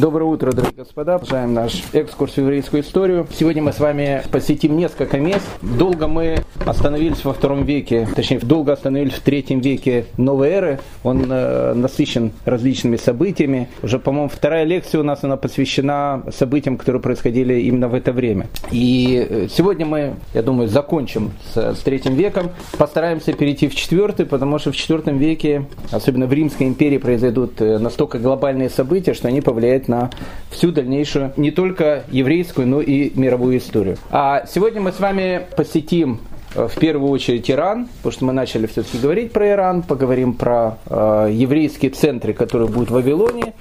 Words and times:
Доброе 0.00 0.24
утро, 0.24 0.52
дорогие 0.52 0.78
господа. 0.78 1.18
Продолжаем 1.18 1.52
наш 1.52 1.82
экскурс 1.92 2.32
в 2.32 2.38
еврейскую 2.38 2.82
историю. 2.82 3.26
Сегодня 3.38 3.62
мы 3.62 3.74
с 3.74 3.80
вами 3.80 4.22
посетим 4.32 4.78
несколько 4.78 5.18
мест. 5.18 5.44
Долго 5.60 6.08
мы 6.08 6.38
остановились 6.64 7.22
во 7.22 7.34
втором 7.34 7.64
веке, 7.64 8.08
точнее, 8.16 8.38
долго 8.38 8.72
остановились 8.72 9.12
в 9.12 9.20
третьем 9.20 9.60
веке 9.60 10.06
новой 10.16 10.48
эры. 10.48 10.80
Он 11.02 11.30
э, 11.30 11.74
насыщен 11.74 12.32
различными 12.46 12.96
событиями. 12.96 13.68
Уже, 13.82 13.98
по-моему, 13.98 14.30
вторая 14.30 14.64
лекция 14.64 15.02
у 15.02 15.04
нас 15.04 15.22
она 15.22 15.36
посвящена 15.36 16.22
событиям, 16.30 16.78
которые 16.78 17.02
происходили 17.02 17.60
именно 17.60 17.88
в 17.88 17.94
это 17.94 18.12
время. 18.12 18.46
И 18.70 19.26
э, 19.28 19.48
сегодня 19.50 19.84
мы, 19.84 20.14
я 20.32 20.42
думаю, 20.42 20.70
закончим 20.70 21.32
с, 21.52 21.74
с 21.74 21.78
третьим 21.80 22.14
веком. 22.14 22.52
Постараемся 22.78 23.34
перейти 23.34 23.68
в 23.68 23.74
четвертый, 23.74 24.24
потому 24.24 24.58
что 24.60 24.72
в 24.72 24.76
четвертом 24.76 25.18
веке, 25.18 25.66
особенно 25.90 26.26
в 26.26 26.32
Римской 26.32 26.68
империи, 26.68 26.96
произойдут 26.96 27.60
э, 27.60 27.76
настолько 27.76 28.18
глобальные 28.18 28.70
события, 28.70 29.12
что 29.12 29.28
они 29.28 29.42
повлияют 29.42 29.89
на 29.90 30.10
всю 30.50 30.72
дальнейшую 30.72 31.32
не 31.36 31.50
только 31.50 32.04
еврейскую, 32.10 32.66
но 32.66 32.80
и 32.80 33.12
мировую 33.18 33.58
историю. 33.58 33.96
А 34.10 34.44
сегодня 34.46 34.80
мы 34.80 34.92
с 34.92 35.00
вами 35.00 35.42
посетим 35.56 36.20
э, 36.54 36.68
в 36.68 36.78
первую 36.78 37.10
очередь 37.10 37.50
Иран, 37.50 37.88
потому 37.98 38.12
что 38.12 38.24
мы 38.24 38.32
начали 38.32 38.66
все-таки 38.66 38.98
говорить 38.98 39.32
про 39.32 39.50
Иран, 39.50 39.82
поговорим 39.82 40.32
про 40.32 40.78
э, 40.86 41.28
еврейские 41.32 41.90
центры, 41.90 42.32
которые 42.32 42.68
будут 42.68 42.90
в 42.90 42.94
Вавилоне. 42.94 43.52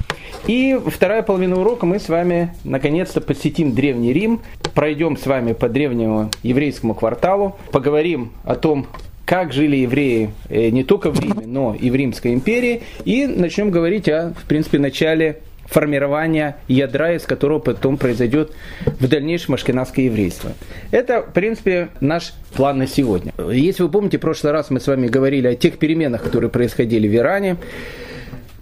И 0.48 0.80
вторая 0.88 1.22
половина 1.22 1.60
урока 1.60 1.86
мы 1.86 2.00
с 2.00 2.10
вами 2.10 2.54
наконец-то 2.64 3.22
посетим 3.22 3.74
Древний 3.74 4.14
Рим, 4.14 4.42
пройдем 4.74 5.18
с 5.18 5.26
вами 5.26 5.54
по 5.54 5.68
древнему 5.68 6.32
еврейскому 6.44 6.96
кварталу, 6.96 7.58
поговорим 7.72 8.32
о 8.46 8.56
том, 8.56 8.88
как 9.30 9.54
жили 9.54 9.76
евреи 9.76 10.32
э, 10.50 10.70
не 10.70 10.84
только 10.84 11.12
в 11.12 11.20
Риме, 11.20 11.46
но 11.46 11.76
и 11.80 11.92
в 11.92 11.96
Римской 11.96 12.34
империи, 12.34 12.82
и 13.06 13.28
начнем 13.28 13.70
говорить 13.70 14.10
о, 14.10 14.34
в 14.36 14.46
принципе, 14.46 14.80
начале 14.80 15.42
формирования 15.70 16.58
ядра, 16.68 17.14
из 17.14 17.24
которого 17.24 17.60
потом 17.60 17.98
произойдет 17.98 18.52
в 18.86 19.08
дальнейшем 19.08 19.54
ашкенадское 19.54 20.06
еврейство. 20.06 20.52
Это, 20.92 21.22
в 21.22 21.32
принципе, 21.34 21.90
наш 22.00 22.34
план 22.54 22.80
на 22.80 22.88
сегодня. 22.88 23.34
Если 23.52 23.84
вы 23.84 23.90
помните, 23.90 24.18
в 24.18 24.22
прошлый 24.22 24.52
раз 24.52 24.70
мы 24.70 24.80
с 24.80 24.88
вами 24.88 25.08
говорили 25.08 25.48
о 25.48 25.56
тех 25.56 25.78
переменах, 25.78 26.24
которые 26.24 26.50
происходили 26.50 27.08
в 27.08 27.16
Иране. 27.16 27.58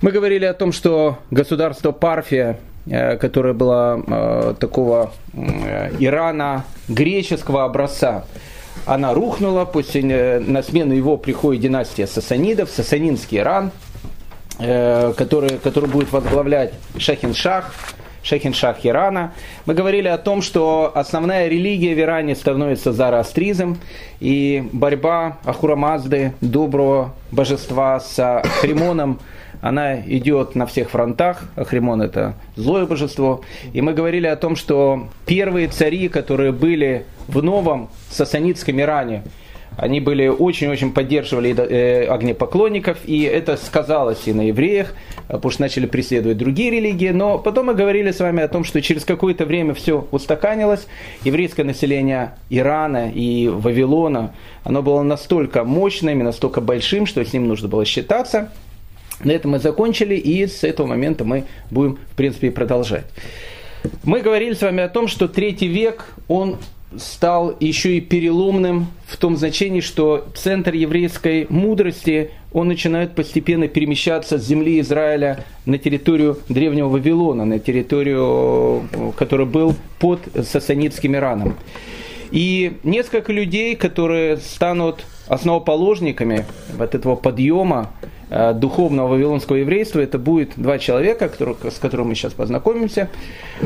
Мы 0.01 0.11
говорили 0.11 0.45
о 0.45 0.53
том, 0.53 0.71
что 0.71 1.19
государство 1.31 1.91
Парфия, 1.91 2.59
э, 2.85 3.17
которое 3.17 3.53
было 3.53 4.03
э, 4.05 4.53
такого 4.59 5.13
э, 5.33 5.91
Ирана 5.99 6.65
греческого 6.87 7.63
образца, 7.63 8.25
она 8.85 9.13
рухнула, 9.13 9.65
после, 9.65 10.39
на 10.39 10.61
смену 10.61 10.93
его 10.93 11.17
приходит 11.17 11.63
династия 11.63 12.05
Сасанидов, 12.05 12.69
Сасанинский 12.69 13.39
Иран– 13.39 13.71
Э, 13.86 13.86
который, 14.57 15.57
который 15.59 15.89
будет 15.89 16.11
возглавлять 16.11 16.73
Шахин-Шах, 16.97 17.73
Шахин-Шах 18.23 18.77
Ирана. 18.83 19.33
Мы 19.65 19.73
говорили 19.73 20.07
о 20.07 20.17
том, 20.17 20.41
что 20.41 20.91
основная 20.93 21.47
религия 21.47 21.95
в 21.95 21.99
Иране 21.99 22.35
становится 22.35 22.91
зороастризм, 22.91 23.77
и 24.19 24.67
борьба 24.73 25.37
Ахурамазды, 25.45 26.33
доброго 26.41 27.13
божества 27.31 27.99
с 27.99 28.41
Хримоном, 28.59 29.19
она 29.61 29.99
идет 30.01 30.55
на 30.55 30.65
всех 30.65 30.89
фронтах. 30.89 31.43
Ахримон 31.55 32.01
это 32.01 32.35
злое 32.55 32.85
божество. 32.85 33.41
И 33.73 33.81
мы 33.81 33.93
говорили 33.93 34.27
о 34.27 34.35
том, 34.35 34.55
что 34.55 35.07
первые 35.25 35.67
цари, 35.67 36.09
которые 36.09 36.51
были 36.51 37.05
в 37.27 37.41
новом 37.41 37.89
сасанитском 38.09 38.79
Иране, 38.79 39.23
они 39.77 39.99
были 39.99 40.27
очень-очень 40.27 40.91
поддерживали 40.91 41.55
э, 41.55 42.05
огнепоклонников, 42.07 42.97
и 43.05 43.21
это 43.21 43.57
сказалось 43.57 44.27
и 44.27 44.33
на 44.33 44.47
евреях, 44.47 44.95
потому 45.27 45.51
что 45.51 45.61
начали 45.61 45.85
преследовать 45.85 46.37
другие 46.37 46.71
религии. 46.71 47.09
Но 47.09 47.37
потом 47.37 47.67
мы 47.67 47.75
говорили 47.75 48.11
с 48.11 48.19
вами 48.19 48.41
о 48.41 48.47
том, 48.47 48.63
что 48.63 48.81
через 48.81 49.05
какое-то 49.05 49.45
время 49.45 49.75
все 49.75 50.07
устаканилось. 50.11 50.87
Еврейское 51.23 51.63
население 51.63 52.33
Ирана 52.49 53.11
и 53.13 53.47
Вавилона, 53.47 54.33
оно 54.63 54.81
было 54.81 55.03
настолько 55.03 55.63
мощным 55.63 56.19
и 56.19 56.23
настолько 56.23 56.59
большим, 56.59 57.05
что 57.05 57.23
с 57.23 57.31
ним 57.31 57.47
нужно 57.47 57.67
было 57.67 57.85
считаться. 57.85 58.51
На 59.23 59.31
этом 59.31 59.51
мы 59.51 59.59
закончили, 59.59 60.15
и 60.15 60.47
с 60.47 60.63
этого 60.63 60.87
момента 60.87 61.23
мы 61.23 61.45
будем, 61.69 61.99
в 62.11 62.15
принципе, 62.15 62.49
продолжать. 62.49 63.05
Мы 64.03 64.21
говорили 64.21 64.53
с 64.53 64.61
вами 64.61 64.81
о 64.81 64.89
том, 64.89 65.07
что 65.07 65.27
третий 65.27 65.67
век, 65.67 66.15
он 66.27 66.57
стал 66.95 67.55
еще 67.59 67.97
и 67.97 68.01
переломным 68.01 68.87
в 69.05 69.17
том 69.17 69.35
значении, 69.35 69.81
что 69.81 70.27
центр 70.35 70.73
еврейской 70.73 71.45
мудрости, 71.49 72.31
он 72.53 72.69
начинает 72.69 73.13
постепенно 73.13 73.67
перемещаться 73.67 74.37
с 74.37 74.45
земли 74.45 74.79
Израиля 74.79 75.43
на 75.65 75.77
территорию 75.77 76.39
Древнего 76.47 76.87
Вавилона, 76.87 77.45
на 77.45 77.59
территорию, 77.59 78.87
который 79.17 79.45
был 79.45 79.75
под 79.99 80.21
Сасанитским 80.43 81.15
Ираном. 81.15 81.55
И 82.31 82.77
несколько 82.83 83.31
людей, 83.31 83.75
которые 83.75 84.37
станут 84.37 85.05
основоположниками 85.27 86.45
вот 86.77 86.95
этого 86.95 87.15
подъема 87.15 87.91
э, 88.29 88.53
духовного 88.53 89.09
вавилонского 89.09 89.57
еврейства, 89.57 89.99
это 89.99 90.17
будет 90.17 90.51
два 90.55 90.77
человека, 90.77 91.31
с 91.69 91.79
которыми 91.79 92.09
мы 92.09 92.15
сейчас 92.15 92.33
познакомимся, 92.33 93.09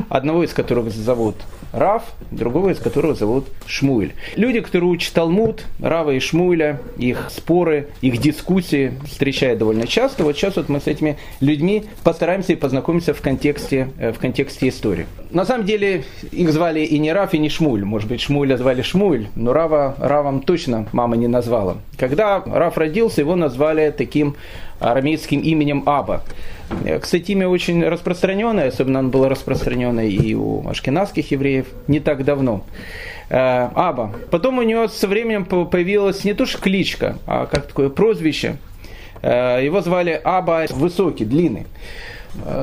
одного 0.09 0.43
из 0.43 0.53
которых 0.53 0.91
зовут 0.91 1.35
Рав, 1.71 2.03
другого 2.31 2.69
из 2.69 2.79
которого 2.79 3.15
зовут 3.15 3.45
Шмуэль. 3.65 4.13
Люди, 4.35 4.61
которые 4.61 4.89
учат 4.89 5.13
Талмуд, 5.13 5.65
Рава 5.79 6.11
и 6.11 6.19
Шмуэля, 6.19 6.81
их 6.97 7.29
споры, 7.29 7.87
их 8.01 8.17
дискуссии 8.17 8.93
встречают 9.05 9.59
довольно 9.59 9.87
часто. 9.87 10.23
Вот 10.23 10.35
сейчас 10.35 10.55
вот 10.55 10.69
мы 10.69 10.79
с 10.79 10.87
этими 10.87 11.17
людьми 11.39 11.85
постараемся 12.03 12.53
и 12.53 12.55
познакомиться 12.55 13.13
в 13.13 13.21
контексте, 13.21 13.89
э, 13.97 14.11
в 14.11 14.19
контексте 14.19 14.69
истории. 14.69 15.05
На 15.31 15.45
самом 15.45 15.65
деле 15.65 16.03
их 16.31 16.51
звали 16.51 16.81
и 16.81 16.99
не 16.99 17.13
Рав, 17.13 17.33
и 17.33 17.39
не 17.39 17.49
Шмуль. 17.49 17.85
Может 17.85 18.09
быть, 18.09 18.21
Шмуля 18.21 18.57
звали 18.57 18.81
Шмуль, 18.81 19.27
но 19.35 19.53
Рава 19.53 19.95
Равом 19.97 20.41
точно 20.41 20.87
мама 20.91 21.15
не 21.15 21.27
назвала. 21.27 21.77
Когда 21.97 22.43
Рав 22.45 22.77
родился, 22.77 23.21
его 23.21 23.35
назвали 23.35 23.93
таким 23.95 24.35
арамейским 24.81 25.39
именем 25.39 25.83
Аба. 25.85 26.23
Э, 26.85 26.99
кстати, 26.99 27.31
имя 27.31 27.47
очень 27.47 27.83
распространенное, 27.83 28.69
особенно 28.69 28.99
оно 28.99 29.09
было 29.09 29.29
распространенное 29.29 30.07
и 30.07 30.33
у 30.33 30.67
ашкенадских 30.67 31.31
евреев 31.31 31.67
не 31.87 31.99
так 31.99 32.23
давно. 32.25 32.63
Э, 33.29 33.69
Аба. 33.75 34.13
Потом 34.29 34.57
у 34.57 34.63
него 34.63 34.87
со 34.87 35.07
временем 35.07 35.45
появилась 35.45 36.23
не 36.23 36.33
то 36.33 36.45
что 36.45 36.61
кличка, 36.61 37.17
а 37.25 37.45
как 37.45 37.67
такое 37.67 37.89
прозвище. 37.89 38.57
Э, 39.21 39.59
его 39.63 39.81
звали 39.81 40.19
Аба 40.23 40.65
Высокий, 40.69 41.25
Длинный. 41.25 41.65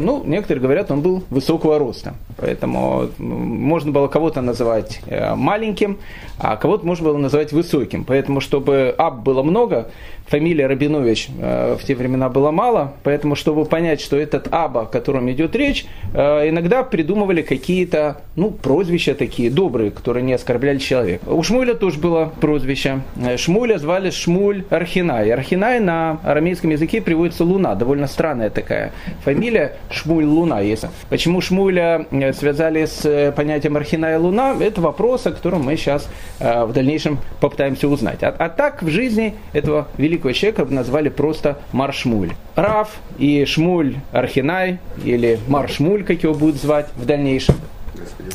Ну, 0.00 0.24
некоторые 0.24 0.62
говорят, 0.62 0.90
он 0.90 1.02
был 1.02 1.24
высокого 1.28 1.78
роста. 1.78 2.14
Поэтому 2.38 3.10
можно 3.18 3.92
было 3.92 4.06
кого-то 4.06 4.40
называть 4.40 5.02
маленьким, 5.36 5.98
а 6.38 6.56
кого-то 6.56 6.86
можно 6.86 7.06
было 7.06 7.18
называть 7.18 7.52
высоким. 7.52 8.04
Поэтому, 8.04 8.40
чтобы 8.40 8.94
Аб 8.96 9.22
было 9.22 9.42
много, 9.42 9.88
фамилия 10.28 10.66
Рабинович 10.66 11.28
э, 11.40 11.76
в 11.80 11.84
те 11.84 11.94
времена 11.94 12.28
было 12.28 12.50
мало, 12.50 12.94
поэтому, 13.02 13.34
чтобы 13.34 13.64
понять, 13.64 14.00
что 14.00 14.16
этот 14.16 14.48
Аба, 14.52 14.82
о 14.82 14.86
котором 14.86 15.30
идет 15.30 15.56
речь, 15.56 15.86
э, 16.14 16.48
иногда 16.48 16.82
придумывали 16.82 17.42
какие-то, 17.42 18.20
ну, 18.36 18.50
прозвища 18.50 19.14
такие, 19.14 19.50
добрые, 19.50 19.90
которые 19.90 20.22
не 20.22 20.34
оскорбляли 20.34 20.78
человека. 20.78 21.28
У 21.28 21.42
Шмуля 21.42 21.74
тоже 21.74 21.98
было 21.98 22.32
прозвище. 22.40 23.00
Э, 23.16 23.36
Шмуля 23.36 23.78
звали 23.78 24.10
Шмуль 24.10 24.64
Архинай. 24.70 25.30
Архинай 25.32 25.80
на 25.80 26.18
арамейском 26.22 26.70
языке 26.70 27.00
приводится 27.00 27.44
Луна, 27.44 27.74
довольно 27.74 28.06
странная 28.06 28.50
такая 28.50 28.92
фамилия, 29.24 29.76
Шмуль 29.90 30.24
Луна 30.24 30.60
есть. 30.60 30.84
Почему 31.08 31.40
Шмуля 31.40 32.06
связали 32.34 32.84
с 32.84 33.32
понятием 33.34 33.76
Архиная 33.76 34.18
Луна, 34.18 34.54
это 34.60 34.80
вопрос, 34.80 35.26
о 35.26 35.32
котором 35.32 35.62
мы 35.62 35.76
сейчас 35.76 36.08
в 36.38 36.72
дальнейшем 36.72 37.18
попытаемся 37.40 37.88
узнать. 37.88 38.22
А, 38.22 38.28
а 38.28 38.48
так 38.48 38.82
в 38.82 38.88
жизни 38.88 39.34
этого 39.52 39.88
великого 39.96 40.32
человека 40.32 40.64
назвали 40.66 41.08
просто 41.08 41.58
Маршмуль. 41.72 42.30
Раф 42.54 42.90
и 43.18 43.44
Шмуль 43.44 43.96
Архинай, 44.12 44.78
или 45.04 45.38
Маршмуль, 45.48 46.04
как 46.04 46.22
его 46.22 46.34
будут 46.34 46.56
звать 46.56 46.88
в 46.96 47.04
дальнейшем, 47.06 47.56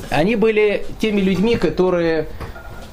они 0.09 0.35
были 0.35 0.85
теми 1.00 1.21
людьми, 1.21 1.56
которые 1.56 2.27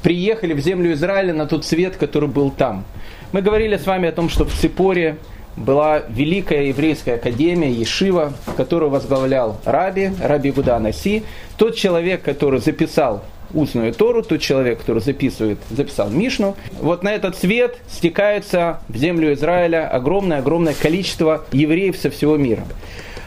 приехали 0.02 0.54
в 0.54 0.60
землю 0.60 0.92
Израиля 0.92 1.34
на 1.34 1.46
тот 1.46 1.64
свет, 1.64 1.96
который 1.96 2.28
был 2.28 2.50
там. 2.50 2.84
Мы 3.32 3.42
говорили 3.42 3.76
с 3.76 3.86
вами 3.86 4.08
о 4.08 4.12
том, 4.12 4.28
что 4.28 4.44
в 4.44 4.52
Ципоре 4.52 5.16
была 5.56 6.02
великая 6.08 6.64
еврейская 6.64 7.14
академия, 7.14 7.70
Ешива, 7.70 8.32
которую 8.56 8.90
возглавлял 8.90 9.58
Раби, 9.64 10.10
Раби 10.22 10.50
Гуда 10.50 10.78
Наси, 10.78 11.24
тот 11.58 11.76
человек, 11.76 12.22
который 12.22 12.60
записал 12.60 13.22
устную 13.54 13.92
Тору, 13.92 14.22
тот 14.22 14.40
человек, 14.40 14.80
который 14.80 15.00
записывает, 15.00 15.58
записал 15.70 16.10
Мишну. 16.10 16.56
Вот 16.80 17.02
на 17.02 17.12
этот 17.12 17.36
свет 17.36 17.78
стекается 17.88 18.80
в 18.88 18.96
землю 18.96 19.32
Израиля 19.34 19.88
огромное-огромное 19.88 20.74
количество 20.74 21.44
евреев 21.52 21.96
со 21.96 22.10
всего 22.10 22.36
мира. 22.36 22.64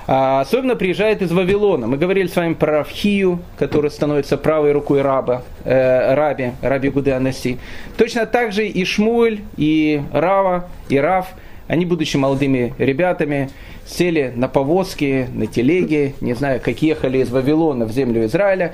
А 0.05 0.41
особенно 0.41 0.75
приезжает 0.75 1.21
из 1.21 1.31
Вавилона. 1.31 1.87
Мы 1.87 1.97
говорили 1.97 2.27
с 2.27 2.35
вами 2.35 2.55
про 2.55 2.79
Равхию, 2.79 3.39
который 3.57 3.89
становится 3.89 4.37
правой 4.37 4.73
рукой 4.73 5.01
раба, 5.01 5.43
э, 5.63 6.13
раби, 6.13 6.51
раби 6.61 6.89
Гуды 6.89 7.11
Анаси. 7.11 7.57
Точно 7.97 8.25
так 8.25 8.51
же 8.51 8.67
и 8.67 8.83
Шмуэль, 8.83 9.41
и 9.55 10.01
Рава, 10.11 10.67
и 10.89 10.97
Рав, 10.97 11.27
они, 11.67 11.85
будучи 11.85 12.17
молодыми 12.17 12.73
ребятами, 12.77 13.49
сели 13.85 14.33
на 14.35 14.47
повозки, 14.49 15.27
на 15.33 15.47
телеги, 15.47 16.15
не 16.19 16.33
знаю, 16.33 16.59
как 16.63 16.81
ехали 16.81 17.19
из 17.19 17.29
Вавилона 17.29 17.85
в 17.85 17.91
землю 17.91 18.25
Израиля, 18.25 18.73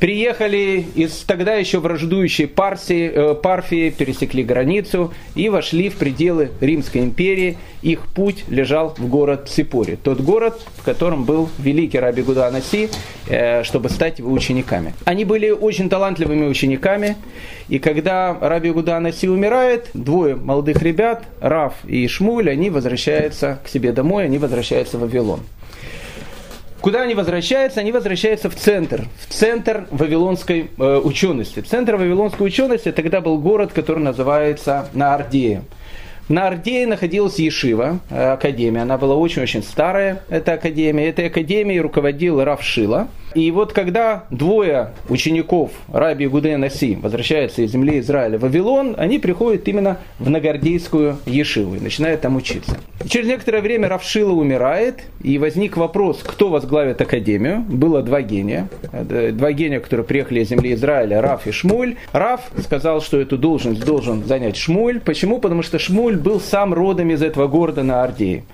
приехали 0.00 0.86
из 0.94 1.12
тогда 1.26 1.54
еще 1.54 1.78
враждующей 1.78 2.48
Парсии, 2.48 3.10
э, 3.14 3.34
Парфии, 3.34 3.90
пересекли 3.90 4.42
границу 4.42 5.12
и 5.34 5.48
вошли 5.50 5.90
в 5.90 5.96
пределы 5.96 6.50
Римской 6.60 7.02
империи. 7.02 7.58
Их 7.82 8.06
путь 8.06 8.44
лежал 8.48 8.94
в 8.96 9.08
город 9.08 9.48
Ципори, 9.48 9.96
тот 9.96 10.20
город, 10.20 10.60
в 10.76 10.82
котором 10.82 11.24
был 11.24 11.48
великий 11.58 11.98
Раби 11.98 12.22
Гуда 12.22 12.46
Анаси, 12.46 12.88
э, 13.28 13.62
чтобы 13.62 13.90
стать 13.90 14.18
его 14.18 14.32
учениками. 14.32 14.94
Они 15.04 15.24
были 15.24 15.50
очень 15.50 15.88
талантливыми 15.88 16.46
учениками, 16.46 17.16
и 17.68 17.78
когда 17.78 18.36
Раби 18.40 18.70
Гуда 18.70 18.96
Анаси 18.96 19.28
умирает, 19.28 19.88
двое 19.94 20.34
молодых 20.34 20.82
ребят, 20.82 21.24
Раф 21.40 21.74
и 21.86 22.06
Шмуль, 22.08 22.50
они 22.50 22.70
возвращаются 22.70 23.60
к 23.64 23.68
себе 23.68 23.92
домой, 23.92 24.24
они 24.24 24.38
возвращаются 24.38 24.96
в 24.96 25.02
Вавилон. 25.02 25.40
Куда 26.80 27.02
они 27.02 27.14
возвращаются? 27.14 27.80
Они 27.80 27.92
возвращаются 27.92 28.48
в 28.48 28.54
центр, 28.54 29.06
в 29.28 29.34
центр 29.34 29.86
вавилонской 29.90 30.70
э, 30.78 31.00
учености. 31.04 31.60
Центр 31.60 31.96
вавилонской 31.96 32.46
учености 32.46 32.90
тогда 32.90 33.20
был 33.20 33.38
город, 33.38 33.72
который 33.72 34.02
называется 34.02 34.88
Наардея. 34.94 35.62
На 36.28 36.46
Ардее 36.46 36.86
находилась 36.86 37.38
Ешива, 37.38 37.98
э, 38.08 38.32
академия. 38.32 38.82
Она 38.82 38.96
была 38.98 39.16
очень-очень 39.16 39.62
старая, 39.62 40.22
эта 40.28 40.54
академия. 40.54 41.08
Этой 41.08 41.26
академией 41.26 41.80
руководил 41.80 42.42
Раф 42.42 42.62
Шила– 42.62 43.08
и 43.34 43.50
вот 43.50 43.72
когда 43.72 44.24
двое 44.30 44.90
учеников 45.08 45.70
Раби 45.92 46.26
Гудея 46.26 46.58
Наси 46.58 46.96
возвращаются 46.96 47.62
из 47.62 47.70
земли 47.70 48.00
Израиля 48.00 48.38
в 48.38 48.42
Вавилон, 48.42 48.94
они 48.98 49.18
приходят 49.18 49.66
именно 49.68 49.98
в 50.18 50.28
Нагордейскую 50.28 51.18
Ешиву 51.26 51.76
и 51.76 51.80
начинают 51.80 52.20
там 52.22 52.36
учиться. 52.36 52.78
И 53.04 53.08
через 53.08 53.28
некоторое 53.28 53.62
время 53.62 53.88
Равшила 53.88 54.32
умирает, 54.32 55.00
и 55.22 55.38
возник 55.38 55.76
вопрос, 55.76 56.20
кто 56.24 56.48
возглавит 56.48 57.00
Академию. 57.00 57.60
Было 57.68 58.02
два 58.02 58.22
гения, 58.22 58.68
два 58.92 59.52
гения, 59.52 59.80
которые 59.80 60.04
приехали 60.04 60.40
из 60.40 60.48
земли 60.48 60.74
Израиля, 60.74 61.22
Раф 61.22 61.46
и 61.46 61.52
Шмуль. 61.52 61.96
Раф 62.12 62.40
сказал, 62.62 63.00
что 63.00 63.20
эту 63.20 63.38
должность 63.38 63.84
должен 63.84 64.24
занять 64.24 64.56
Шмуль. 64.56 65.00
Почему? 65.00 65.38
Потому 65.38 65.62
что 65.62 65.78
Шмуль 65.78 66.16
был 66.16 66.40
сам 66.40 66.74
родом 66.74 67.10
из 67.10 67.22
этого 67.22 67.46
города 67.46 67.82
на 67.82 68.02
Ардее. 68.02 68.44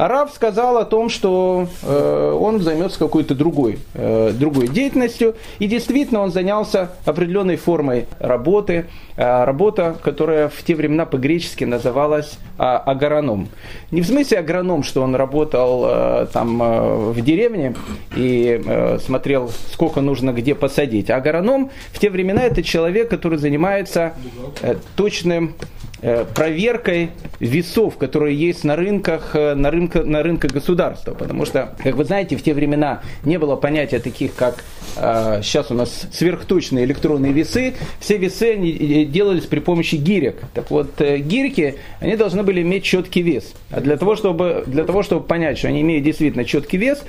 Араб 0.00 0.30
сказал 0.32 0.78
о 0.78 0.86
том, 0.86 1.10
что 1.10 1.68
э, 1.82 2.38
он 2.40 2.60
займется 2.60 2.98
какой-то 2.98 3.34
другой, 3.34 3.78
э, 3.92 4.19
другой 4.32 4.68
деятельностью. 4.68 5.34
И 5.58 5.66
действительно 5.66 6.20
он 6.20 6.30
занялся 6.30 6.92
определенной 7.04 7.56
формой 7.56 8.06
работы. 8.18 8.86
Э, 9.16 9.44
работа, 9.44 9.96
которая 10.02 10.48
в 10.48 10.62
те 10.62 10.74
времена 10.74 11.04
по-гречески 11.06 11.64
называлась 11.64 12.38
э, 12.58 12.62
агроном. 12.62 13.48
Не 13.90 14.00
в 14.00 14.06
смысле 14.06 14.38
агроном, 14.38 14.82
что 14.82 15.02
он 15.02 15.14
работал 15.14 15.84
э, 15.86 16.26
там 16.32 16.62
э, 16.62 17.12
в 17.12 17.20
деревне 17.20 17.74
и 18.16 18.62
э, 18.64 18.98
смотрел, 18.98 19.50
сколько 19.72 20.00
нужно 20.00 20.32
где 20.32 20.54
посадить. 20.54 21.10
Агроном 21.10 21.70
в 21.92 21.98
те 21.98 22.10
времена 22.10 22.42
это 22.44 22.62
человек, 22.62 23.10
который 23.10 23.38
занимается 23.38 24.14
э, 24.62 24.76
точным 24.96 25.54
Э, 25.54 25.79
проверкой 26.34 27.10
весов, 27.40 27.96
которые 27.96 28.36
есть 28.36 28.64
на 28.64 28.76
рынках, 28.76 29.34
э, 29.34 29.54
на, 29.54 29.70
рынка, 29.70 30.02
на 30.02 30.22
рынках 30.22 30.52
государства. 30.52 31.12
Потому 31.12 31.44
что, 31.46 31.74
как 31.82 31.96
вы 31.96 32.04
знаете, 32.04 32.36
в 32.36 32.42
те 32.42 32.54
времена 32.54 33.00
не 33.24 33.38
было 33.38 33.56
понятия 33.56 33.98
таких, 33.98 34.34
как 34.34 34.64
э, 34.96 35.40
сейчас 35.42 35.70
у 35.70 35.74
нас 35.74 36.06
сверхточные 36.12 36.84
электронные 36.84 37.32
весы. 37.32 37.74
Все 37.98 38.16
весы 38.16 38.52
они 38.54 39.04
делались 39.04 39.46
при 39.46 39.60
помощи 39.60 39.96
гирек. 39.96 40.42
Так 40.54 40.70
вот, 40.70 41.00
гирьки, 41.00 41.74
они 42.00 42.16
должны 42.16 42.42
были 42.42 42.62
иметь 42.62 42.84
четкий 42.84 43.22
вес. 43.22 43.52
А 43.70 43.80
для 43.80 43.96
того, 43.96 44.16
чтобы, 44.16 44.64
для 44.66 44.84
того, 44.84 45.02
чтобы 45.02 45.26
понять, 45.26 45.58
что 45.58 45.68
они 45.68 45.80
имеют 45.82 46.04
действительно 46.04 46.44
четкий 46.44 46.76
вес, 46.76 47.02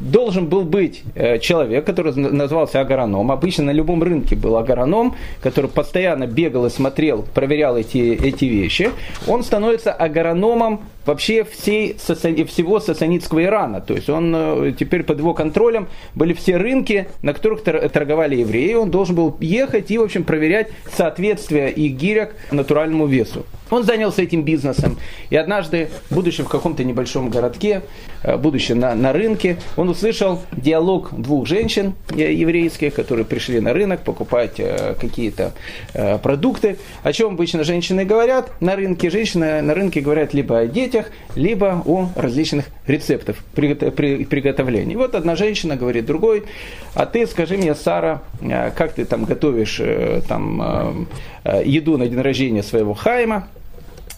должен 0.00 0.46
был 0.46 0.62
быть 0.62 1.02
человек, 1.40 1.84
который 1.84 2.14
назывался 2.14 2.80
агроном. 2.80 3.30
Обычно 3.30 3.64
на 3.64 3.70
любом 3.70 4.02
рынке 4.02 4.34
был 4.34 4.56
агроном, 4.56 5.14
который 5.40 5.70
постоянно 5.70 6.26
бегал 6.26 6.66
и 6.66 6.70
смотрел, 6.70 7.24
проверял 7.34 7.76
эти, 7.76 7.98
эти 7.98 8.33
вещи, 8.42 8.90
он 9.26 9.42
становится 9.42 9.92
агрономом 9.92 10.82
вообще 11.06 11.44
всей, 11.44 11.94
всего 11.94 12.80
сасанитского 12.80 13.44
Ирана. 13.44 13.80
То 13.80 13.94
есть 13.94 14.08
он 14.08 14.34
э, 14.34 14.72
теперь 14.78 15.02
под 15.02 15.18
его 15.18 15.34
контролем 15.34 15.88
были 16.14 16.32
все 16.32 16.56
рынки, 16.56 17.08
на 17.22 17.34
которых 17.34 17.62
торговали 17.62 18.36
евреи. 18.36 18.74
Он 18.74 18.90
должен 18.90 19.14
был 19.14 19.36
ехать 19.40 19.90
и, 19.90 19.98
в 19.98 20.02
общем, 20.02 20.24
проверять 20.24 20.68
соответствие 20.90 21.70
их 21.70 21.92
гирек 21.92 22.36
натуральному 22.50 23.06
весу. 23.06 23.44
Он 23.74 23.82
занялся 23.82 24.22
этим 24.22 24.42
бизнесом. 24.42 24.96
И 25.30 25.36
однажды, 25.36 25.88
будучи 26.10 26.42
в 26.42 26.48
каком-то 26.48 26.84
небольшом 26.84 27.30
городке, 27.30 27.82
э, 28.22 28.36
будучи 28.36 28.72
на, 28.72 28.94
на 28.94 29.12
рынке, 29.12 29.58
он 29.76 29.88
услышал 29.88 30.40
диалог 30.52 31.10
двух 31.12 31.46
женщин 31.46 31.94
э, 32.10 32.32
еврейских, 32.32 32.94
которые 32.94 33.24
пришли 33.24 33.60
на 33.60 33.72
рынок 33.72 34.02
покупать 34.02 34.60
какие-то 35.00 35.52
продукты. 36.22 36.76
О 37.02 37.12
чем 37.12 37.34
обычно 37.34 37.64
женщины 37.64 38.04
говорят 38.04 38.50
на 38.60 38.76
рынке? 38.76 39.10
Женщины 39.10 39.62
на 39.62 39.74
рынке 39.74 40.00
говорят 40.00 40.34
либо 40.34 40.58
о 40.58 40.66
детях, 40.66 41.06
либо 41.34 41.82
о 41.84 42.08
различных 42.14 42.66
рецептах 42.86 43.36
приготовления. 43.54 44.96
Вот 44.96 45.14
одна 45.14 45.36
женщина 45.36 45.76
говорит 45.76 46.06
другой, 46.06 46.44
а 46.94 47.06
ты 47.06 47.26
скажи 47.26 47.56
мне, 47.56 47.74
Сара, 47.74 48.22
э, 48.40 48.70
как 48.70 48.92
ты 48.92 49.04
там 49.04 49.24
готовишь 49.24 49.78
э, 49.80 50.22
там, 50.28 51.06
э, 51.44 51.62
еду 51.64 51.98
на 51.98 52.06
день 52.06 52.20
рождения 52.20 52.62
своего 52.62 52.94
Хайма, 52.94 53.48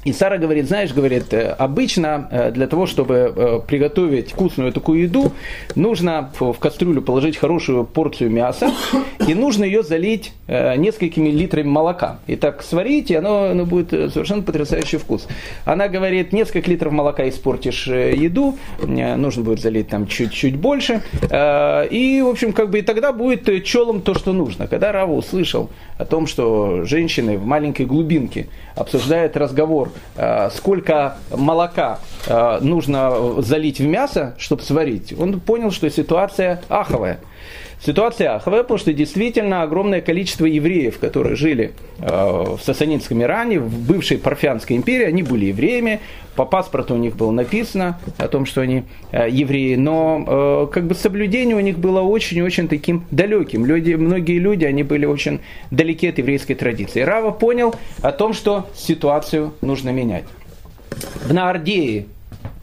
и 0.07 0.13
Сара 0.13 0.39
говорит, 0.39 0.69
знаешь, 0.69 0.95
говорит, 0.95 1.35
э, 1.35 1.49
обычно 1.59 2.29
э, 2.31 2.53
для 2.53 2.69
того, 2.69 2.87
чтобы 2.87 3.33
э, 3.35 3.61
приготовить 3.67 4.31
вкусную 4.31 4.73
такую 4.73 5.03
еду, 5.03 5.33
нужно 5.75 6.31
в 6.39 6.55
кастрюлю 6.61 7.03
положить 7.03 7.37
хорошую 7.37 7.85
порцию 7.85 8.31
мяса, 8.31 8.71
и 9.27 9.35
нужно 9.35 9.65
ее 9.65 9.83
залить 9.83 10.33
несколькими 10.47 11.31
литрами 11.31 11.67
молока. 11.67 12.21
И 12.29 12.37
так 12.37 12.63
сварить, 12.63 13.11
и 13.11 13.17
оно, 13.17 13.47
оно 13.51 13.67
будет 13.67 13.91
совершенно 13.91 14.43
потрясающий 14.43 14.99
вкус. 14.99 15.27
Она 15.65 15.89
говорит, 15.89 16.33
несколько 16.33 16.71
литров 16.71 16.93
молока 16.93 17.29
испортишь 17.29 17.89
еду, 17.89 18.57
нужно 18.81 19.43
будет 19.43 19.61
залить 19.61 19.89
там 19.89 20.07
чуть-чуть 20.07 20.55
больше, 20.55 21.03
и, 21.25 22.23
в 22.25 22.29
общем, 22.29 22.53
как 22.53 22.71
бы 22.71 22.79
и 22.79 22.83
тогда 22.83 23.13
будет 23.13 23.65
челом 23.65 24.03
то, 24.03 24.15
что 24.15 24.33
нужно. 24.33 24.69
Когда 24.69 24.93
Рава 24.93 25.15
услышал 25.15 25.69
о 25.99 26.05
том, 26.05 26.29
что 26.29 26.85
женщины 26.85 27.39
в 27.39 27.45
маленькой 27.45 27.87
глубинке 27.87 28.47
обсуждают 28.77 29.37
разговор 29.37 29.91
сколько 30.51 31.17
молока 31.31 31.99
э, 32.27 32.59
нужно 32.61 33.43
залить 33.43 33.79
в 33.81 33.87
мясо, 33.87 34.35
чтобы 34.39 34.63
сварить, 34.63 35.15
он 35.19 35.41
понял, 35.41 35.71
что 35.71 35.91
ситуация 35.91 36.63
аховая. 36.69 37.21
Ситуация 37.81 38.35
аховая, 38.35 38.65
что 38.77 38.93
действительно 38.93 39.63
огромное 39.63 40.01
количество 40.01 40.47
евреев, 40.47 40.99
которые 40.99 41.37
жили 41.37 41.73
э, 41.99 42.07
в 42.07 42.59
Сасанинском 42.63 43.23
Иране, 43.23 43.61
в 43.61 43.87
бывшей 43.87 44.19
Парфянской 44.19 44.77
империи, 44.77 45.05
они 45.05 45.23
были 45.23 45.47
евреями, 45.47 46.01
по 46.35 46.45
паспорту 46.45 46.95
у 46.95 46.99
них 46.99 47.17
было 47.17 47.31
написано 47.31 47.99
о 48.19 48.29
том, 48.29 48.45
что 48.45 48.61
они 48.61 48.85
евреи, 49.11 49.75
но 49.77 50.69
как 50.71 50.87
бы 50.87 50.95
соблюдение 50.95 51.57
у 51.57 51.61
них 51.61 51.79
было 51.79 52.03
очень-очень 52.03 52.69
таким 52.69 53.07
далеким. 53.11 53.65
Люди, 53.65 53.95
многие 53.95 54.39
люди, 54.39 54.67
они 54.67 54.83
были 54.83 55.07
очень 55.07 55.41
далеки 55.71 56.09
от 56.09 56.19
еврейской 56.19 56.55
традиции. 56.55 57.01
Рава 57.01 57.31
понял 57.31 57.75
о 58.03 58.13
том, 58.13 58.35
что 58.35 58.69
ситуацию 58.75 59.55
нужно 59.63 59.91
менять. 59.91 60.25
В 61.25 61.33
Наардее, 61.33 62.05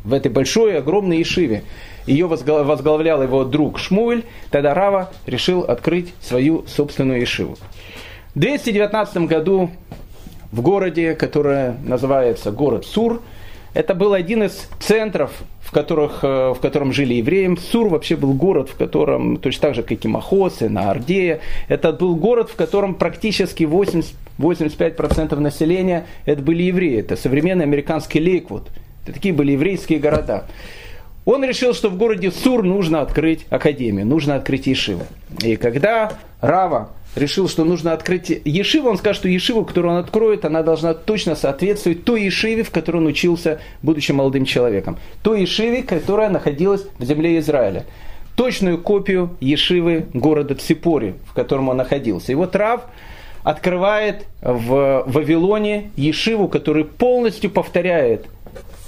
в 0.04 0.14
этой 0.14 0.32
большой, 0.32 0.78
огромной 0.78 1.24
Ишиве, 1.24 1.64
ее 2.06 2.28
возглавлял 2.28 3.24
его 3.24 3.44
друг 3.44 3.80
Шмуэль, 3.80 4.26
тогда 4.52 4.74
Рава 4.74 5.12
решил 5.26 5.62
открыть 5.62 6.14
свою 6.22 6.66
собственную 6.68 7.24
Ишиву. 7.24 7.58
В 8.36 8.40
219 8.40 9.18
году 9.28 9.70
в 10.52 10.62
городе, 10.62 11.16
который 11.16 11.74
называется 11.84 12.52
город 12.52 12.86
Сур, 12.86 13.22
это 13.74 13.96
был 13.96 14.14
один 14.14 14.44
из 14.44 14.68
центров, 14.80 15.32
в, 15.62 15.72
которых, 15.72 16.20
э, 16.24 16.54
в 16.56 16.60
котором 16.60 16.94
жили 16.94 17.16
евреи. 17.16 17.58
Сур 17.72 17.88
вообще 17.88 18.16
был 18.16 18.34
город, 18.34 18.70
в 18.70 18.76
котором, 18.76 19.38
точно 19.38 19.62
так 19.62 19.76
же, 19.76 19.84
как 19.84 20.06
и 20.06 20.08
Махос, 20.08 20.62
и 20.62 20.68
на 20.68 20.92
Ардея, 20.92 21.40
это 21.68 21.92
был 21.92 22.16
город, 22.16 22.52
в 22.52 22.56
котором 22.56 22.94
практически 22.94 23.64
80, 23.64 24.14
85% 24.38 25.40
населения 25.40 26.06
это 26.26 26.42
были 26.42 26.64
евреи. 26.64 27.00
Это 27.00 27.16
современный 27.16 27.66
американский 27.66 28.20
Лейквуд. 28.20 28.68
Это 29.04 29.14
такие 29.14 29.34
были 29.34 29.54
еврейские 29.54 30.00
города. 30.00 30.46
Он 31.26 31.44
решил, 31.44 31.74
что 31.74 31.90
в 31.90 31.98
городе 31.98 32.32
Сур 32.32 32.64
нужно 32.64 33.02
открыть 33.02 33.46
академию, 33.50 34.06
нужно 34.06 34.36
открыть 34.36 34.68
Ешиву. 34.68 35.06
И 35.42 35.56
когда 35.56 36.14
Рава 36.42 36.90
решил, 37.16 37.48
что 37.48 37.64
нужно 37.64 37.94
открыть 37.94 38.30
Ешиву, 38.44 38.90
он 38.90 38.98
скажет, 38.98 39.22
что 39.22 39.30
Ешиву, 39.30 39.64
которую 39.64 39.94
он 39.94 40.00
откроет, 40.00 40.44
она 40.46 40.64
должна 40.64 40.94
точно 40.94 41.36
соответствовать 41.36 42.04
той 42.04 42.24
Ешиве, 42.24 42.64
в 42.64 42.72
которой 42.72 42.98
он 42.98 43.06
учился, 43.06 43.60
будучи 43.82 44.12
молодым 44.12 44.46
человеком. 44.46 44.98
Той 45.22 45.42
Ешиве, 45.42 45.84
которая 45.84 46.30
находилась 46.30 46.86
в 47.00 47.06
земле 47.06 47.40
Израиля. 47.40 47.86
Точную 48.36 48.80
копию 48.80 49.38
Ешивы 49.40 50.08
города 50.14 50.56
Ципори, 50.56 51.14
в 51.30 51.34
котором 51.34 51.70
он 51.70 51.78
находился. 51.78 52.32
И 52.32 52.36
вот 52.36 52.56
Рав 52.56 52.82
открывает 53.44 54.26
в 54.42 55.04
Вавилоне 55.06 55.92
Ешиву, 55.96 56.48
который 56.48 56.84
полностью 56.84 57.52
повторяет 57.52 58.26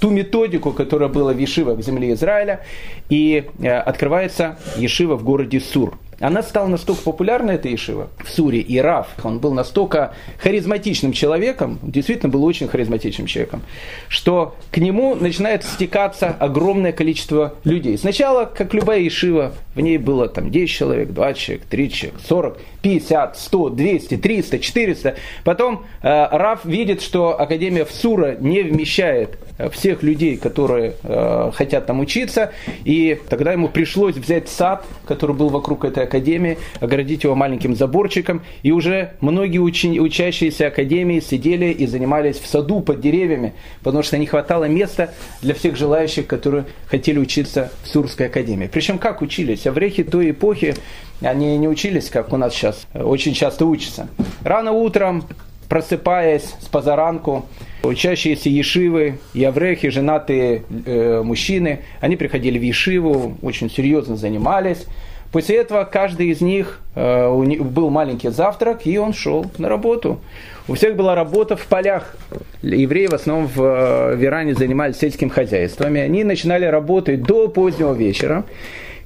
ту 0.00 0.10
методику, 0.10 0.72
которая 0.72 1.08
была 1.08 1.32
в 1.32 1.38
Ешивах 1.38 1.78
в 1.78 1.82
земле 1.82 2.12
Израиля, 2.12 2.60
и 3.08 3.44
открывается 3.62 4.58
Ешива 4.76 5.16
в 5.16 5.24
городе 5.24 5.60
Сур. 5.60 5.98
Она 6.20 6.42
стала 6.42 6.66
настолько 6.66 7.02
популярна, 7.02 7.52
эта 7.52 7.72
Ишива, 7.74 8.08
в 8.24 8.30
Суре, 8.30 8.60
и 8.60 8.78
Раф, 8.78 9.08
он 9.22 9.38
был 9.38 9.52
настолько 9.52 10.14
харизматичным 10.38 11.12
человеком, 11.12 11.78
действительно 11.82 12.30
был 12.30 12.44
очень 12.44 12.68
харизматичным 12.68 13.26
человеком, 13.26 13.62
что 14.08 14.56
к 14.70 14.78
нему 14.78 15.14
начинает 15.14 15.64
стекаться 15.64 16.28
огромное 16.38 16.92
количество 16.92 17.54
людей. 17.64 17.98
Сначала, 17.98 18.46
как 18.46 18.72
любая 18.72 19.06
Ишива, 19.06 19.52
в 19.74 19.80
ней 19.80 19.98
было 19.98 20.28
там 20.28 20.50
10 20.50 20.70
человек, 20.70 21.10
20 21.10 21.38
человек, 21.42 21.66
30 21.66 21.94
человек, 21.94 22.20
40, 22.26 22.58
50, 22.82 23.38
100, 23.38 23.70
200, 23.70 24.16
300, 24.16 24.58
400. 24.58 25.16
Потом 25.44 25.84
э, 26.02 26.28
Раф 26.30 26.64
видит, 26.64 27.02
что 27.02 27.38
Академия 27.38 27.84
в 27.84 27.90
Сура 27.90 28.36
не 28.38 28.62
вмещает 28.62 29.38
э, 29.58 29.68
всех 29.70 30.02
людей, 30.02 30.36
которые 30.36 30.94
э, 31.02 31.50
хотят 31.52 31.86
там 31.86 32.00
учиться, 32.00 32.52
и 32.84 33.20
тогда 33.28 33.52
ему 33.52 33.68
пришлось 33.68 34.14
взять 34.14 34.48
сад, 34.48 34.84
который 35.04 35.34
был 35.34 35.48
вокруг 35.50 35.84
этой 35.84 36.04
академии, 36.06 36.58
оградить 36.80 37.24
его 37.24 37.34
маленьким 37.34 37.76
заборчиком, 37.76 38.42
и 38.62 38.72
уже 38.72 39.12
многие 39.20 39.58
учи- 39.58 40.00
учащиеся 40.00 40.68
академии 40.68 41.20
сидели 41.20 41.66
и 41.66 41.86
занимались 41.86 42.38
в 42.38 42.46
саду 42.46 42.80
под 42.80 43.00
деревьями, 43.00 43.52
потому 43.82 44.02
что 44.02 44.18
не 44.18 44.26
хватало 44.26 44.64
места 44.64 45.10
для 45.42 45.54
всех 45.54 45.76
желающих, 45.76 46.26
которые 46.26 46.64
хотели 46.86 47.18
учиться 47.18 47.70
в 47.82 47.88
Сурской 47.88 48.26
академии. 48.26 48.68
Причем 48.72 48.98
как 48.98 49.22
учились? 49.22 49.66
Аврехи 49.66 50.02
той 50.02 50.30
эпохи, 50.30 50.74
они 51.20 51.56
не 51.58 51.68
учились, 51.68 52.08
как 52.08 52.32
у 52.32 52.36
нас 52.36 52.54
сейчас, 52.54 52.86
очень 52.94 53.34
часто 53.34 53.66
учатся. 53.66 54.08
Рано 54.42 54.72
утром, 54.72 55.24
просыпаясь 55.68 56.54
с 56.60 56.66
позаранку, 56.66 57.46
учащиеся 57.82 58.48
ешивы, 58.48 59.18
яврехи, 59.34 59.90
женатые 59.90 60.62
э, 60.84 61.22
мужчины, 61.22 61.80
они 62.00 62.16
приходили 62.16 62.58
в 62.58 62.62
ешиву, 62.62 63.36
очень 63.42 63.70
серьезно 63.70 64.16
занимались, 64.16 64.86
После 65.32 65.56
этого 65.56 65.84
каждый 65.84 66.28
из 66.28 66.40
них, 66.40 66.80
э, 66.94 67.28
был 67.60 67.90
маленький 67.90 68.28
завтрак, 68.28 68.86
и 68.86 68.98
он 68.98 69.12
шел 69.12 69.46
на 69.58 69.68
работу. 69.68 70.20
У 70.68 70.74
всех 70.74 70.96
была 70.96 71.14
работа 71.14 71.56
в 71.56 71.66
полях. 71.66 72.16
Евреи 72.62 73.06
в 73.06 73.14
основном 73.14 73.46
в, 73.48 73.62
э, 73.62 74.16
в 74.16 74.24
Иране 74.24 74.54
занимались 74.54 74.96
сельским 74.96 75.30
хозяйством, 75.30 75.94
и 75.96 76.00
они 76.00 76.24
начинали 76.24 76.64
работать 76.64 77.22
до 77.22 77.48
позднего 77.48 77.92
вечера. 77.92 78.44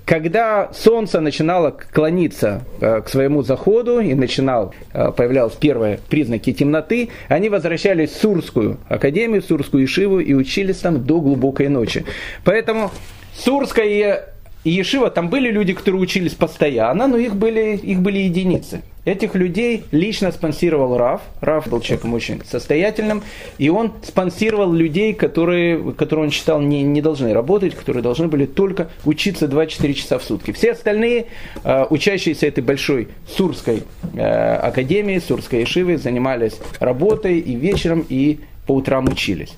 Когда 0.04 0.70
солнце 0.72 1.20
начинало 1.20 1.70
клониться 1.70 2.62
э, 2.80 3.00
к 3.02 3.08
своему 3.08 3.42
заходу 3.42 4.00
и 4.00 4.14
начинал, 4.14 4.74
появлялись 4.92 5.52
первые 5.52 6.00
признаки 6.08 6.52
темноты, 6.52 7.10
они 7.28 7.48
возвращались 7.48 8.10
в 8.10 8.20
Сурскую 8.20 8.78
академию, 8.88 9.40
в 9.40 9.44
Сурскую 9.44 9.84
Ишиву 9.84 10.18
и 10.18 10.34
учились 10.34 10.78
там 10.78 11.04
до 11.04 11.20
глубокой 11.20 11.68
ночи. 11.68 12.04
Поэтому 12.44 12.90
Сурская 13.36 14.30
и 14.62 14.70
Ешива, 14.70 15.10
там 15.10 15.30
были 15.30 15.50
люди, 15.50 15.72
которые 15.72 16.02
учились 16.02 16.34
постоянно, 16.34 17.06
но 17.06 17.16
их 17.16 17.34
были, 17.34 17.76
их 17.76 18.00
были 18.00 18.18
единицы. 18.18 18.82
Этих 19.06 19.34
людей 19.34 19.84
лично 19.92 20.30
спонсировал 20.30 20.98
Раф. 20.98 21.22
Раф 21.40 21.66
был 21.68 21.80
человеком 21.80 22.12
очень 22.12 22.42
состоятельным, 22.44 23.22
и 23.56 23.70
он 23.70 23.92
спонсировал 24.02 24.70
людей, 24.72 25.14
которые, 25.14 25.94
которые 25.94 26.26
он 26.26 26.30
считал 26.30 26.60
не, 26.60 26.82
не 26.82 27.00
должны 27.00 27.32
работать, 27.32 27.74
которые 27.74 28.02
должны 28.02 28.28
были 28.28 28.44
только 28.44 28.90
учиться 29.06 29.48
24 29.48 29.94
часа 29.94 30.18
в 30.18 30.22
сутки. 30.22 30.52
Все 30.52 30.72
остальные, 30.72 31.26
э, 31.64 31.86
учащиеся 31.88 32.46
этой 32.46 32.62
большой 32.62 33.08
Сурской 33.26 33.84
э, 34.14 34.54
академии, 34.56 35.18
Сурской 35.18 35.60
Ешивы, 35.60 35.96
занимались 35.96 36.58
работой 36.78 37.38
и 37.38 37.54
вечером, 37.54 38.04
и 38.06 38.40
по 38.66 38.72
утрам 38.72 39.06
учились. 39.06 39.56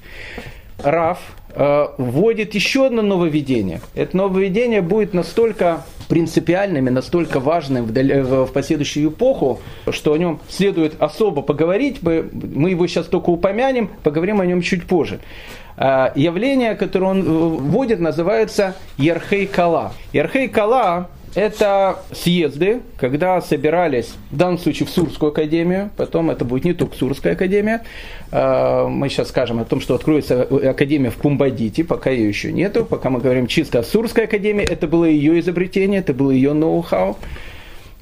Раф 0.79 1.19
вводит 1.55 2.55
еще 2.55 2.87
одно 2.87 3.03
нововведение. 3.03 3.81
Это 3.95 4.17
нововведение 4.17 4.81
будет 4.81 5.15
настолько 5.15 5.85
принципиальным 6.09 6.89
и 6.89 6.91
настолько 6.91 7.41
важным 7.41 7.87
в, 7.87 7.93
дали, 7.93 8.21
в, 8.21 8.45
в 8.45 8.53
последующую 8.53 9.09
эпоху, 9.09 9.61
что 9.91 10.13
о 10.13 10.19
нем 10.19 10.41
следует 10.49 11.01
особо 11.01 11.41
поговорить. 11.41 12.03
Мы, 12.03 12.29
мы 12.33 12.71
его 12.71 12.87
сейчас 12.87 13.07
только 13.07 13.31
упомянем, 13.31 13.91
поговорим 14.03 14.41
о 14.41 14.47
нем 14.47 14.61
чуть 14.61 14.85
позже. 14.85 15.21
Э, 15.77 16.09
явление, 16.15 16.75
которое 16.75 17.07
он 17.07 17.23
вводит, 17.23 17.99
называется 17.99 18.77
Ярхей 18.99 19.47
Кала. 19.47 19.93
Ярхей 20.13 20.49
Кала 20.49 21.09
это 21.35 22.01
съезды, 22.13 22.81
когда 22.99 23.41
собирались, 23.41 24.15
в 24.31 24.37
данном 24.37 24.59
случае 24.59 24.87
в 24.87 24.91
Сурскую 24.91 25.31
академию, 25.31 25.91
потом 25.97 26.31
это 26.31 26.45
будет 26.45 26.65
не 26.65 26.75
только 26.75 26.97
Сурская 26.97 27.33
академия, 27.35 27.83
а, 28.31 28.87
мы 28.87 29.09
сейчас 29.09 29.29
скажем 29.29 29.59
о 29.59 29.65
том, 29.65 29.81
что 29.81 29.95
откроется 29.95 30.43
академия 30.43 31.11
в 31.11 31.17
Пумбадите, 31.17 31.85
пока 31.85 32.11
ее 32.11 32.29
еще 32.29 32.53
нету, 32.53 32.85
пока 32.85 33.11
мы 33.11 33.21
говорим 33.21 33.47
чисто 33.47 33.79
о 33.79 33.83
Сурской 33.83 34.25
академии, 34.25 34.65
это 34.65 34.87
было 34.87 35.05
ее 35.05 35.41
изобретение, 35.41 36.01
это 36.01 36.13
было 36.13 36.31
ее 36.31 36.53
ноу-хау. 36.53 37.17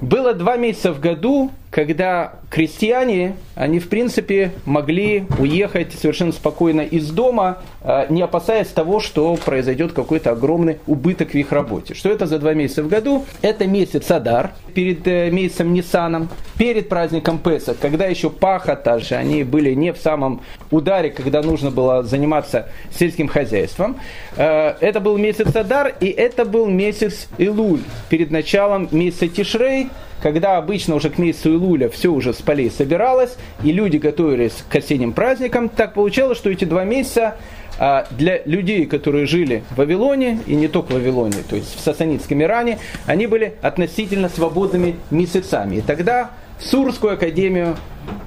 Было 0.01 0.33
два 0.35 0.57
месяца 0.57 0.93
в 0.93 1.01
году, 1.01 1.51
когда 1.71 2.33
крестьяне, 2.51 3.37
они 3.55 3.79
в 3.79 3.89
принципе 3.89 4.51
могли 4.65 5.27
уехать 5.39 5.93
совершенно 5.93 6.33
спокойно 6.33 6.81
из 6.81 7.11
дома, 7.11 7.59
а, 7.83 8.07
не 8.09 8.23
опасаясь 8.23 8.67
того, 8.67 8.99
что 8.99 9.37
произойдет 9.37 9.93
какой-то 9.93 10.33
огромный 10.33 10.79
убыток 10.89 11.31
в 11.31 11.35
их 11.37 11.53
работе. 11.53 11.95
Что 11.95 12.11
это 12.11 12.27
за 12.27 12.41
два 12.41 12.55
месяца 12.55 12.83
в 12.83 12.89
году? 12.89 13.25
Это 13.41 13.69
месяц 13.69 14.11
Адар, 14.11 14.51
перед 14.75 15.07
э, 15.07 15.31
месяцем 15.31 15.73
Ниссаном, 15.73 16.29
перед 16.59 16.89
праздником 16.89 17.39
Песах, 17.39 17.77
когда 17.81 18.07
еще 18.07 18.31
пахота 18.31 18.99
же, 18.99 19.15
они 19.15 19.45
были 19.45 19.73
не 19.73 19.93
в 19.93 19.99
самом 19.99 20.41
ударе, 20.73 21.11
когда 21.11 21.41
нужно 21.41 21.71
было 21.71 22.03
заниматься 22.03 22.69
сельским 22.91 23.29
хозяйством. 23.29 23.97
Э, 24.37 24.75
это 24.81 24.99
был 24.99 25.17
месяц 25.19 25.55
Адар, 25.55 25.95
и 26.01 26.09
это 26.09 26.45
был 26.45 26.67
месяц 26.67 27.29
Илуль, 27.39 27.83
перед 28.09 28.33
началом 28.33 28.89
месяца 28.91 29.29
Тишрей, 29.29 29.89
когда 30.23 30.57
обычно 30.57 30.95
уже 30.95 31.11
к 31.11 31.19
месяцу 31.19 31.55
Илуля 31.55 31.89
все 31.89 32.09
уже 32.09 32.33
с 32.33 32.43
полей 32.43 32.71
собиралось, 32.71 33.37
и 33.63 33.73
люди 33.73 33.97
готовились 33.97 34.65
к 34.69 34.77
осенним 34.77 35.13
праздникам, 35.13 35.69
так 35.69 35.95
получалось, 35.95 36.39
что 36.39 36.51
эти 36.51 36.65
два 36.65 36.85
месяца 36.85 37.37
а, 37.79 38.07
для 38.11 38.43
людей, 38.45 38.87
которые 38.87 39.27
жили 39.27 39.63
в 39.71 39.77
Вавилоне, 39.77 40.41
и 40.47 40.55
не 40.55 40.69
только 40.69 40.93
в 40.93 40.95
Вавилоне, 40.95 41.39
то 41.49 41.57
есть 41.57 41.77
в 41.77 41.81
Сасанитском 41.81 42.43
Иране, 42.43 42.79
они 43.07 43.27
были 43.27 43.55
относительно 43.63 44.29
свободными 44.29 44.97
месяцами. 45.11 45.77
И 45.77 45.81
тогда 45.81 46.31
в 46.59 46.65
Сурскую 46.65 47.15
академию 47.15 47.77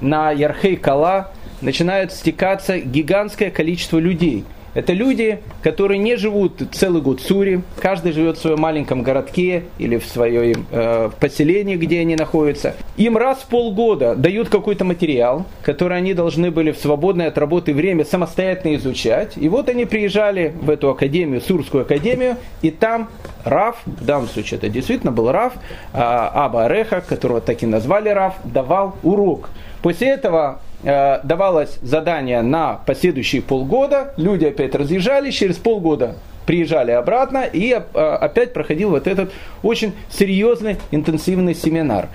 на 0.00 0.32
Ярхей 0.32 0.76
Кала 0.76 1.30
начинает 1.60 2.12
стекаться 2.12 2.78
гигантское 2.78 3.50
количество 3.50 3.98
людей– 3.98 4.44
это 4.74 4.92
люди, 4.92 5.38
которые 5.62 5.98
не 5.98 6.16
живут 6.16 6.62
целый 6.72 7.00
год 7.00 7.20
в 7.20 7.26
Суре, 7.26 7.62
каждый 7.80 8.12
живет 8.12 8.36
в 8.36 8.40
своем 8.40 8.60
маленьком 8.60 9.02
городке 9.02 9.64
или 9.78 9.96
в 9.98 10.04
своем 10.04 10.66
э, 10.70 11.10
поселении, 11.20 11.76
где 11.76 12.00
они 12.00 12.16
находятся. 12.16 12.74
Им 12.96 13.16
раз 13.16 13.38
в 13.38 13.46
полгода 13.46 14.14
дают 14.14 14.48
какой-то 14.48 14.84
материал, 14.84 15.46
который 15.62 15.96
они 15.96 16.14
должны 16.14 16.50
были 16.50 16.72
в 16.72 16.78
свободное 16.78 17.28
от 17.28 17.38
работы 17.38 17.72
время 17.72 18.04
самостоятельно 18.04 18.74
изучать. 18.76 19.36
И 19.36 19.48
вот 19.48 19.68
они 19.68 19.84
приезжали 19.84 20.52
в 20.60 20.70
эту 20.70 20.90
академию, 20.90 21.40
Сурскую 21.40 21.82
академию, 21.82 22.36
и 22.62 22.70
там 22.70 23.08
Раф, 23.44 23.76
в 23.86 24.04
данном 24.04 24.28
случае 24.28 24.58
это 24.58 24.68
действительно 24.68 25.12
был 25.12 25.30
Раф, 25.30 25.54
э, 25.92 25.98
Аба 25.98 26.64
Ареха, 26.64 27.00
которого 27.00 27.40
так 27.40 27.62
и 27.62 27.66
назвали 27.66 28.08
Раф, 28.08 28.34
давал 28.44 28.96
урок. 29.02 29.50
После 29.82 30.08
этого 30.08 30.60
давалось 30.84 31.78
задание 31.82 32.42
на 32.42 32.80
последующие 32.86 33.42
полгода, 33.42 34.12
люди 34.16 34.44
опять 34.44 34.74
разъезжались, 34.74 35.34
через 35.34 35.56
полгода 35.56 36.16
приезжали 36.46 36.90
обратно. 36.92 37.44
И 37.44 37.72
э, 37.72 37.98
опять 37.98 38.52
проходил 38.52 38.90
вот 38.90 39.06
этот 39.06 39.32
очень 39.62 39.92
серьезный 40.10 40.76
интенсивный 40.90 41.54
семинар. 41.54 42.08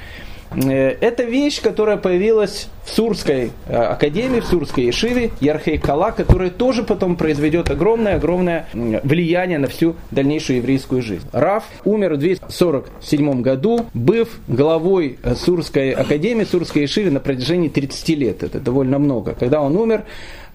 Э, 0.51 0.95
это 0.99 1.23
вещь, 1.23 1.61
которая 1.61 1.97
появилась 1.97 2.69
в 2.85 2.89
Сурской 2.91 3.51
э, 3.67 3.75
академии, 3.75 4.39
в 4.39 4.45
Сурской 4.45 4.85
Ешиве, 4.85 5.31
Ярхей 5.39 5.77
Кала, 5.77 6.11
которая 6.11 6.49
тоже 6.49 6.83
потом 6.83 7.15
произведет 7.15 7.69
огромное-огромное 7.69 8.67
влияние 8.73 9.59
на 9.59 9.67
всю 9.67 9.95
дальнейшую 10.11 10.57
еврейскую 10.57 11.01
жизнь. 11.01 11.27
Раф 11.31 11.65
умер 11.85 12.15
в 12.15 12.17
247 12.17 13.41
году, 13.41 13.85
быв 13.93 14.39
главой 14.47 15.19
э, 15.21 15.35
Сурской 15.35 15.91
академии, 15.91 16.45
Сурской 16.45 16.83
Ешиве 16.83 17.11
на 17.11 17.19
протяжении 17.19 17.69
30 17.69 18.09
лет. 18.09 18.43
Это 18.43 18.59
довольно 18.59 18.97
много. 18.99 19.35
Когда 19.39 19.61
он 19.61 19.75
умер, 19.75 20.03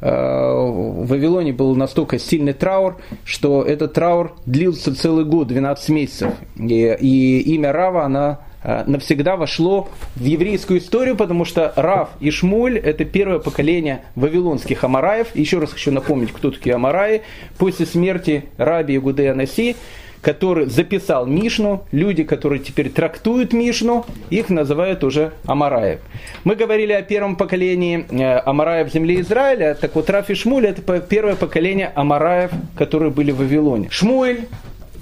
в 0.00 1.06
Вавилоне 1.06 1.54
был 1.54 1.74
настолько 1.76 2.18
сильный 2.18 2.52
траур, 2.52 2.96
что 3.24 3.62
этот 3.62 3.94
траур 3.94 4.34
длился 4.44 4.94
целый 4.94 5.24
год, 5.24 5.48
12 5.48 5.88
месяцев. 5.90 6.32
И, 6.58 6.96
и 7.00 7.40
имя 7.54 7.72
Рава, 7.72 8.04
она 8.04 8.40
навсегда 8.64 9.36
вошло 9.36 9.88
в 10.16 10.24
еврейскую 10.24 10.80
историю, 10.80 11.16
потому 11.16 11.44
что 11.44 11.72
Рав 11.76 12.10
и 12.20 12.30
Шмуль– 12.30 12.78
это 12.84 13.04
первое 13.04 13.38
поколение 13.38 14.02
вавилонских 14.16 14.84
амараев. 14.84 15.36
Еще 15.36 15.58
раз 15.58 15.72
хочу 15.72 15.92
напомнить, 15.92 16.32
кто 16.32 16.50
такие 16.50 16.74
амараи. 16.74 17.22
После 17.58 17.86
смерти 17.86 18.44
раби 18.56 18.96
Игудея 18.96 19.34
Наси 19.34 19.76
который 20.24 20.66
записал 20.66 21.26
Мишну, 21.26 21.84
люди, 21.92 22.24
которые 22.24 22.58
теперь 22.58 22.88
трактуют 22.88 23.52
Мишну, 23.52 24.06
их 24.30 24.48
называют 24.48 25.04
уже 25.04 25.32
Амараев. 25.44 26.00
Мы 26.44 26.56
говорили 26.56 26.92
о 26.92 27.02
первом 27.02 27.36
поколении 27.36 28.06
э, 28.10 28.38
Амараев 28.38 28.88
в 28.88 28.92
земле 28.92 29.20
Израиля, 29.20 29.76
так 29.78 29.94
вот 29.94 30.08
Раф 30.08 30.30
и 30.30 30.34
Шмуль 30.34 30.66
это 30.66 31.00
первое 31.00 31.36
поколение 31.36 31.92
Амараев, 31.94 32.52
которые 32.74 33.10
были 33.10 33.32
в 33.32 33.36
Вавилоне. 33.36 33.88
Шмуэль, 33.90 34.48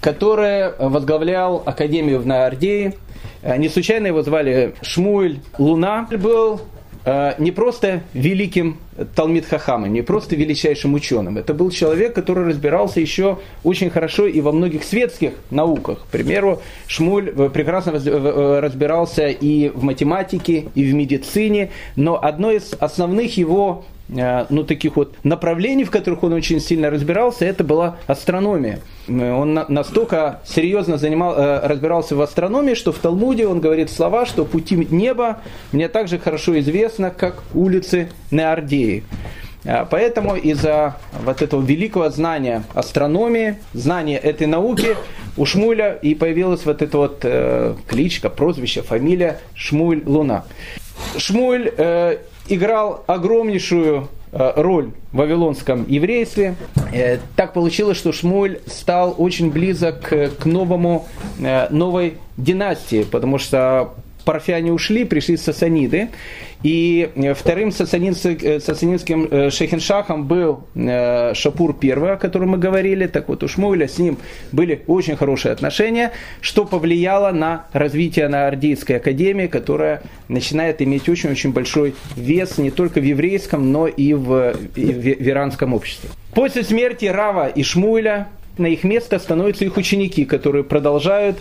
который 0.00 0.73
возглавлял 0.76 1.62
Академию 1.64 2.19
в 2.19 2.26
Наардее, 2.26 2.88
э, 2.88 3.12
не 3.43 3.69
случайно 3.69 4.07
его 4.09 4.23
звали 4.23 4.75
Шмуэль 4.83 5.41
Луна, 5.59 6.09
был 6.11 6.61
Э, 7.05 7.35
не 7.39 7.51
просто 7.51 8.03
великим 8.15 8.79
Талмит 9.15 9.47
Хахамом, 9.47 9.93
не 9.93 10.03
просто 10.03 10.37
величайшим 10.37 10.95
ученым. 10.95 11.37
Это 11.37 11.53
был 11.53 11.71
человек, 11.71 12.15
который 12.15 12.47
разбирался 12.47 13.01
еще 13.01 13.39
очень 13.65 13.91
хорошо 13.91 14.27
и 14.27 14.41
во 14.41 14.53
многих 14.53 14.85
светских 14.85 15.33
науках. 15.51 16.03
К 16.03 16.07
примеру, 16.07 16.63
Шмуль 16.87 17.31
э, 17.31 17.51
прекрасно 17.51 17.91
э, 17.91 18.61
разбирался 18.61 19.29
и 19.29 19.71
в 19.71 19.83
математике, 19.83 20.67
и 20.77 20.85
в 20.85 20.95
медицине, 20.95 21.71
но 21.97 22.23
одно 22.23 22.53
из 22.53 22.73
основных 22.79 23.37
его 23.37 23.85
Э, 23.85 23.92
ну, 24.12 24.64
таких 24.64 24.97
вот 24.97 25.14
направлений, 25.25 25.85
в 25.85 25.90
которых 25.90 26.23
он 26.23 26.33
очень 26.33 26.61
сильно 26.61 26.90
разбирался, 26.90 27.45
это 27.45 27.64
была 27.64 27.97
астрономия. 28.07 28.81
Он 29.09 29.54
настолько 29.69 30.40
серьезно 30.45 30.99
занимал, 30.99 31.35
э, 31.37 31.66
разбирался 31.66 32.14
в 32.14 32.21
астрономии, 32.21 32.75
что 32.75 32.92
в 32.92 32.99
Талмуде 32.99 33.47
он 33.47 33.61
говорит 33.61 33.90
слова, 33.90 34.26
что 34.26 34.45
пути 34.45 34.87
неба 34.90 35.38
мне 35.73 35.88
также 35.88 36.19
хорошо 36.19 36.59
известно, 36.61 37.11
как 37.11 37.42
улицы 37.54 38.11
Неордеи. 38.31 39.02
Э, 39.64 39.87
поэтому 39.88 40.37
из-за 40.37 40.97
вот 41.25 41.42
этого 41.42 41.62
великого 41.62 42.11
знания 42.11 42.64
астрономии, 42.75 43.59
знания 43.73 44.19
этой 44.19 44.47
науки, 44.47 44.97
у 45.37 45.47
Шмуля 45.47 45.95
и 45.95 46.14
появилась 46.14 46.64
вот 46.64 46.83
эта 46.83 46.99
вот 46.99 47.21
э, 47.23 47.75
кличка, 47.88 48.28
прозвище, 48.28 48.83
фамилия 48.83 49.40
Шмуль 49.54 50.02
Луна. 50.04 50.45
Шмуль 51.16 51.73
э, 51.76 52.19
играл 52.49 53.05
огромнейшую 53.07 54.09
э, 54.33 54.53
роль 54.57 54.93
в 55.13 55.17
вавилонском 55.17 55.85
еврействе. 55.89 56.55
Э, 56.93 57.19
так 57.37 57.53
получилось, 57.53 57.99
что 57.99 58.13
Шмуль 58.13 58.59
стал 58.67 59.15
очень 59.19 59.51
близок 59.51 60.01
к 60.03 60.45
новому, 60.45 61.07
э, 61.41 61.69
новой 61.71 62.19
династии, 62.37 63.05
потому 63.05 63.39
что 63.39 63.95
парфяне 64.25 64.73
ушли, 64.73 65.05
пришли 65.05 65.37
сасаниды. 65.37 66.09
И 66.62 67.11
э, 67.14 67.35
вторым 67.35 67.71
э, 67.71 68.61
сасанинским 68.61 69.29
э, 69.31 69.50
шехеншахом 69.50 70.26
был 70.26 70.64
Шапур 71.35 71.76
I, 71.83 72.12
о 72.12 72.17
котором 72.17 72.50
мы 72.50 72.59
говорили. 72.59 73.07
Так 73.07 73.29
вот, 73.29 73.43
у 73.43 73.49
Шмуэля 73.49 73.88
с 73.88 73.99
ним 73.99 74.19
были 74.52 74.83
очень 74.87 75.17
хорошие 75.17 75.52
отношения, 75.52 76.12
что 76.41 76.64
повлияло 76.64 77.33
на 77.33 77.67
развитие 77.73 78.29
на 78.29 78.47
Ардийской 78.47 78.97
академии, 78.97 79.47
которая 79.47 80.02
начинает 80.29 80.81
иметь 80.83 81.09
очень-очень 81.09 81.52
большой 81.52 81.95
вес 82.17 82.59
не 82.59 82.71
только 82.71 83.00
в 83.00 83.05
еврейском, 83.05 83.73
но 83.73 83.87
и 83.88 84.14
в, 84.14 84.55
и 84.76 84.85
в 84.85 85.29
иранском 85.29 85.75
обществе. 85.75 86.11
После 86.35 86.62
смерти 86.62 87.07
Рава 87.07 87.49
и 87.49 87.62
Шмуэля 87.62 88.29
на 88.59 88.67
их 88.67 88.85
место 88.85 89.19
становятся 89.19 89.64
их 89.64 89.76
ученики, 89.76 90.25
которые 90.25 90.64
продолжают 90.64 91.38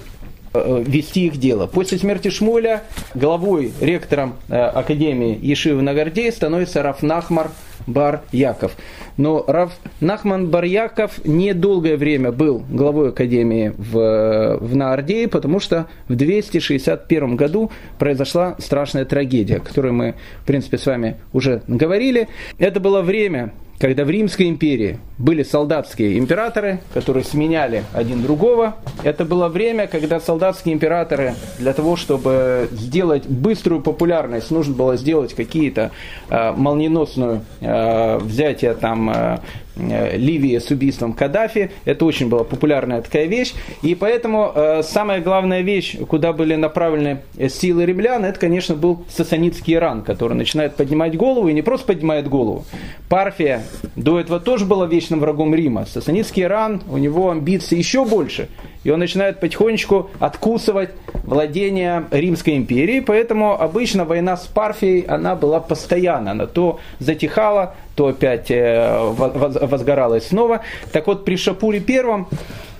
вести 0.53 1.27
их 1.27 1.37
дело. 1.37 1.67
После 1.67 1.97
смерти 1.97 2.29
Шмуля 2.29 2.83
главой, 3.13 3.71
ректором 3.79 4.35
э, 4.49 4.55
Академии 4.55 5.37
Ешивы 5.41 5.81
Нагардей 5.81 6.31
становится 6.31 6.83
Раф 6.83 7.01
Нахмар 7.01 7.51
Бар 7.87 8.21
Яков. 8.31 8.75
Но 9.17 9.43
Раф 9.47 9.73
Нахман 9.99 10.49
Бар 10.49 10.65
Яков 10.65 11.23
недолгое 11.25 11.97
время 11.97 12.31
был 12.31 12.63
главой 12.69 13.09
Академии 13.09 13.73
в, 13.77 14.57
в 14.59 14.75
Наардее, 14.75 15.27
потому 15.27 15.59
что 15.59 15.87
в 16.07 16.15
261 16.15 17.35
году 17.35 17.71
произошла 17.97 18.55
страшная 18.59 19.05
трагедия, 19.05 19.57
о 19.57 19.59
которой 19.59 19.91
мы, 19.91 20.15
в 20.43 20.45
принципе, 20.45 20.77
с 20.77 20.85
вами 20.85 21.17
уже 21.33 21.61
говорили. 21.67 22.29
Это 22.57 22.79
было 22.79 23.01
время, 23.01 23.53
когда 23.81 24.05
в 24.05 24.11
Римской 24.11 24.47
империи 24.47 24.99
были 25.17 25.41
солдатские 25.41 26.19
императоры, 26.19 26.81
которые 26.93 27.23
сменяли 27.23 27.83
один 27.93 28.21
другого. 28.21 28.75
Это 29.01 29.25
было 29.25 29.47
время, 29.47 29.87
когда 29.87 30.19
солдатские 30.19 30.75
императоры 30.75 31.33
для 31.57 31.73
того, 31.73 31.95
чтобы 31.95 32.69
сделать 32.71 33.25
быструю 33.25 33.81
популярность, 33.81 34.51
нужно 34.51 34.75
было 34.75 34.97
сделать 34.97 35.33
какие-то 35.33 35.89
э, 36.29 36.51
молниеносную 36.51 37.41
э, 37.59 38.19
взятие 38.19 38.75
там 38.75 39.09
э, 39.09 39.39
Ливии 39.81 40.57
с 40.57 40.69
убийством 40.69 41.13
Каддафи. 41.13 41.71
Это 41.85 42.05
очень 42.05 42.29
была 42.29 42.43
популярная 42.43 43.01
такая 43.01 43.25
вещь. 43.25 43.53
И 43.81 43.95
поэтому 43.95 44.51
э, 44.53 44.83
самая 44.83 45.21
главная 45.21 45.61
вещь, 45.61 45.97
куда 46.07 46.33
были 46.33 46.55
направлены 46.55 47.21
силы 47.49 47.85
римлян, 47.85 48.25
это, 48.25 48.39
конечно, 48.39 48.75
был 48.75 49.05
сасанитский 49.09 49.75
Иран, 49.75 50.03
который 50.03 50.33
начинает 50.33 50.75
поднимать 50.75 51.15
голову 51.17 51.47
и 51.47 51.53
не 51.53 51.61
просто 51.61 51.87
поднимает 51.87 52.27
голову. 52.27 52.65
Парфия 53.09 53.63
до 53.95 54.19
этого 54.19 54.39
тоже 54.39 54.65
была 54.65 54.85
вечным 54.85 55.19
врагом 55.19 55.53
Рима. 55.53 55.85
Сасанитский 55.85 56.43
Иран, 56.43 56.81
у 56.89 56.97
него 56.97 57.29
амбиции 57.29 57.77
еще 57.77 58.05
больше. 58.05 58.47
И 58.83 58.89
он 58.89 58.99
начинает 58.99 59.39
потихонечку 59.39 60.09
откусывать 60.19 60.89
владения 61.23 62.05
Римской 62.11 62.57
империи. 62.57 62.99
Поэтому 62.99 63.59
обычно 63.59 64.05
война 64.05 64.37
с 64.37 64.47
Парфией, 64.47 65.01
она 65.01 65.35
была 65.35 65.59
постоянно. 65.59 66.31
Она 66.31 66.47
то 66.47 66.79
затихала, 66.99 67.75
то 67.95 68.07
опять 68.07 68.49
э, 68.49 68.99
возгоралась 69.09 70.27
снова. 70.27 70.61
Так 70.91 71.07
вот, 71.07 71.25
при 71.25 71.35
Шапуре 71.35 71.79
первом, 71.79 72.27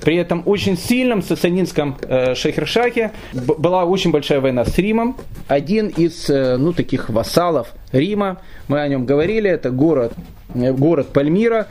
при 0.01 0.15
этом 0.15 0.43
очень 0.45 0.77
сильном 0.77 1.21
сасанинском 1.21 1.97
э, 2.01 2.35
Шахершахе 2.35 3.11
была 3.33 3.85
очень 3.85 4.11
большая 4.11 4.41
война 4.41 4.65
с 4.65 4.77
Римом. 4.77 5.17
Один 5.47 5.87
из 5.87 6.29
э, 6.29 6.57
ну, 6.57 6.73
таких 6.73 7.09
вассалов 7.09 7.73
Рима, 7.91 8.41
мы 8.67 8.81
о 8.81 8.87
нем 8.87 9.05
говорили, 9.05 9.49
это 9.49 9.69
город, 9.69 10.13
город 10.53 11.07
Пальмира. 11.13 11.67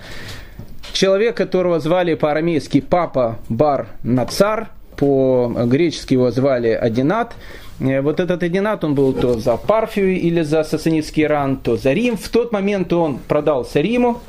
Человек, 0.93 1.37
которого 1.37 1.79
звали 1.81 2.15
по-арамейски 2.15 2.81
Папа 2.81 3.39
Бар 3.49 3.89
Нацар, 4.03 4.71
по-гречески 5.01 6.13
его 6.13 6.31
звали 6.31 6.69
Адинат. 6.69 7.35
Э, 7.81 8.03
вот 8.03 8.21
этот 8.21 8.43
Эдинат, 8.43 8.85
он 8.85 8.95
был 8.95 9.15
то 9.15 9.39
за 9.39 9.57
Парфию 9.57 10.21
или 10.21 10.43
за 10.43 10.63
Сасанитский 10.63 11.25
Иран, 11.25 11.57
то 11.57 11.77
за 11.77 11.93
Рим. 11.93 12.17
В 12.17 12.29
тот 12.29 12.53
момент 12.53 12.93
он 12.93 13.19
продался 13.19 13.81
Риму. 13.81 14.21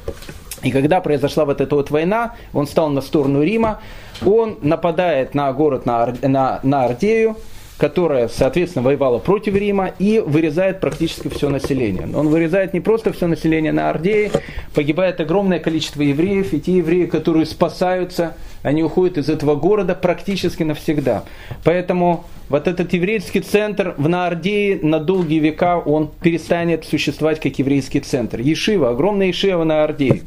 И 0.63 0.71
когда 0.71 1.01
произошла 1.01 1.45
вот 1.45 1.59
эта 1.59 1.75
вот 1.75 1.91
война, 1.91 2.35
он 2.53 2.67
стал 2.67 2.89
на 2.89 3.01
сторону 3.01 3.43
Рима, 3.43 3.81
он 4.25 4.59
нападает 4.61 5.33
на 5.35 5.51
город, 5.51 5.85
на, 5.85 6.13
на, 6.21 6.59
на 6.61 6.85
Ардею, 6.85 7.35
которая, 7.77 8.27
соответственно, 8.27 8.85
воевала 8.85 9.17
против 9.17 9.55
Рима 9.55 9.87
и 9.97 10.19
вырезает 10.19 10.79
практически 10.79 11.29
все 11.29 11.49
население. 11.49 12.07
Он 12.15 12.27
вырезает 12.29 12.75
не 12.75 12.79
просто 12.79 13.11
все 13.11 13.25
население 13.25 13.71
на 13.71 13.89
Ардее, 13.89 14.31
погибает 14.75 15.19
огромное 15.19 15.59
количество 15.59 16.03
евреев, 16.03 16.53
и 16.53 16.61
те 16.61 16.77
евреи, 16.77 17.07
которые 17.07 17.47
спасаются, 17.47 18.35
они 18.63 18.83
уходят 18.83 19.17
из 19.17 19.29
этого 19.29 19.55
города 19.55 19.95
практически 19.95 20.63
навсегда. 20.63 21.23
Поэтому 21.63 22.25
вот 22.49 22.67
этот 22.67 22.93
еврейский 22.93 23.41
центр 23.41 23.95
в 23.97 24.09
Наардее 24.09 24.79
на 24.81 24.99
долгие 24.99 25.39
века 25.39 25.77
он 25.79 26.09
перестанет 26.21 26.85
существовать 26.85 27.39
как 27.39 27.57
еврейский 27.59 28.01
центр. 28.01 28.39
Ешива, 28.39 28.89
огромная 28.89 29.27
Ешива 29.27 29.63
на 29.63 29.75
Наардее. 29.75 30.21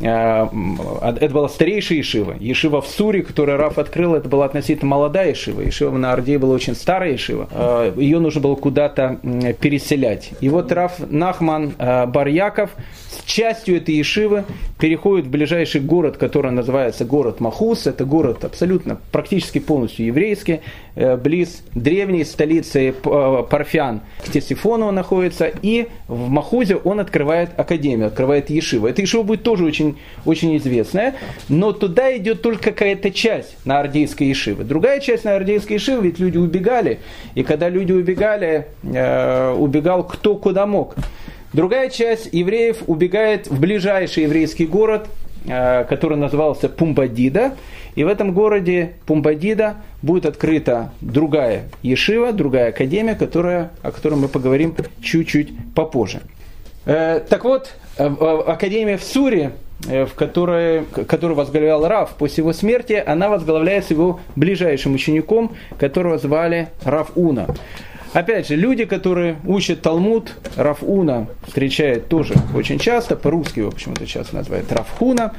Э, 0.00 0.46
это 1.02 1.28
была 1.34 1.48
старейшая 1.48 1.98
Ешива. 1.98 2.34
Ешива 2.38 2.80
в 2.80 2.86
Суре, 2.86 3.22
которую 3.22 3.58
Раф 3.58 3.78
открыл, 3.78 4.14
это 4.14 4.28
была 4.28 4.46
относительно 4.46 4.88
молодая 4.88 5.30
Ешива. 5.30 5.60
Ешива 5.60 5.96
на 5.96 6.12
Орде 6.12 6.38
была 6.38 6.54
очень 6.54 6.74
старая 6.74 7.12
Ешива. 7.12 7.48
Э, 7.50 7.92
Ее 7.96 8.18
нужно 8.18 8.40
было 8.40 8.54
куда-то 8.54 9.18
переселять. 9.60 10.30
И 10.40 10.48
вот 10.48 10.70
Раф 10.72 10.98
Нахман 11.10 11.74
э, 11.78 12.06
Барьяков 12.06 12.70
с 13.10 13.24
частью 13.24 13.76
этой 13.76 13.94
Ешивы 13.96 14.44
переходит 14.78 15.26
в 15.26 15.30
ближайший 15.30 15.80
город, 15.80 16.16
который 16.16 16.52
называется 16.52 17.04
город 17.04 17.40
Махус. 17.40 17.86
Это 17.86 18.04
город 18.04 18.44
абсолютно, 18.44 18.98
практически 19.12 19.58
полностью 19.58 20.06
еврейский, 20.06 20.60
близ 20.94 21.62
древней 21.74 22.24
столицы 22.24 22.92
Парфян. 22.92 24.00
Ктесифону 24.24 24.90
находится. 24.90 25.50
И 25.62 25.88
в 26.08 26.28
Махузе 26.28 26.76
он 26.76 27.00
открывает 27.00 27.50
академию, 27.58 28.08
открывает 28.08 28.50
Ешиву. 28.50 28.86
Эта 28.86 29.02
Ешива 29.02 29.22
будет 29.22 29.42
тоже 29.42 29.64
очень 29.64 29.79
очень, 29.80 29.98
очень 30.24 30.56
известная, 30.56 31.14
но 31.48 31.72
туда 31.72 32.16
идет 32.16 32.42
только 32.42 32.70
какая-то 32.70 33.10
часть 33.10 33.56
на 33.64 33.80
Ардейской 33.80 34.28
Ешивы. 34.28 34.64
Другая 34.64 35.00
часть 35.00 35.24
на 35.24 35.34
Ардейской 35.36 35.76
Ешивы, 35.76 36.02
ведь 36.04 36.18
люди 36.18 36.38
убегали, 36.38 36.98
и 37.34 37.42
когда 37.42 37.68
люди 37.68 37.92
убегали, 37.92 38.66
э, 38.82 39.52
убегал 39.52 40.04
кто 40.04 40.36
куда 40.36 40.66
мог. 40.66 40.94
Другая 41.52 41.88
часть 41.90 42.28
евреев 42.32 42.84
убегает 42.86 43.48
в 43.48 43.58
ближайший 43.58 44.24
еврейский 44.24 44.66
город, 44.66 45.08
э, 45.46 45.84
который 45.84 46.16
назывался 46.16 46.68
Пумбадида. 46.68 47.54
И 47.96 48.04
в 48.04 48.08
этом 48.08 48.32
городе 48.32 48.92
Пумбадида 49.06 49.76
будет 50.00 50.24
открыта 50.24 50.92
другая 51.00 51.64
ешива, 51.82 52.32
другая 52.32 52.68
академия, 52.68 53.16
которая, 53.16 53.72
о 53.82 53.90
которой 53.90 54.14
мы 54.14 54.28
поговорим 54.28 54.76
чуть-чуть 55.02 55.50
попозже. 55.74 56.20
Э, 56.86 57.20
так 57.28 57.44
вот, 57.44 57.72
э, 57.98 58.06
Академия 58.06 58.96
в 58.96 59.04
Суре 59.04 59.52
в 59.84 60.14
которой, 60.14 60.84
который 60.84 61.34
возглавлял 61.34 61.86
Рав 61.86 62.10
после 62.16 62.42
его 62.42 62.52
смерти, 62.52 63.02
она 63.04 63.28
возглавляется 63.28 63.94
его 63.94 64.20
ближайшим 64.36 64.94
учеником, 64.94 65.56
которого 65.78 66.18
звали 66.18 66.68
Рав 66.84 67.12
Уна. 67.14 67.46
Опять 68.12 68.48
же, 68.48 68.56
люди, 68.56 68.86
которые 68.86 69.36
учат 69.46 69.82
Талмуд, 69.82 70.34
Рафуна 70.56 71.28
встречают 71.46 72.08
тоже 72.08 72.34
очень 72.54 72.80
часто, 72.80 73.14
по-русски 73.14 73.60
его 73.60 73.70
почему-то 73.70 74.04
часто 74.04 74.34
называют 74.34 74.72
Рафхуна. 74.72 75.32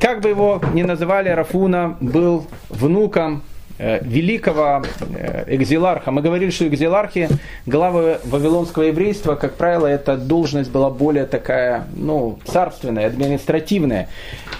Как 0.00 0.20
бы 0.20 0.28
его 0.28 0.60
ни 0.74 0.82
называли, 0.82 1.30
Рафуна 1.30 1.96
был 2.00 2.46
внуком 2.68 3.42
Э, 3.42 3.53
великого 3.78 4.82
э, 5.00 5.44
экзиларха. 5.48 6.10
Мы 6.10 6.22
говорили, 6.22 6.50
что 6.50 6.66
экзилархи, 6.68 7.28
главы 7.66 8.18
вавилонского 8.24 8.84
еврейства, 8.84 9.34
как 9.34 9.54
правило, 9.54 9.86
эта 9.86 10.16
должность 10.16 10.70
была 10.70 10.90
более 10.90 11.26
такая, 11.26 11.86
ну, 11.96 12.38
царственная, 12.44 13.06
административная. 13.06 14.08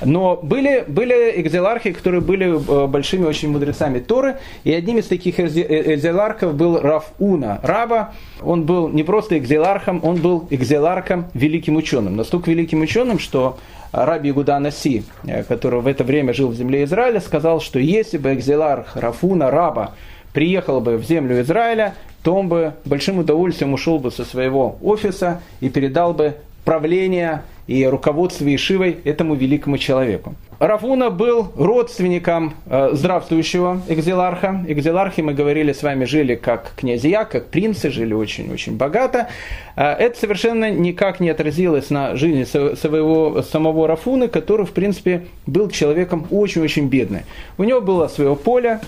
Но 0.05 0.37
были, 0.37 0.85
были 0.87 1.40
экзилархи, 1.40 1.92
которые 1.92 2.20
были 2.20 2.46
э, 2.46 2.87
большими 2.87 3.24
очень 3.24 3.50
мудрецами 3.50 4.00
Торы, 4.00 4.38
и 4.64 4.72
одним 4.72 4.98
из 4.98 5.07
таких 5.07 5.38
экзилархов 5.38 6.55
был 6.55 6.81
Раф 6.81 7.12
Уна. 7.18 7.61
Раба, 7.62 8.14
он 8.42 8.64
был 8.64 8.88
не 8.88 9.05
просто 9.05 9.38
экзилархом, 9.38 10.00
он 10.03 10.16
был 10.16 10.46
экзилархом, 10.50 11.27
великим 11.35 11.77
ученым. 11.77 12.16
Настолько 12.16 12.50
великим 12.50 12.81
ученым, 12.81 13.18
что 13.18 13.59
Раби 13.95 14.33
Гуда 14.33 14.59
Наси, 14.59 15.05
э, 15.25 15.43
который 15.45 15.81
в 15.81 15.87
это 15.87 16.05
время 16.05 16.33
жил 16.33 16.49
в 16.49 16.55
земле 16.55 16.85
Израиля, 16.85 17.21
сказал, 17.21 17.61
что 17.61 17.79
если 17.79 18.19
бы 18.19 18.35
экзиларх 18.35 18.97
Рафуна 18.97 19.51
Раба 19.51 19.93
приехал 20.33 20.81
бы 20.81 20.97
в 20.97 21.05
землю 21.05 21.41
Израиля, 21.41 21.95
то 22.23 22.35
он 22.35 22.49
бы 22.49 22.75
большим 22.85 23.19
удовольствием 23.19 23.73
ушел 23.73 23.99
бы 23.99 24.11
со 24.11 24.25
своего 24.25 24.77
офиса 24.83 25.41
и 25.61 25.69
передал 25.69 26.15
бы 26.15 26.35
правление 26.64 27.42
и 27.66 27.87
руководство 27.87 28.53
Ишивой 28.55 28.98
этому 29.05 29.35
великому 29.35 29.79
человеку. 29.79 30.35
Рафуна 30.61 31.11
был 31.11 31.53
родственником 31.57 32.55
э, 32.66 32.90
здравствующего 32.92 33.83
экзиларха. 33.88 34.64
Экзилархи, 34.68 35.20
мы 35.20 35.35
говорили, 35.35 35.72
с 35.72 35.83
вами 35.83 36.05
жили 36.05 36.37
как 36.37 36.72
князья, 36.77 37.24
как 37.24 37.46
принцы, 37.48 37.90
жили 37.90 38.14
очень-очень 38.14 38.77
богато. 38.77 39.29
Э, 39.77 39.92
это 39.92 40.18
совершенно 40.18 40.70
никак 40.70 41.20
не 41.20 41.29
отразилось 41.29 41.90
на 41.90 42.14
жизни 42.16 42.44
своего, 42.44 43.42
самого 43.42 43.88
Рафуны, 43.88 44.29
который, 44.29 44.64
в 44.64 44.72
принципе, 44.72 45.27
был 45.46 45.68
человеком 45.70 46.27
очень-очень 46.31 46.88
бедный. 46.88 47.22
У 47.59 47.64
него 47.64 47.81
было 47.81 48.07
свое 48.07 48.37
поле, 48.37 48.81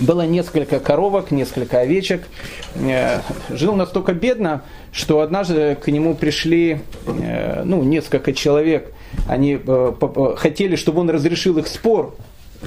было 0.00 0.22
несколько 0.22 0.80
коровок, 0.80 1.32
несколько 1.32 1.80
овечек. 1.80 2.22
Э, 2.76 3.20
жил 3.50 3.74
настолько 3.74 4.12
бедно, 4.12 4.62
что 4.94 5.20
однажды 5.20 5.74
к 5.74 5.88
нему 5.88 6.14
пришли 6.14 6.78
э, 7.06 7.62
ну, 7.64 7.82
несколько 7.82 8.32
человек, 8.32 8.92
они 9.28 9.58
э, 9.66 9.92
хотели, 10.36 10.76
чтобы 10.76 11.00
он 11.00 11.10
разрешил 11.10 11.58
их 11.58 11.66
спор. 11.66 12.14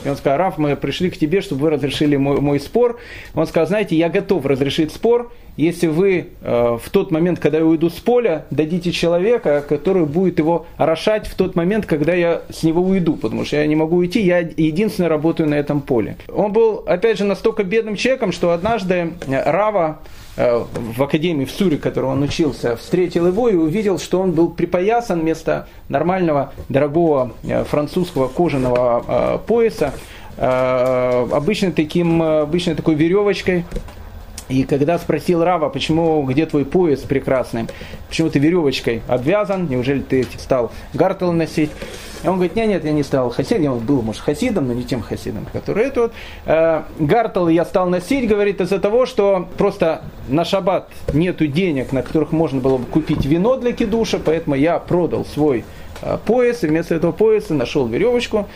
И 0.04 0.10
он 0.10 0.16
сказал, 0.16 0.38
Раф, 0.38 0.58
мы 0.60 0.76
пришли 0.76 1.10
к 1.10 1.18
тебе, 1.18 1.42
чтобы 1.42 1.62
вы 1.62 1.70
разрешили 1.72 2.18
мой, 2.18 2.40
мой 2.40 2.60
спор. 2.60 3.00
Он 3.34 3.48
сказал, 3.48 3.68
знаете, 3.68 3.96
я 3.96 4.10
готов 4.10 4.46
разрешить 4.46 4.92
спор, 4.92 5.32
если 5.56 5.88
вы 5.88 6.28
э, 6.42 6.78
в 6.80 6.90
тот 6.92 7.12
момент, 7.12 7.40
когда 7.40 7.60
я 7.60 7.66
уйду 7.66 7.90
с 7.90 7.94
поля, 7.94 8.46
дадите 8.52 8.92
человека, 8.92 9.64
который 9.68 10.06
будет 10.06 10.38
его 10.38 10.68
орошать 10.76 11.28
в 11.28 11.36
тот 11.36 11.56
момент, 11.56 11.86
когда 11.86 12.14
я 12.14 12.42
с 12.50 12.62
него 12.62 12.84
уйду, 12.84 13.16
потому 13.16 13.46
что 13.46 13.56
я 13.56 13.66
не 13.66 13.78
могу 13.78 13.96
уйти, 13.96 14.22
я 14.22 14.40
единственный 14.40 15.08
работаю 15.08 15.50
на 15.50 15.56
этом 15.56 15.80
поле. 15.80 16.18
Он 16.28 16.52
был, 16.52 16.84
опять 16.86 17.18
же, 17.18 17.24
настолько 17.24 17.64
бедным 17.64 17.96
человеком, 17.96 18.34
что 18.34 18.52
однажды 18.52 19.14
Рава 19.28 20.00
Э, 20.00 20.18
в 20.38 21.04
академии 21.04 21.46
в 21.46 21.52
Суре, 21.52 21.78
которого 21.78 22.12
он 22.12 22.22
учился, 22.22 22.76
встретил 22.76 23.28
его 23.28 23.50
и 23.50 23.56
увидел, 23.56 23.98
что 23.98 24.22
он 24.22 24.34
был 24.34 24.50
припоясан 24.50 25.22
вместо 25.22 25.68
нормального, 25.90 26.54
дорогого 26.70 27.34
э, 27.44 27.64
французского 27.64 28.28
кожаного 28.28 29.04
э, 29.08 29.40
пояса, 29.48 29.94
обычно 30.40 31.72
таким, 31.72 32.22
обычной 32.22 32.76
такой 32.76 32.94
веревочкой, 32.94 33.66
и 34.50 34.64
когда 34.64 34.98
спросил 34.98 35.44
Рава, 35.44 35.70
почему, 35.70 36.24
где 36.24 36.46
твой 36.46 36.66
пояс 36.66 37.00
прекрасный, 37.02 37.68
почему 38.08 38.30
ты 38.30 38.40
веревочкой 38.40 39.02
обвязан, 39.08 39.68
неужели 39.68 40.02
ты 40.02 40.26
стал 40.38 40.72
гартел 40.94 41.34
носить, 41.34 41.72
он 42.24 42.36
говорит, 42.36 42.56
нет, 42.56 42.68
нет, 42.68 42.86
я 42.86 42.92
не 42.92 43.04
стал 43.04 43.30
хасидом, 43.30 43.74
он 43.74 43.80
был, 43.80 44.02
может, 44.02 44.22
хасидом, 44.22 44.68
но 44.68 44.74
не 44.74 44.84
тем 44.84 45.02
хасидом, 45.02 45.46
который 45.52 45.86
это 45.86 46.02
вот. 46.02 46.14
Э, 46.46 46.84
гартел 47.00 47.48
я 47.48 47.66
стал 47.66 47.90
носить, 47.90 48.28
говорит, 48.28 48.62
из-за 48.62 48.80
того, 48.80 49.06
что 49.06 49.48
просто 49.58 50.02
на 50.28 50.44
шаббат 50.44 50.90
нету 51.14 51.48
денег, 51.48 51.92
на 51.92 52.02
которых 52.02 52.32
можно 52.32 52.60
было 52.60 52.78
бы 52.78 52.86
купить 52.86 53.26
вино 53.26 53.58
для 53.58 53.74
кидуша, 53.74 54.20
поэтому 54.20 54.56
я 54.56 54.80
продал 54.80 55.26
свой 55.26 55.64
э, 56.02 56.18
пояс, 56.26 56.64
и 56.64 56.68
вместо 56.68 56.96
этого 56.96 57.12
пояса 57.12 57.54
нашел 57.54 57.86
веревочку, 57.88 58.48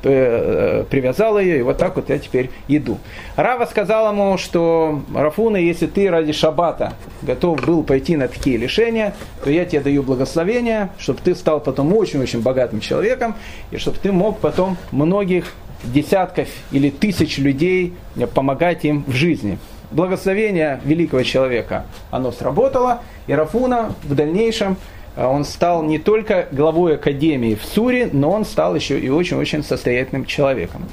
привязал 0.00 1.38
ее, 1.38 1.58
и 1.58 1.62
вот 1.62 1.78
так 1.78 1.96
вот 1.96 2.08
я 2.08 2.18
теперь 2.18 2.50
иду. 2.68 2.98
Рава 3.36 3.64
сказал 3.66 4.12
ему, 4.12 4.38
что 4.38 5.02
Рафуна, 5.14 5.56
если 5.56 5.86
ты 5.86 6.08
ради 6.08 6.32
шаббата 6.32 6.92
готов 7.22 7.64
был 7.64 7.82
пойти 7.82 8.16
на 8.16 8.28
такие 8.28 8.56
лишения, 8.56 9.14
то 9.42 9.50
я 9.50 9.64
тебе 9.64 9.80
даю 9.80 10.02
благословение, 10.02 10.90
чтобы 10.98 11.20
ты 11.24 11.34
стал 11.34 11.60
потом 11.60 11.92
очень-очень 11.92 12.42
богатым 12.42 12.80
человеком, 12.80 13.34
и 13.70 13.76
чтобы 13.78 13.98
ты 13.98 14.12
мог 14.12 14.38
потом 14.38 14.76
многих 14.92 15.52
десятков 15.82 16.48
или 16.70 16.90
тысяч 16.90 17.38
людей 17.38 17.94
помогать 18.34 18.84
им 18.84 19.04
в 19.06 19.12
жизни. 19.12 19.58
Благословение 19.90 20.80
великого 20.84 21.22
человека, 21.22 21.86
оно 22.10 22.30
сработало, 22.30 23.00
и 23.26 23.32
Рафуна 23.32 23.94
в 24.02 24.14
дальнейшем 24.14 24.76
он 25.26 25.44
стал 25.44 25.82
не 25.82 25.98
только 25.98 26.46
главой 26.52 26.94
академии 26.94 27.54
в 27.54 27.64
Суре, 27.64 28.08
но 28.12 28.30
он 28.30 28.44
стал 28.44 28.74
еще 28.74 28.98
и 28.98 29.08
очень-очень 29.08 29.64
состоятельным 29.64 30.24
человеком. 30.24 30.84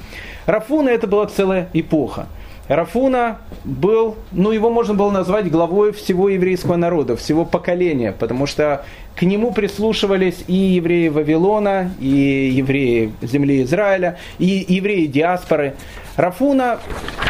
Рафуна 0.46 0.88
это 0.88 1.06
была 1.06 1.26
целая 1.26 1.68
эпоха. 1.72 2.26
Рафуна 2.68 3.38
был, 3.64 4.16
ну 4.32 4.50
его 4.50 4.70
можно 4.70 4.94
было 4.94 5.10
назвать 5.12 5.48
главой 5.50 5.92
всего 5.92 6.28
еврейского 6.28 6.74
народа, 6.74 7.16
всего 7.16 7.44
поколения, 7.44 8.10
потому 8.10 8.46
что 8.46 8.84
к 9.14 9.22
нему 9.22 9.52
прислушивались 9.52 10.42
и 10.48 10.54
евреи 10.54 11.08
Вавилона, 11.08 11.92
и 12.00 12.50
евреи 12.52 13.12
земли 13.22 13.62
Израиля, 13.62 14.18
и 14.38 14.64
евреи 14.68 15.06
диаспоры. 15.06 15.76
Рафуна 16.16 16.80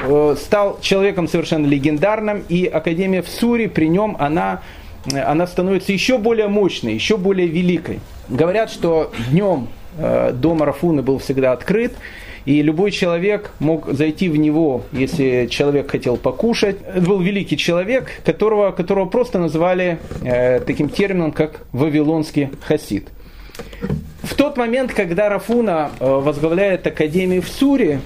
э, 0.05 0.37
стал 0.41 0.79
человеком 0.81 1.29
совершенно 1.29 1.67
легендарным, 1.67 2.43
и 2.49 2.65
Академия 2.65 3.21
в 3.21 3.29
Суре 3.29 3.69
при 3.69 3.89
нем, 3.89 4.17
она 4.19 4.63
она 5.13 5.47
становится 5.47 5.93
еще 5.93 6.19
более 6.19 6.49
мощной, 6.49 6.95
еще 6.95 7.17
более 7.17 7.47
великой. 7.47 8.01
Говорят, 8.29 8.71
что 8.71 9.13
днем 9.31 9.69
э, 9.99 10.33
дом 10.33 10.63
Рафуны 10.63 11.03
был 11.03 11.19
всегда 11.19 11.53
открыт, 11.53 11.95
и 12.45 12.63
любой 12.63 12.93
человек 12.93 13.51
мог 13.59 13.93
зайти 13.93 14.29
в 14.29 14.37
него, 14.37 14.83
если 14.93 15.49
человек 15.51 15.91
хотел 15.91 16.17
покушать. 16.17 16.77
Это 16.87 17.01
был 17.01 17.21
великий 17.21 17.57
человек, 17.57 18.09
которого, 18.25 18.71
которого 18.71 19.07
просто 19.07 19.39
называли 19.39 19.99
э, 20.23 20.61
таким 20.61 20.89
термином, 20.89 21.33
как 21.33 21.63
вавилонский 21.73 22.51
хасид. 22.63 23.09
В 24.23 24.35
тот 24.35 24.57
момент, 24.57 24.93
когда 24.93 25.29
Рафуна 25.29 25.91
э, 25.99 26.05
возглавляет 26.05 26.87
Академию 26.87 27.43
в 27.43 27.49
Суре, 27.49 28.01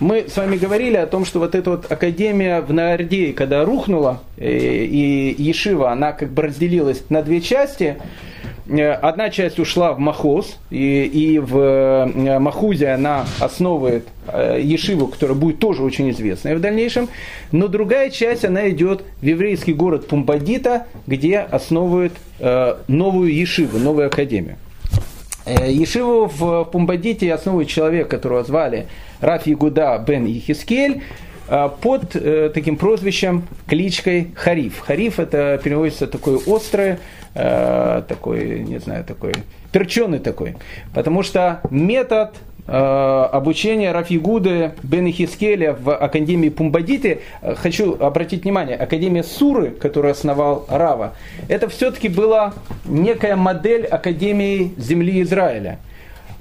мы 0.00 0.26
с 0.28 0.36
вами 0.36 0.56
говорили 0.56 0.96
о 0.96 1.06
том, 1.06 1.24
что 1.24 1.38
вот 1.38 1.54
эта 1.54 1.70
вот 1.70 1.90
академия 1.90 2.60
в 2.60 2.72
Наордее, 2.72 3.32
когда 3.32 3.64
рухнула, 3.64 4.20
э, 4.36 4.48
и 4.50 5.34
Ешива, 5.38 5.90
она 5.90 6.12
как 6.12 6.30
бы 6.30 6.42
разделилась 6.42 7.04
на 7.08 7.22
две 7.22 7.40
части, 7.40 7.96
э, 8.66 8.90
Одна 8.92 9.30
часть 9.30 9.58
ушла 9.58 9.92
в 9.92 9.98
Махоз, 9.98 10.58
и, 10.70 11.04
и 11.04 11.38
в 11.38 11.56
э, 11.56 12.38
Махузе 12.38 12.88
она 12.88 13.24
основывает 13.40 14.08
Ешиву, 14.58 15.08
которая 15.08 15.36
будет 15.36 15.58
тоже 15.58 15.82
очень 15.82 16.10
известной 16.10 16.56
в 16.56 16.60
дальнейшем. 16.60 17.08
Но 17.52 17.68
другая 17.68 18.10
часть, 18.10 18.44
она 18.44 18.70
идет 18.70 19.04
в 19.20 19.24
еврейский 19.24 19.74
город 19.74 20.08
Пумбадита, 20.08 20.86
где 21.06 21.40
основывает 21.40 22.14
новую 22.88 23.34
Ешиву, 23.34 23.78
новую 23.78 24.06
академию. 24.06 24.56
Ешиву 25.46 26.26
в 26.26 26.64
Пумбадите 26.64 27.32
основывает 27.32 27.68
человек, 27.68 28.08
которого 28.08 28.44
звали 28.44 28.86
Раф 29.20 29.46
Ягуда 29.46 30.02
бен 30.06 30.26
Ихискель 30.26 31.02
э, 31.48 31.68
под 31.80 32.16
э, 32.16 32.50
таким 32.52 32.76
прозвищем, 32.76 33.44
кличкой 33.66 34.30
Хариф. 34.34 34.80
Хариф 34.80 35.20
это 35.20 35.60
переводится 35.62 36.06
такой 36.06 36.36
острый, 36.36 36.96
э, 37.34 38.02
такой, 38.08 38.60
не 38.60 38.78
знаю, 38.78 39.04
такой, 39.04 39.34
перченый 39.70 40.18
такой. 40.18 40.56
Потому 40.94 41.22
что 41.22 41.60
метод 41.70 42.34
обучения 42.66 43.92
Рафигуды 43.92 44.72
Бен 44.82 45.10
Хискеля 45.12 45.74
в 45.74 45.94
Академии 45.94 46.48
Пумбадиты, 46.48 47.20
хочу 47.56 47.94
обратить 47.98 48.44
внимание, 48.44 48.76
Академия 48.76 49.22
Суры, 49.22 49.70
которую 49.70 50.12
основал 50.12 50.64
Рава, 50.68 51.14
это 51.48 51.68
все-таки 51.68 52.08
была 52.08 52.54
некая 52.86 53.36
модель 53.36 53.84
Академии 53.84 54.72
земли 54.78 55.22
Израиля. 55.22 55.78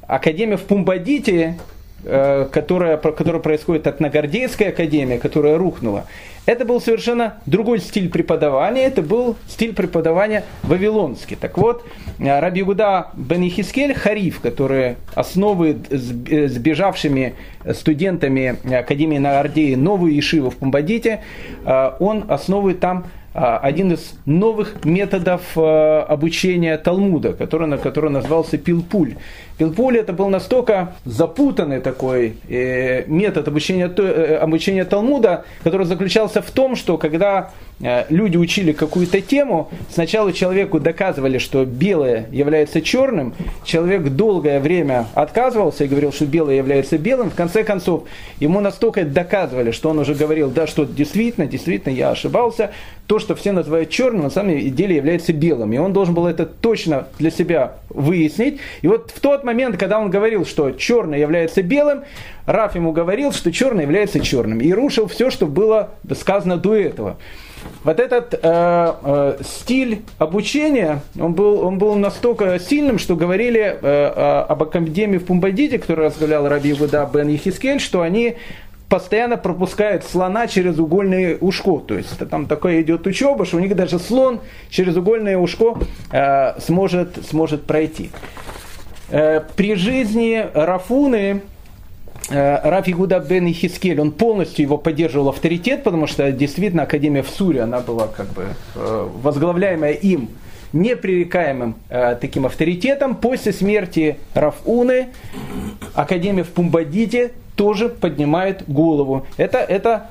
Академия 0.08 0.58
в 0.58 0.64
Пумбадите 0.64 1.58
э, 1.58 1.73
которая, 2.04 2.98
которая 2.98 3.42
происходит 3.42 3.88
от 3.88 4.00
Нагардейской 4.00 4.70
академии, 4.70 5.18
которая 5.18 5.58
рухнула, 5.58 6.06
это 6.46 6.66
был 6.66 6.82
совершенно 6.82 7.36
другой 7.46 7.80
стиль 7.80 8.10
преподавания, 8.10 8.84
это 8.84 9.02
был 9.02 9.38
стиль 9.48 9.74
преподавания 9.74 10.44
вавилонский. 10.64 11.38
Так 11.38 11.58
вот, 11.58 11.86
э, 12.20 12.40
Раби 12.40 12.64
Гуда 12.64 13.08
бен 13.14 13.48
Ихискель 13.48 13.94
Хариф, 13.94 14.42
который 14.42 14.98
основывает 15.16 15.90
с 15.90 16.58
бежавшими 16.58 17.36
студентами 17.74 18.58
Академии 18.76 19.20
Нагардеи 19.20 19.76
новую 19.76 20.14
ешиву 20.14 20.50
в 20.50 20.58
Пумбадите, 20.58 21.22
он 21.66 22.26
основывает 22.28 22.82
там 22.82 23.06
один 23.34 23.94
из 23.94 24.14
новых 24.26 24.86
методов 24.86 25.58
обучения 25.58 26.78
Талмуда, 26.78 27.34
который, 27.34 27.78
который 27.80 28.12
назывался 28.12 28.58
пилпуль. 28.58 29.16
Пилпуль 29.64 29.98
это 29.98 30.12
был 30.12 30.28
настолько 30.28 30.94
запутанный 31.06 31.80
такой 31.80 32.36
э, 32.50 33.06
метод 33.08 33.48
обучения, 33.48 33.90
э, 33.96 34.36
обучения 34.36 34.84
Талмуда, 34.84 35.46
который 35.64 35.86
заключался 35.86 36.42
в 36.42 36.52
том, 36.52 36.76
что 36.76 36.98
когда 36.98 37.52
Э, 37.84 38.06
люди 38.10 38.38
учили 38.38 38.72
какую-то 38.72 39.20
тему, 39.22 39.70
сначала 39.90 40.32
человеку 40.32 40.80
доказывали, 40.80 41.38
что 41.38 41.66
белое 41.66 42.28
является 42.32 42.82
черным, 42.82 43.34
человек 43.66 44.04
долгое 44.10 44.60
время 44.60 45.08
отказывался 45.14 45.84
и 45.84 45.88
говорил, 45.88 46.14
что 46.14 46.26
белое 46.26 46.56
является 46.56 46.98
белым, 46.98 47.30
в 47.30 47.36
конце 47.36 47.64
концов 47.64 48.04
ему 48.40 48.62
настолько 48.62 49.04
доказывали, 49.04 49.72
что 49.72 49.90
он 49.90 50.00
уже 50.00 50.16
говорил, 50.16 50.50
да, 50.50 50.66
что 50.66 50.86
действительно, 50.86 51.46
действительно 51.46 51.94
я 51.94 52.12
ошибался, 52.12 52.72
то, 53.08 53.20
что 53.20 53.36
все 53.36 53.52
называют 53.52 53.90
черным, 53.90 54.24
на 54.24 54.30
самом 54.30 54.58
деле 54.72 54.96
является 54.96 55.34
белым. 55.34 55.74
И 55.74 55.78
он 55.78 55.92
должен 55.92 56.14
был 56.14 56.26
это 56.26 56.46
точно 56.46 57.08
для 57.20 57.32
себя 57.32 57.74
выяснить. 57.90 58.60
И 58.82 58.88
вот 58.88 59.12
в 59.14 59.20
тот 59.20 59.44
момент, 59.44 59.53
когда 59.78 60.00
он 60.00 60.10
говорил, 60.10 60.46
что 60.46 60.72
черное 60.72 61.20
является 61.20 61.62
белым, 61.62 62.04
Раф 62.46 62.76
ему 62.76 62.92
говорил, 62.92 63.32
что 63.32 63.52
черное 63.52 63.84
является 63.84 64.20
черным. 64.20 64.60
И 64.60 64.72
рушил 64.74 65.08
все, 65.08 65.30
что 65.30 65.48
было 65.48 65.92
сказано 66.12 66.58
до 66.58 66.76
этого 66.76 67.18
вот 67.84 68.00
этот 68.00 68.34
э, 68.34 68.40
э, 68.42 69.38
стиль 69.44 70.04
обучения, 70.18 71.02
он 71.20 71.34
был, 71.34 71.66
он 71.66 71.78
был 71.78 71.96
настолько 71.96 72.60
сильным, 72.60 73.00
что 73.00 73.16
говорили 73.16 73.62
э, 73.62 73.78
э 73.82 74.44
об 74.44 74.64
академии 74.64 75.18
в 75.18 75.26
Пумбадите, 75.26 75.80
которую 75.80 76.10
возглавлял 76.10 76.48
Раби 76.48 76.74
Вуда 76.74 77.10
Бен 77.12 77.28
Ехискель, 77.28 77.80
что 77.80 78.02
они 78.02 78.36
постоянно 78.90 79.38
пропускают 79.38 80.04
слона 80.04 80.48
через 80.48 80.78
угольное 80.78 81.38
ушко. 81.40 81.80
То 81.80 81.96
есть 81.96 82.18
там 82.30 82.46
такое 82.46 82.82
идет 82.82 83.08
учеба, 83.08 83.46
что 83.46 83.58
у 83.58 83.60
них 83.60 83.76
даже 83.76 84.00
слон 84.00 84.40
через 84.70 84.96
угольное 84.96 85.38
ушко 85.38 85.78
э, 86.12 86.60
сможет, 86.60 87.26
сможет 87.26 87.64
пройти. 87.64 88.12
Э, 89.10 89.42
при 89.56 89.76
жизни 89.76 90.46
Рафуны 90.54 91.42
Э, 92.30 92.70
Раф 92.70 92.88
Игуда 92.88 93.20
бен 93.20 93.48
Хискель, 93.52 94.00
он 94.00 94.12
полностью 94.12 94.64
его 94.64 94.78
поддерживал 94.78 95.30
авторитет, 95.30 95.84
потому 95.84 96.08
что 96.08 96.32
действительно 96.32 96.84
Академия 96.84 97.22
в 97.22 97.30
Суре, 97.30 97.62
она 97.62 97.80
была 97.80 98.08
как 98.08 98.28
бы 98.28 98.46
э, 98.76 99.10
возглавляемая 99.22 99.94
им 99.94 100.30
непререкаемым 100.72 101.76
э, 101.90 102.16
таким 102.20 102.46
авторитетом. 102.46 103.16
После 103.16 103.52
смерти 103.52 104.18
Рафуны 104.34 105.10
Академия 105.94 106.44
в 106.44 106.50
Пумбадите 106.50 107.34
тоже 107.56 107.90
поднимает 107.90 108.64
голову. 108.68 109.28
Это, 109.38 109.60
это 109.60 110.10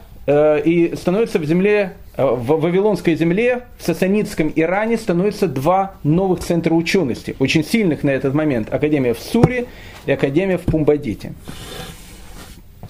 и 0.65 0.95
становится 0.97 1.39
в 1.39 1.45
земле, 1.45 1.95
э, 2.17 2.25
в 2.25 2.61
Вавилонской 2.61 3.15
земле, 3.17 3.63
в 3.79 3.85
Сасанитском 3.85 4.53
Иране 4.55 4.97
становится 4.97 5.49
два 5.49 5.95
новых 6.05 6.41
центра 6.41 6.75
учености, 6.75 7.35
очень 7.39 7.65
сильных 7.65 8.05
на 8.05 8.11
этот 8.11 8.35
момент. 8.35 8.73
Академия 8.73 9.15
в 9.15 9.19
Суре 9.19 9.67
и 10.07 10.13
Академия 10.13 10.59
в 10.59 10.63
Пумбадите. 10.63 11.33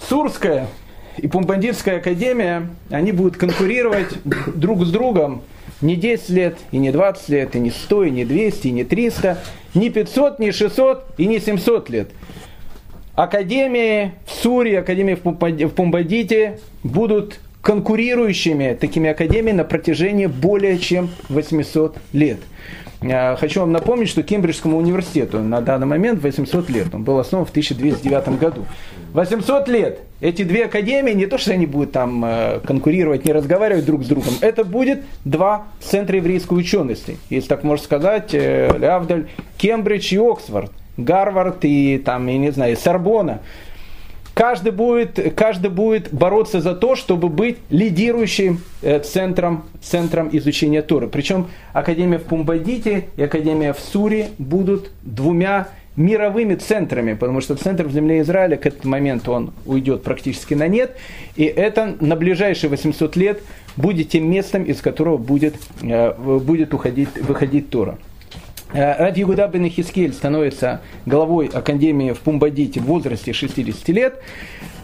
Сурская 0.07 0.67
и 1.17 1.27
Пумбандитская 1.27 1.97
академия, 1.97 2.69
они 2.89 3.11
будут 3.11 3.37
конкурировать 3.37 4.09
друг 4.55 4.83
с 4.85 4.91
другом 4.91 5.43
не 5.81 5.95
10 5.95 6.29
лет, 6.29 6.57
и 6.71 6.77
не 6.77 6.91
20 6.91 7.29
лет, 7.29 7.55
и 7.55 7.59
не 7.59 7.71
100, 7.71 8.03
и 8.05 8.11
не 8.11 8.25
200, 8.25 8.67
и 8.67 8.71
не 8.71 8.83
300, 8.83 9.37
не 9.73 9.89
500, 9.89 10.39
не 10.39 10.51
600, 10.51 11.05
и 11.17 11.25
не 11.25 11.39
700 11.39 11.89
лет. 11.89 12.09
Академии 13.15 14.11
в 14.25 14.31
Суре, 14.31 14.79
академии 14.79 15.13
в 15.13 15.69
Пумбадите 15.69 16.59
будут 16.83 17.39
конкурирующими 17.61 18.75
такими 18.79 19.09
академиями 19.09 19.57
на 19.57 19.63
протяжении 19.63 20.25
более 20.25 20.79
чем 20.79 21.09
800 21.29 21.97
лет. 22.11 22.39
Хочу 23.37 23.59
вам 23.59 23.71
напомнить, 23.71 24.09
что 24.09 24.23
Кембриджскому 24.23 24.77
университету 24.77 25.39
на 25.39 25.61
данный 25.61 25.85
момент 25.85 26.23
800 26.23 26.69
лет. 26.69 26.87
Он 26.95 27.03
был 27.03 27.19
основан 27.19 27.45
в 27.45 27.51
1209 27.51 28.39
году. 28.39 28.65
800 29.13 29.67
лет. 29.67 29.99
Эти 30.21 30.43
две 30.43 30.65
академии, 30.65 31.11
не 31.11 31.25
то, 31.25 31.37
что 31.37 31.51
они 31.51 31.65
будут 31.65 31.91
там 31.91 32.23
э, 32.23 32.61
конкурировать, 32.65 33.25
не 33.25 33.33
разговаривать 33.33 33.85
друг 33.85 34.03
с 34.03 34.07
другом, 34.07 34.33
это 34.39 34.63
будет 34.63 35.03
два 35.25 35.65
центра 35.81 36.15
еврейской 36.15 36.53
учености. 36.53 37.17
Если 37.29 37.49
так 37.49 37.63
можно 37.63 37.83
сказать, 37.83 38.33
э, 38.33 38.71
Лявдаль, 38.79 39.27
Кембридж 39.57 40.13
и 40.13 40.17
Оксфорд, 40.17 40.71
Гарвард 40.97 41.59
и 41.63 41.97
там, 41.97 42.27
я 42.27 42.37
не 42.37 42.51
знаю, 42.51 42.77
Сорбона. 42.77 43.39
Каждый 44.33 44.71
будет, 44.71 45.35
каждый 45.35 45.69
будет 45.69 46.11
бороться 46.11 46.59
за 46.59 46.73
то, 46.73 46.95
чтобы 46.95 47.29
быть 47.29 47.57
лидирующим 47.69 48.61
э, 48.81 48.99
центром, 48.99 49.65
центром 49.79 50.29
изучения 50.31 50.81
Торы. 50.81 51.07
Причем 51.07 51.47
Академия 51.71 52.17
в 52.17 52.23
Пумбадите 52.23 53.09
и 53.15 53.21
Академия 53.21 53.73
в 53.73 53.79
Суре 53.79 54.29
будут 54.39 54.89
двумя 55.03 55.67
мировыми 55.95 56.55
центрами, 56.55 57.13
потому 57.13 57.41
что 57.41 57.55
центр 57.55 57.85
в 57.85 57.91
земле 57.91 58.21
Израиля 58.21 58.57
к 58.57 58.65
этому 58.65 58.91
моменту 58.91 59.31
он 59.31 59.53
уйдет 59.67 60.01
практически 60.01 60.55
на 60.55 60.67
нет, 60.67 60.97
и 61.35 61.43
это 61.43 61.95
на 61.99 62.15
ближайшие 62.15 62.71
800 62.71 63.15
лет 63.15 63.43
будет 63.77 64.09
тем 64.09 64.29
местом, 64.29 64.63
из 64.63 64.81
которого 64.81 65.17
будет, 65.17 65.55
э, 65.83 66.13
будет 66.39 66.73
уходить, 66.73 67.09
выходить 67.21 67.69
Тора. 67.69 67.99
Э, 68.73 68.97
Ради 68.97 69.19
Югуда 69.19 69.47
бен 69.47 69.69
Хискель 69.69 70.13
становится 70.13 70.81
главой 71.05 71.45
Академии 71.47 72.11
в 72.11 72.19
Пумбадите 72.19 72.79
в 72.79 72.85
возрасте 72.85 73.31
60 73.31 73.87
лет. 73.89 74.19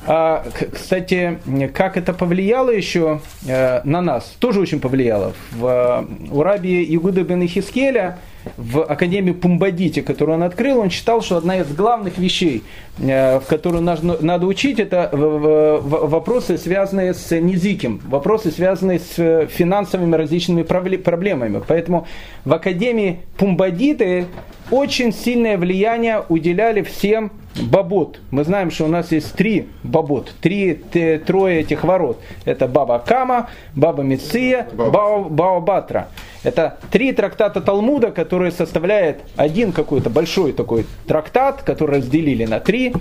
А, 0.06 0.46
кстати, 0.74 1.40
как 1.74 1.98
это 1.98 2.14
повлияло 2.14 2.70
еще 2.70 3.22
э, 3.48 3.82
на 3.84 4.02
нас, 4.02 4.36
тоже 4.40 4.62
очень 4.62 4.80
повлияло. 4.80 5.34
В, 5.52 6.08
у 6.32 6.42
Раби 6.42 6.84
Игуда 6.96 7.24
бен 7.24 7.46
Хискеля 7.48 8.18
в 8.56 8.82
Академии 8.84 9.34
Пумбадите, 9.34 10.02
которую 10.02 10.38
он 10.38 10.44
открыл, 10.44 10.80
он 10.80 10.90
считал, 10.90 11.22
что 11.22 11.38
одна 11.38 11.60
из 11.60 11.68
главных 11.74 12.18
вещей, 12.18 12.64
э, 12.98 13.40
в 13.40 13.46
которую 13.46 13.84
надо 13.84 14.46
учить, 14.48 14.80
это 14.80 15.10
вопросы, 15.12 16.58
связанные 16.58 17.14
с 17.14 17.38
низиким, 17.38 18.02
вопросы, 18.08 18.52
связанные 18.52 19.00
с 19.00 19.48
финансовыми 19.48 20.16
различными 20.16 20.64
проблемами. 20.64 21.62
Поэтому 21.68 22.08
в 22.46 22.54
Академии 22.54 23.20
Пумбадиты 23.38 24.28
очень 24.72 25.12
сильное 25.12 25.58
влияние 25.58 26.24
уделяли 26.30 26.84
всем 26.84 27.32
бабот. 27.62 28.20
Мы 28.32 28.44
знаем, 28.44 28.72
что 28.72 28.86
у 28.86 28.88
нас 28.88 29.12
есть 29.12 29.34
три 29.34 29.68
бабот, 29.84 30.34
три, 30.42 30.74
трое 31.26 31.62
этих 31.62 31.84
ворот. 31.84 32.20
Это 32.46 32.68
Баба 32.68 33.00
Кама, 33.06 33.50
Баба 33.76 34.04
Меция, 34.04 34.68
Баба, 34.74 35.24
Баба 35.30 35.60
Батра. 35.60 36.08
Это 36.44 36.78
три 36.92 37.12
трактата 37.12 37.62
Талмуда, 37.62 38.12
которые 38.12 38.52
составляют 38.52 39.20
один 39.36 39.72
какой-то 39.72 40.10
большой 40.10 40.54
такой 40.54 40.86
трактат, 41.08 41.64
который 41.64 41.98
разделили 41.98 42.46
на 42.46 42.60
три. 42.60 42.94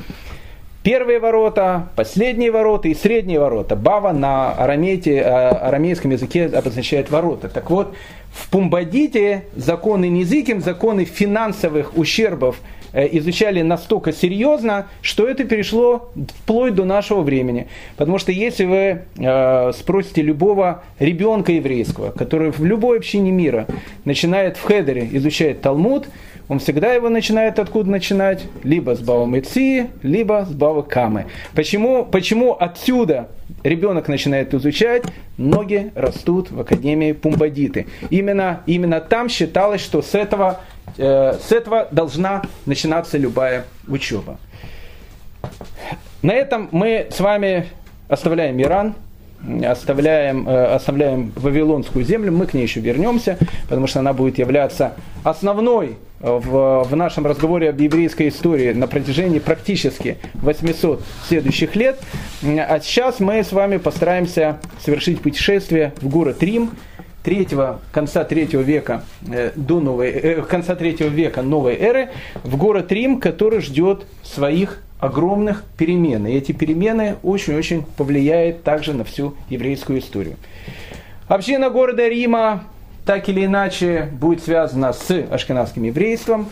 Первые 0.82 1.18
ворота, 1.18 1.88
последние 1.96 2.50
ворота 2.50 2.88
и 2.88 2.94
средние 2.94 3.40
ворота. 3.40 3.76
Бава 3.76 4.12
на 4.12 4.52
арамейте, 4.52 5.16
э, 5.16 5.22
арамейском 5.22 6.12
языке 6.12 6.46
обозначает 6.46 7.10
ворота. 7.10 7.48
Так 7.48 7.68
вот, 7.70 7.94
в 8.32 8.48
Пумбадите 8.48 9.44
законы 9.56 10.08
Низиким, 10.08 10.60
законы 10.60 11.04
финансовых 11.04 11.96
ущербов 11.96 12.60
изучали 12.92 13.62
настолько 13.62 14.12
серьезно, 14.12 14.88
что 15.02 15.26
это 15.26 15.44
перешло 15.44 16.10
вплоть 16.40 16.74
до 16.74 16.84
нашего 16.84 17.22
времени. 17.22 17.68
Потому 17.96 18.18
что 18.18 18.32
если 18.32 18.64
вы 18.64 19.02
э, 19.18 19.72
спросите 19.72 20.22
любого 20.22 20.82
ребенка 20.98 21.52
еврейского, 21.52 22.10
который 22.10 22.50
в 22.50 22.64
любой 22.64 22.98
общине 22.98 23.30
мира 23.30 23.66
начинает 24.04 24.56
в 24.56 24.62
хедере 24.62 25.08
изучать 25.12 25.60
Талмуд, 25.60 26.08
он 26.48 26.60
всегда 26.60 26.94
его 26.94 27.10
начинает 27.10 27.58
откуда 27.58 27.90
начинать? 27.90 28.46
Либо 28.62 28.96
с 28.96 29.00
Бава 29.00 29.26
Меции, 29.26 29.88
либо 30.02 30.46
с 30.48 30.52
Бава 30.52 30.80
Камы. 30.80 31.26
Почему, 31.54 32.06
почему 32.06 32.56
отсюда 32.58 33.28
ребенок 33.62 34.08
начинает 34.08 34.54
изучать? 34.54 35.04
Ноги 35.36 35.92
растут 35.94 36.50
в 36.50 36.58
Академии 36.58 37.12
Пумбадиты. 37.12 37.86
Именно, 38.08 38.62
именно 38.66 39.00
там 39.00 39.28
считалось, 39.28 39.82
что 39.82 40.00
с 40.00 40.14
этого 40.14 40.60
Э, 40.60 40.77
с 40.96 41.52
этого 41.52 41.88
должна 41.90 42.42
начинаться 42.66 43.18
любая 43.18 43.64
учеба. 43.86 44.38
На 46.22 46.32
этом 46.32 46.68
мы 46.72 47.08
с 47.10 47.20
вами 47.20 47.66
оставляем 48.08 48.60
Иран, 48.60 48.94
оставляем, 49.64 50.48
э, 50.48 50.64
оставляем 50.66 51.32
Вавилонскую 51.36 52.04
землю, 52.04 52.32
мы 52.32 52.46
к 52.46 52.54
ней 52.54 52.62
еще 52.62 52.80
вернемся, 52.80 53.38
потому 53.68 53.86
что 53.86 54.00
она 54.00 54.12
будет 54.12 54.38
являться 54.38 54.94
основной 55.22 55.96
в, 56.20 56.84
в 56.84 56.96
нашем 56.96 57.26
разговоре 57.26 57.70
об 57.70 57.80
еврейской 57.80 58.28
истории 58.28 58.72
на 58.72 58.88
протяжении 58.88 59.38
практически 59.38 60.18
800 60.34 61.02
следующих 61.28 61.76
лет. 61.76 62.00
А 62.42 62.80
сейчас 62.80 63.20
мы 63.20 63.44
с 63.44 63.52
вами 63.52 63.76
постараемся 63.76 64.58
совершить 64.84 65.20
путешествие 65.20 65.92
в 66.00 66.08
город 66.08 66.42
Рим, 66.42 66.72
третьего, 67.28 67.80
конца 67.92 68.24
третьего 68.24 68.62
века 68.62 69.02
э, 69.30 69.52
до 69.54 69.80
новой, 69.80 70.08
э, 70.08 70.42
конца 70.44 70.74
третьего 70.74 71.08
века 71.08 71.42
новой 71.42 71.76
эры 71.76 72.08
в 72.42 72.56
город 72.56 72.90
Рим, 72.90 73.20
который 73.20 73.60
ждет 73.60 74.06
своих 74.22 74.80
огромных 74.98 75.62
перемен. 75.76 76.26
И 76.26 76.32
эти 76.32 76.52
перемены 76.52 77.16
очень-очень 77.22 77.84
повлияют 77.98 78.62
также 78.62 78.94
на 78.94 79.04
всю 79.04 79.34
еврейскую 79.50 79.98
историю. 79.98 80.36
Община 81.28 81.68
города 81.68 82.08
Рима 82.08 82.64
так 83.04 83.28
или 83.28 83.44
иначе 83.44 84.08
будет 84.18 84.42
связана 84.42 84.94
с 84.94 85.10
ашкенадским 85.30 85.82
еврейством, 85.82 86.48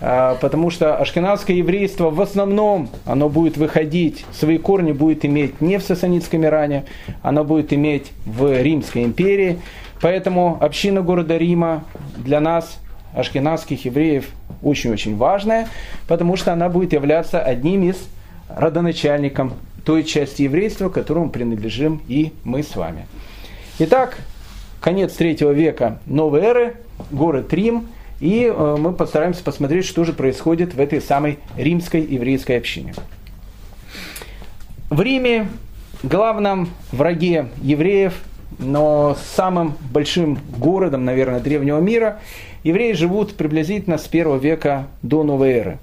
а, 0.00 0.34
потому 0.40 0.70
что 0.70 0.96
ашкенадское 0.96 1.56
еврейство 1.56 2.10
в 2.10 2.20
основном 2.20 2.90
оно 3.04 3.28
будет 3.28 3.56
выходить, 3.56 4.26
свои 4.32 4.58
корни 4.58 4.90
будет 4.90 5.24
иметь 5.24 5.60
не 5.60 5.78
в 5.78 5.84
сасанитском 5.84 6.44
Иране, 6.44 6.84
оно 7.22 7.44
будет 7.44 7.72
иметь 7.72 8.10
в 8.24 8.60
Римской 8.60 9.04
империи. 9.04 9.60
Поэтому 10.00 10.58
община 10.60 11.02
города 11.02 11.36
Рима 11.36 11.84
для 12.16 12.40
нас, 12.40 12.78
ашкенадских 13.14 13.84
евреев, 13.84 14.28
очень-очень 14.62 15.16
важная, 15.16 15.68
потому 16.06 16.36
что 16.36 16.52
она 16.52 16.68
будет 16.68 16.92
являться 16.92 17.40
одним 17.40 17.88
из 17.88 17.96
родоначальником 18.48 19.54
той 19.84 20.04
части 20.04 20.42
еврейства, 20.42 20.88
которому 20.88 21.30
принадлежим 21.30 22.02
и 22.08 22.32
мы 22.44 22.62
с 22.62 22.76
вами. 22.76 23.06
Итак, 23.78 24.18
конец 24.80 25.12
третьего 25.14 25.52
века 25.52 25.98
новой 26.06 26.40
эры, 26.40 26.76
город 27.10 27.52
Рим, 27.52 27.88
и 28.20 28.44
э, 28.44 28.76
мы 28.78 28.92
постараемся 28.92 29.44
посмотреть, 29.44 29.84
что 29.84 30.04
же 30.04 30.12
происходит 30.12 30.74
в 30.74 30.80
этой 30.80 31.00
самой 31.00 31.38
римской 31.56 32.02
еврейской 32.02 32.56
общине. 32.58 32.94
В 34.88 35.00
Риме, 35.00 35.48
главном 36.02 36.70
враге 36.92 37.48
евреев, 37.62 38.14
но 38.58 39.16
самым 39.36 39.74
большим 39.92 40.38
городом, 40.58 41.04
наверное, 41.04 41.40
древнего 41.40 41.78
мира, 41.80 42.20
евреи 42.64 42.92
живут 42.92 43.34
приблизительно 43.34 43.98
с 43.98 44.06
первого 44.06 44.38
века 44.38 44.86
до 45.02 45.22
новой 45.22 45.52
эры. 45.52 45.78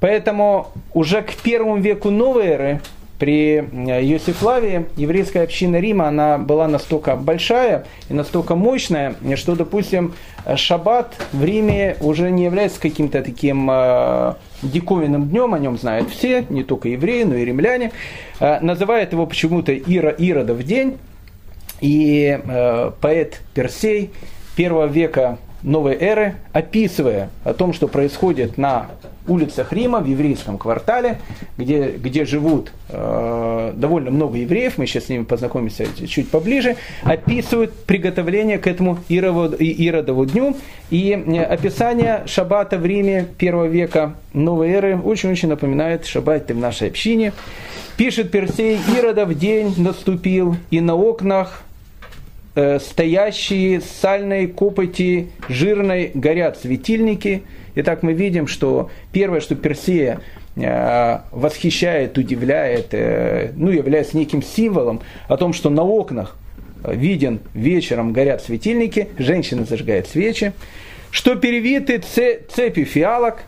Поэтому 0.00 0.68
уже 0.94 1.22
к 1.22 1.34
первому 1.36 1.76
веку 1.76 2.10
новой 2.10 2.46
эры 2.46 2.80
при 3.22 3.58
Иосифлаве 3.60 4.86
еврейская 4.96 5.42
община 5.42 5.76
Рима, 5.76 6.08
она 6.08 6.38
была 6.38 6.66
настолько 6.66 7.14
большая 7.14 7.84
и 8.08 8.14
настолько 8.14 8.56
мощная, 8.56 9.14
что, 9.36 9.54
допустим, 9.54 10.14
шаббат 10.56 11.14
в 11.32 11.44
Риме 11.44 11.96
уже 12.00 12.32
не 12.32 12.44
является 12.44 12.80
каким-то 12.80 13.22
таким 13.22 13.70
э, 13.70 14.34
диковинным 14.62 15.28
днем, 15.28 15.54
о 15.54 15.60
нем 15.60 15.78
знают 15.78 16.10
все, 16.10 16.44
не 16.48 16.64
только 16.64 16.88
евреи, 16.88 17.22
но 17.22 17.36
и 17.36 17.44
римляне. 17.44 17.92
Э, 18.40 18.58
называют 18.60 19.12
его 19.12 19.24
почему-то 19.26 19.72
Ира, 19.72 20.10
Иродов 20.10 20.60
день, 20.64 20.98
и 21.82 22.40
э, 22.42 22.92
поэт 23.00 23.40
Персей 23.54 24.10
первого 24.56 24.86
века 24.86 25.38
новой 25.62 25.96
эры, 25.96 26.36
описывая 26.52 27.28
о 27.44 27.54
том, 27.54 27.72
что 27.72 27.88
происходит 27.88 28.56
на 28.56 28.86
улицах 29.26 29.72
Рима, 29.72 30.00
в 30.00 30.06
еврейском 30.06 30.58
квартале, 30.58 31.18
где, 31.56 31.90
где 31.90 32.24
живут 32.24 32.72
э, 32.88 33.72
довольно 33.76 34.10
много 34.10 34.38
евреев, 34.38 34.78
мы 34.78 34.86
сейчас 34.86 35.04
с 35.04 35.08
ними 35.08 35.24
познакомимся 35.24 35.86
чуть 36.08 36.28
поближе, 36.28 36.76
описывают 37.02 37.72
приготовление 37.84 38.58
к 38.58 38.66
этому 38.66 38.98
Иродову, 39.08 39.54
Иродову 39.54 40.26
дню. 40.26 40.56
И 40.90 41.10
э, 41.12 41.42
описание 41.42 42.22
шаббата 42.26 42.78
в 42.78 42.86
Риме 42.86 43.26
первого 43.38 43.66
века 43.66 44.14
новой 44.32 44.70
эры 44.70 44.98
очень-очень 44.98 45.48
напоминает 45.48 46.06
шаббат 46.06 46.50
в 46.50 46.58
нашей 46.58 46.88
общине. 46.88 47.32
Пишет 47.96 48.30
Персей, 48.30 48.78
Иродов 48.98 49.38
день 49.38 49.74
наступил, 49.76 50.56
и 50.70 50.80
на 50.80 50.96
окнах 50.96 51.62
Э, 52.54 52.78
стоящие 52.80 53.80
сальной 53.80 54.46
копоти 54.46 55.30
жирной 55.48 56.10
горят 56.12 56.58
светильники. 56.58 57.44
Итак, 57.76 58.02
мы 58.02 58.12
видим, 58.12 58.46
что 58.46 58.90
первое, 59.10 59.40
что 59.40 59.54
Персея 59.54 60.20
э, 60.56 61.18
восхищает, 61.30 62.18
удивляет, 62.18 62.88
э, 62.92 63.52
ну, 63.56 63.70
является 63.70 64.18
неким 64.18 64.42
символом 64.42 65.00
о 65.28 65.38
том, 65.38 65.54
что 65.54 65.70
на 65.70 65.82
окнах 65.82 66.36
виден 66.84 67.40
вечером 67.54 68.12
горят 68.12 68.42
светильники, 68.42 69.08
женщина 69.16 69.64
зажигает 69.64 70.06
свечи, 70.08 70.52
что 71.10 71.36
перевиты 71.36 72.00
цепи 72.00 72.84
фиалок, 72.84 73.44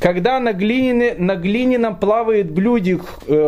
когда 0.00 0.40
на, 0.40 0.52
глине, 0.52 1.14
на 1.16 1.36
глиняном 1.36 1.94
плавает 1.94 2.50
блюдик 2.50 3.04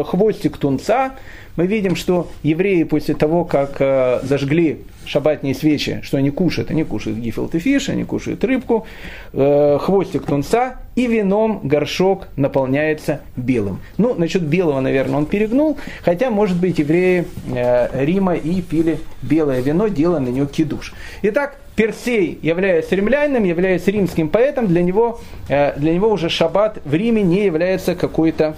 хвостик 0.07 0.57
тунца, 0.57 1.17
мы 1.57 1.67
видим, 1.67 1.97
что 1.97 2.29
евреи 2.43 2.83
после 2.83 3.15
того, 3.15 3.45
как 3.45 3.77
э, 3.79 4.21
зажгли 4.23 4.79
шабатные 5.07 5.55
свечи, 5.55 6.01
что 6.03 6.17
они 6.17 6.31
кушают, 6.31 6.71
они 6.71 6.83
кушают 6.83 7.19
гифилт 7.19 7.55
и 7.55 7.59
фиш, 7.59 7.89
они 7.91 8.05
кушают 8.05 8.43
рыбку, 8.43 8.87
э, 9.33 9.79
хвостик 9.81 10.25
тунца, 10.25 10.77
и 10.97 11.07
вином 11.07 11.61
горшок 11.63 12.29
наполняется 12.37 13.21
белым. 13.37 13.81
Ну, 13.99 14.15
насчет 14.15 14.43
белого, 14.43 14.81
наверное, 14.81 15.19
он 15.19 15.27
перегнул, 15.27 15.79
хотя, 16.03 16.31
может 16.31 16.59
быть, 16.59 16.79
евреи 16.79 17.27
э, 17.55 18.05
Рима 18.05 18.35
и 18.35 18.61
пили 18.61 18.99
белое 19.23 19.61
вино, 19.61 19.89
делая 19.89 20.21
на 20.21 20.29
него 20.29 20.47
кидуш. 20.47 20.95
Итак, 21.23 21.57
Персей, 21.77 22.39
являясь 22.41 22.91
римлянином, 22.91 23.45
являясь 23.45 23.87
римским 23.87 24.29
поэтом, 24.29 24.69
для 24.69 24.81
него, 24.81 25.21
для 25.49 25.93
него 25.93 26.09
уже 26.09 26.29
шаббат 26.29 26.79
в 26.85 26.95
Риме 26.95 27.23
не 27.23 27.45
является 27.45 27.97
какой-то 27.97 28.55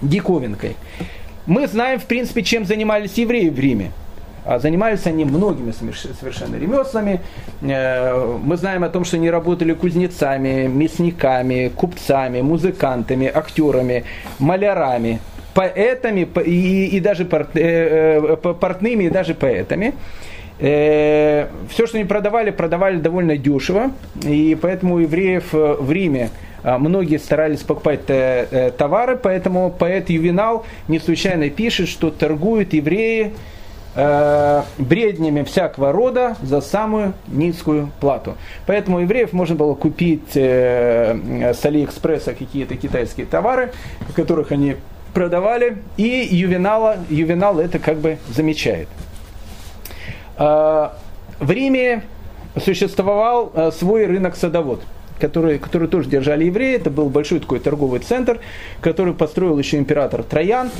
диковинкой. 0.00 0.76
Мы 1.48 1.66
знаем, 1.66 1.98
в 1.98 2.04
принципе, 2.04 2.42
чем 2.42 2.66
занимались 2.66 3.14
евреи 3.14 3.48
в 3.48 3.58
Риме. 3.58 3.90
А 4.44 4.58
занимались 4.58 5.06
они 5.06 5.24
многими 5.24 5.72
совершенно 5.72 6.56
ремеслами. 6.56 7.22
Э, 7.62 8.38
мы 8.44 8.58
знаем 8.58 8.84
о 8.84 8.90
том, 8.90 9.04
что 9.06 9.16
они 9.16 9.30
работали 9.30 9.72
кузнецами, 9.72 10.66
мясниками, 10.66 11.72
купцами, 11.74 12.42
музыкантами, 12.42 13.32
актерами, 13.34 14.04
малярами, 14.38 15.20
поэтами 15.54 16.28
и, 16.44 16.88
и 16.96 17.00
даже 17.00 17.24
порт, 17.24 17.56
э, 17.56 18.36
э, 18.44 18.52
портными, 18.52 19.04
и 19.04 19.10
даже 19.10 19.34
поэтами. 19.34 19.94
Все, 20.58 21.86
что 21.86 21.96
они 21.96 22.04
продавали, 22.04 22.50
продавали 22.50 22.96
довольно 22.96 23.38
дешево. 23.38 23.92
И 24.22 24.58
поэтому 24.60 24.98
евреев 24.98 25.52
в 25.52 25.92
Риме 25.92 26.30
многие 26.62 27.18
старались 27.18 27.60
покупать 27.60 28.00
э, 28.08 28.46
э, 28.50 28.70
товары, 28.70 29.16
поэтому 29.16 29.70
поэт 29.70 30.10
Ювенал 30.10 30.66
не 30.88 30.98
случайно 30.98 31.50
пишет, 31.50 31.88
что 31.88 32.10
торгуют 32.10 32.72
евреи 32.72 33.32
э, 33.94 34.62
бреднями 34.78 35.44
всякого 35.44 35.92
рода 35.92 36.36
за 36.42 36.60
самую 36.60 37.14
низкую 37.28 37.90
плату. 38.00 38.36
Поэтому 38.66 39.00
евреев 39.00 39.32
можно 39.32 39.54
было 39.54 39.74
купить 39.74 40.32
с 40.34 41.64
Алиэкспресса 41.64 42.34
какие-то 42.34 42.76
китайские 42.76 43.26
товары, 43.26 43.72
которых 44.16 44.52
они 44.52 44.76
продавали, 45.14 45.78
и 45.96 46.28
Ювенала, 46.30 46.98
Ювенал 47.08 47.60
это 47.60 47.78
как 47.78 47.98
бы 47.98 48.18
замечает. 48.28 48.88
В 50.36 50.92
Риме 51.40 52.02
существовал 52.62 53.72
свой 53.72 54.06
рынок 54.06 54.36
садовод– 54.36 54.82
который, 55.18 55.58
который 55.58 55.88
тоже 55.88 56.08
держали 56.08 56.44
евреи. 56.44 56.76
Это 56.76 56.90
был 56.90 57.08
большой 57.08 57.40
такой 57.40 57.60
торговый 57.60 58.00
центр, 58.00 58.40
который 58.80 59.14
построил 59.14 59.58
еще 59.58 59.78
император 59.78 60.22
Троян. 60.22 60.70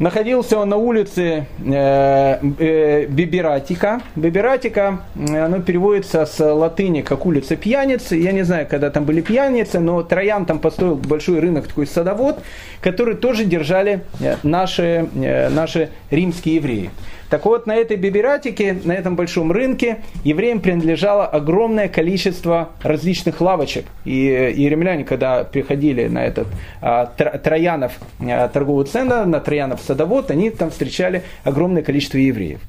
Находился 0.00 0.58
он 0.58 0.70
на 0.70 0.78
улице 0.78 1.46
э, 1.62 2.38
э, 2.58 3.06
Бибератика. 3.06 4.00
Бибератика, 4.16 5.02
оно 5.14 5.60
переводится 5.60 6.24
с 6.24 6.42
латыни 6.42 7.02
как 7.02 7.26
улица 7.26 7.54
пьяницы. 7.54 8.16
Я 8.16 8.32
не 8.32 8.42
знаю, 8.42 8.66
когда 8.66 8.88
там 8.88 9.04
были 9.04 9.20
пьяницы, 9.20 9.78
но 9.78 10.02
Троян 10.02 10.46
там 10.46 10.58
построил 10.58 10.94
большой 10.94 11.40
рынок, 11.40 11.68
такой 11.68 11.86
садовод, 11.86 12.42
который 12.80 13.14
тоже 13.14 13.44
держали 13.44 14.00
э, 14.20 14.36
наши, 14.42 15.06
э, 15.14 15.50
наши 15.50 15.90
римские 16.10 16.54
евреи. 16.54 16.90
Так 17.30 17.46
вот, 17.46 17.66
на 17.66 17.76
этой 17.76 17.96
бибератике, 17.96 18.76
на 18.84 18.92
этом 18.92 19.14
большом 19.14 19.52
рынке 19.52 19.98
евреям 20.24 20.58
принадлежало 20.60 21.24
огромное 21.26 21.88
количество 21.88 22.70
различных 22.82 23.40
лавочек. 23.40 23.86
И, 24.04 24.26
и 24.56 24.68
римляне, 24.68 25.04
когда 25.04 25.44
приходили 25.44 26.08
на 26.08 26.24
этот 26.24 26.48
а, 26.82 27.06
Троянов 27.06 27.92
а, 28.20 28.48
торговый 28.48 28.84
центр, 28.86 29.26
на 29.26 29.38
Троянов 29.38 29.80
садовод, 29.90 30.30
они 30.30 30.50
там 30.50 30.70
встречали 30.70 31.22
огромное 31.42 31.82
количество 31.82 32.18
евреев. 32.18 32.60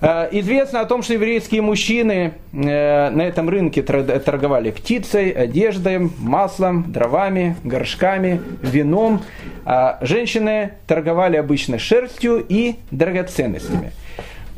А, 0.00 0.28
известно 0.30 0.80
о 0.80 0.84
том, 0.84 1.02
что 1.02 1.14
еврейские 1.14 1.62
мужчины 1.62 2.34
э, 2.52 3.10
на 3.10 3.22
этом 3.22 3.48
рынке 3.48 3.82
торговали 3.82 4.70
птицей, 4.70 5.30
одеждой, 5.30 6.10
маслом, 6.18 6.92
дровами, 6.92 7.56
горшками, 7.64 8.40
вином. 8.62 9.22
А 9.64 9.98
женщины 10.02 10.72
торговали 10.86 11.36
обычно 11.36 11.78
шерстью 11.78 12.44
и 12.48 12.76
драгоценностями. 12.90 13.92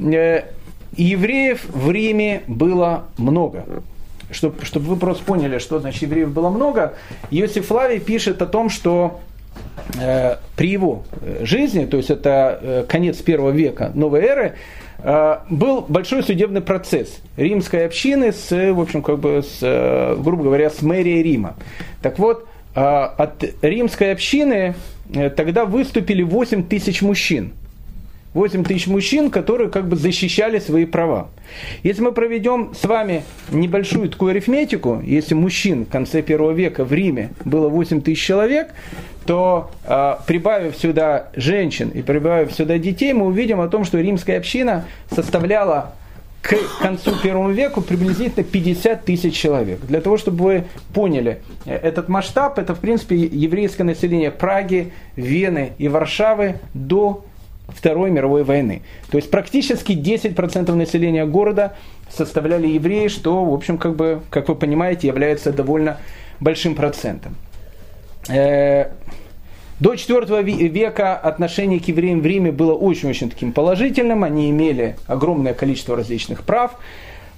э, 0.01 0.45
евреев 0.97 1.65
в 1.69 1.91
Риме 1.91 2.43
было 2.47 3.05
много. 3.17 3.65
Чтобы, 4.31 4.65
чтобы 4.65 4.87
вы 4.87 4.97
просто 4.97 5.25
поняли, 5.25 5.59
что 5.59 5.79
значит 5.79 6.03
евреев 6.03 6.31
было 6.31 6.51
много, 6.51 6.95
Иосиф 7.31 7.67
Флавий 7.67 8.01
пишет 8.01 8.43
о 8.43 8.47
том, 8.47 8.69
что 8.69 9.21
э, 9.21 9.36
при 10.57 10.69
его 10.69 11.05
э, 11.21 11.45
жизни, 11.45 11.87
то 11.87 11.97
есть 11.97 12.11
это 12.11 12.59
э, 12.61 12.85
конец 12.89 13.19
первого 13.19 13.51
века 13.51 13.93
новой 13.95 14.23
эры, 14.23 14.55
э, 14.99 15.39
был 15.49 15.85
большой 15.89 16.23
судебный 16.23 16.61
процесс 16.61 17.21
римской 17.37 17.87
общины 17.87 18.33
с, 18.33 18.51
в 18.51 18.81
общем, 18.81 19.03
как 19.03 19.19
бы, 19.19 19.43
с, 19.43 19.59
э, 19.63 20.17
грубо 20.19 20.45
говоря, 20.45 20.71
с 20.71 20.83
мэрией 20.83 21.23
Рима. 21.23 21.57
Так 22.03 22.19
вот, 22.19 22.49
э, 22.75 22.81
от 22.81 23.45
римской 23.63 24.13
общины 24.13 24.75
э, 25.15 25.31
тогда 25.31 25.65
выступили 25.65 26.23
8 26.23 26.65
тысяч 26.65 27.03
мужчин– 27.03 27.53
8 28.37 28.65
тысяч 28.65 28.87
мужчин, 28.87 29.31
которые 29.31 29.71
как 29.71 29.89
бы 29.89 29.97
защищали 29.97 30.59
свои 30.59 30.85
права. 30.85 31.31
Если 31.83 32.03
мы 32.03 32.13
проведем 32.13 32.75
с 32.79 32.85
вами 32.85 33.23
небольшую 33.51 34.11
такую 34.11 34.33
арифметику, 34.33 35.01
если 35.03 35.35
мужчин 35.35 35.87
в 35.87 35.89
конце 35.89 36.21
первого 36.21 36.53
века 36.53 36.85
в 36.85 36.93
Риме 36.93 37.31
было 37.47 37.71
8 37.71 38.03
тысяч 38.03 38.23
человек, 38.23 38.75
то 39.27 39.71
э, 39.85 40.15
прибавив 40.27 40.77
сюда 40.77 41.27
женщин 41.35 41.91
и 41.91 42.03
прибавив 42.03 42.53
сюда 42.53 42.79
детей, 42.79 43.13
мы 43.13 43.27
увидим 43.27 43.61
о 43.61 43.69
том, 43.69 43.85
что 43.85 44.01
римская 44.01 44.39
община 44.39 44.85
составляла 45.11 45.93
к 46.43 46.57
концу 46.81 47.13
первого 47.23 47.51
века 47.51 47.81
приблизительно 47.81 48.45
50 48.45 49.05
тысяч 49.05 49.35
человек. 49.35 49.81
Для 49.81 50.01
того, 50.01 50.17
чтобы 50.17 50.45
вы 50.45 50.65
поняли 50.95 51.41
э, 51.65 51.75
этот 51.75 52.09
масштаб, 52.09 52.59
это 52.59 52.75
в 52.75 52.79
принципе 52.79 53.17
еврейское 53.17 53.85
население 53.85 54.31
Праги, 54.31 54.93
Вены 55.17 55.73
и 55.79 55.89
Варшавы 55.89 56.61
до 56.73 57.25
Второй 57.69 58.11
мировой 58.11 58.45
войны. 58.45 58.83
То 59.11 59.17
есть 59.17 59.31
практически 59.31 59.93
10% 59.93 60.73
населения 60.75 61.27
города 61.27 61.75
составляли 62.09 62.69
евреи, 62.69 63.09
что, 63.09 63.45
в 63.45 63.53
общем, 63.53 63.77
как, 63.77 63.97
бы, 63.97 64.21
как 64.31 64.49
вы 64.49 64.55
понимаете, 64.55 65.09
является 65.09 65.53
довольно 65.53 65.99
большим 66.39 66.77
процентом. 66.77 67.35
До 69.79 69.93
IV 69.93 70.43
века 70.43 71.17
отношение 71.17 71.81
к 71.81 71.89
евреям 71.89 72.23
в 72.23 72.27
Риме 72.27 72.51
было 72.51 72.73
очень-очень 72.73 73.29
таким 73.29 73.53
положительным. 73.53 74.25
Они 74.25 74.49
имели 74.49 74.97
огромное 75.07 75.53
количество 75.53 75.95
различных 75.95 76.45
прав. 76.45 76.79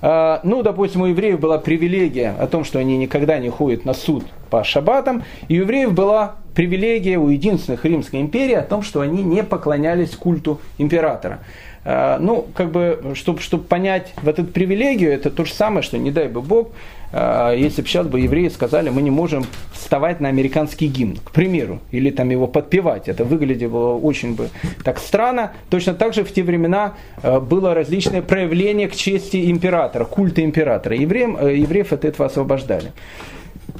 Э, 0.02 0.38
ну, 0.44 0.62
допустим, 0.62 1.02
у 1.02 1.06
евреев 1.06 1.40
была 1.40 1.58
привилегия 1.58 2.36
о 2.38 2.46
том, 2.46 2.64
что 2.64 2.78
они 2.78 2.96
никогда 2.96 3.38
не 3.38 3.48
ходят 3.48 3.84
на 3.84 3.92
суд 3.92 4.24
по 4.50 4.62
шаббатам. 4.62 5.24
И 5.48 5.58
у 5.58 5.62
евреев 5.62 5.92
была 5.92 6.36
привилегия 6.58 7.18
у 7.18 7.28
единственных 7.28 7.84
Римской 7.84 8.20
империи 8.20 8.54
о 8.54 8.62
том, 8.62 8.82
что 8.82 9.00
они 9.00 9.22
не 9.22 9.44
поклонялись 9.44 10.16
культу 10.16 10.60
императора. 10.76 11.38
А, 11.84 12.18
ну, 12.18 12.48
как 12.52 12.72
бы, 12.72 13.12
чтобы, 13.14 13.40
чтобы 13.40 13.62
понять 13.62 14.12
вот 14.22 14.40
эту 14.40 14.48
привилегию, 14.48 15.12
это 15.12 15.30
то 15.30 15.44
же 15.44 15.52
самое, 15.52 15.82
что 15.82 15.98
не 15.98 16.10
дай 16.10 16.26
бы 16.26 16.42
Бог, 16.42 16.72
а, 17.12 17.52
если 17.52 17.82
бы 17.82 17.86
сейчас 17.86 18.08
бы 18.08 18.18
евреи 18.18 18.48
сказали, 18.48 18.90
мы 18.90 19.02
не 19.02 19.10
можем 19.12 19.46
вставать 19.72 20.18
на 20.18 20.30
американский 20.30 20.88
гимн, 20.88 21.18
к 21.18 21.30
примеру, 21.30 21.78
или 21.92 22.10
там 22.10 22.28
его 22.28 22.48
подпевать. 22.48 23.06
Это 23.06 23.22
выглядело 23.22 23.94
очень 23.94 24.34
бы 24.34 24.48
так 24.82 24.98
странно. 24.98 25.52
Точно 25.70 25.94
так 25.94 26.12
же 26.12 26.24
в 26.24 26.32
те 26.32 26.42
времена 26.42 26.94
а, 27.22 27.38
было 27.38 27.72
различное 27.72 28.20
проявление 28.20 28.88
к 28.88 28.96
чести 28.96 29.48
императора, 29.48 30.04
культа 30.06 30.42
императора. 30.42 30.96
Евреям, 30.96 31.36
э, 31.36 31.58
евреев 31.58 31.92
от 31.92 32.04
этого 32.04 32.26
освобождали. 32.26 32.90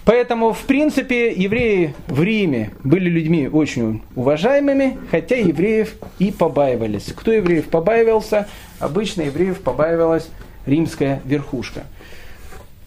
Поэтому, 0.05 0.53
в 0.53 0.63
принципе, 0.63 1.33
евреи 1.33 1.95
в 2.07 2.23
Риме 2.23 2.71
были 2.83 3.09
людьми 3.09 3.49
очень 3.49 4.03
уважаемыми, 4.17 4.99
хотя 5.11 5.37
евреев 5.37 5.95
и 6.19 6.31
побаивались. 6.31 7.13
Кто 7.15 7.33
евреев 7.33 7.69
побаивался? 7.69 8.49
Обычно 8.79 9.23
евреев 9.23 9.61
побаивалась 9.61 10.29
римская 10.67 11.21
верхушка. 11.25 11.85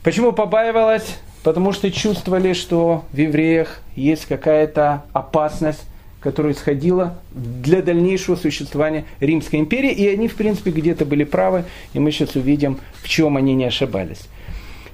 Почему 0.03 0.31
побаивалась? 0.31 1.19
Потому 1.43 1.73
что 1.73 1.91
чувствовали, 1.91 2.53
что 2.53 3.05
в 3.11 3.17
евреях 3.17 3.81
есть 3.95 4.25
какая-то 4.25 5.03
опасность, 5.11 5.83
которая 6.19 6.53
исходила 6.53 7.19
для 7.31 7.81
дальнейшего 7.81 8.35
существования 8.35 9.05
Римской 9.19 9.59
империи, 9.59 9.91
и 9.91 10.07
они, 10.07 10.27
в 10.27 10.35
принципе, 10.35 10.69
где-то 10.69 11.03
были 11.03 11.23
правы, 11.23 11.65
и 11.93 11.99
мы 11.99 12.11
сейчас 12.11 12.35
увидим, 12.35 12.79
в 13.01 13.09
чем 13.09 13.37
они 13.37 13.55
не 13.55 13.65
ошибались. 13.65 14.27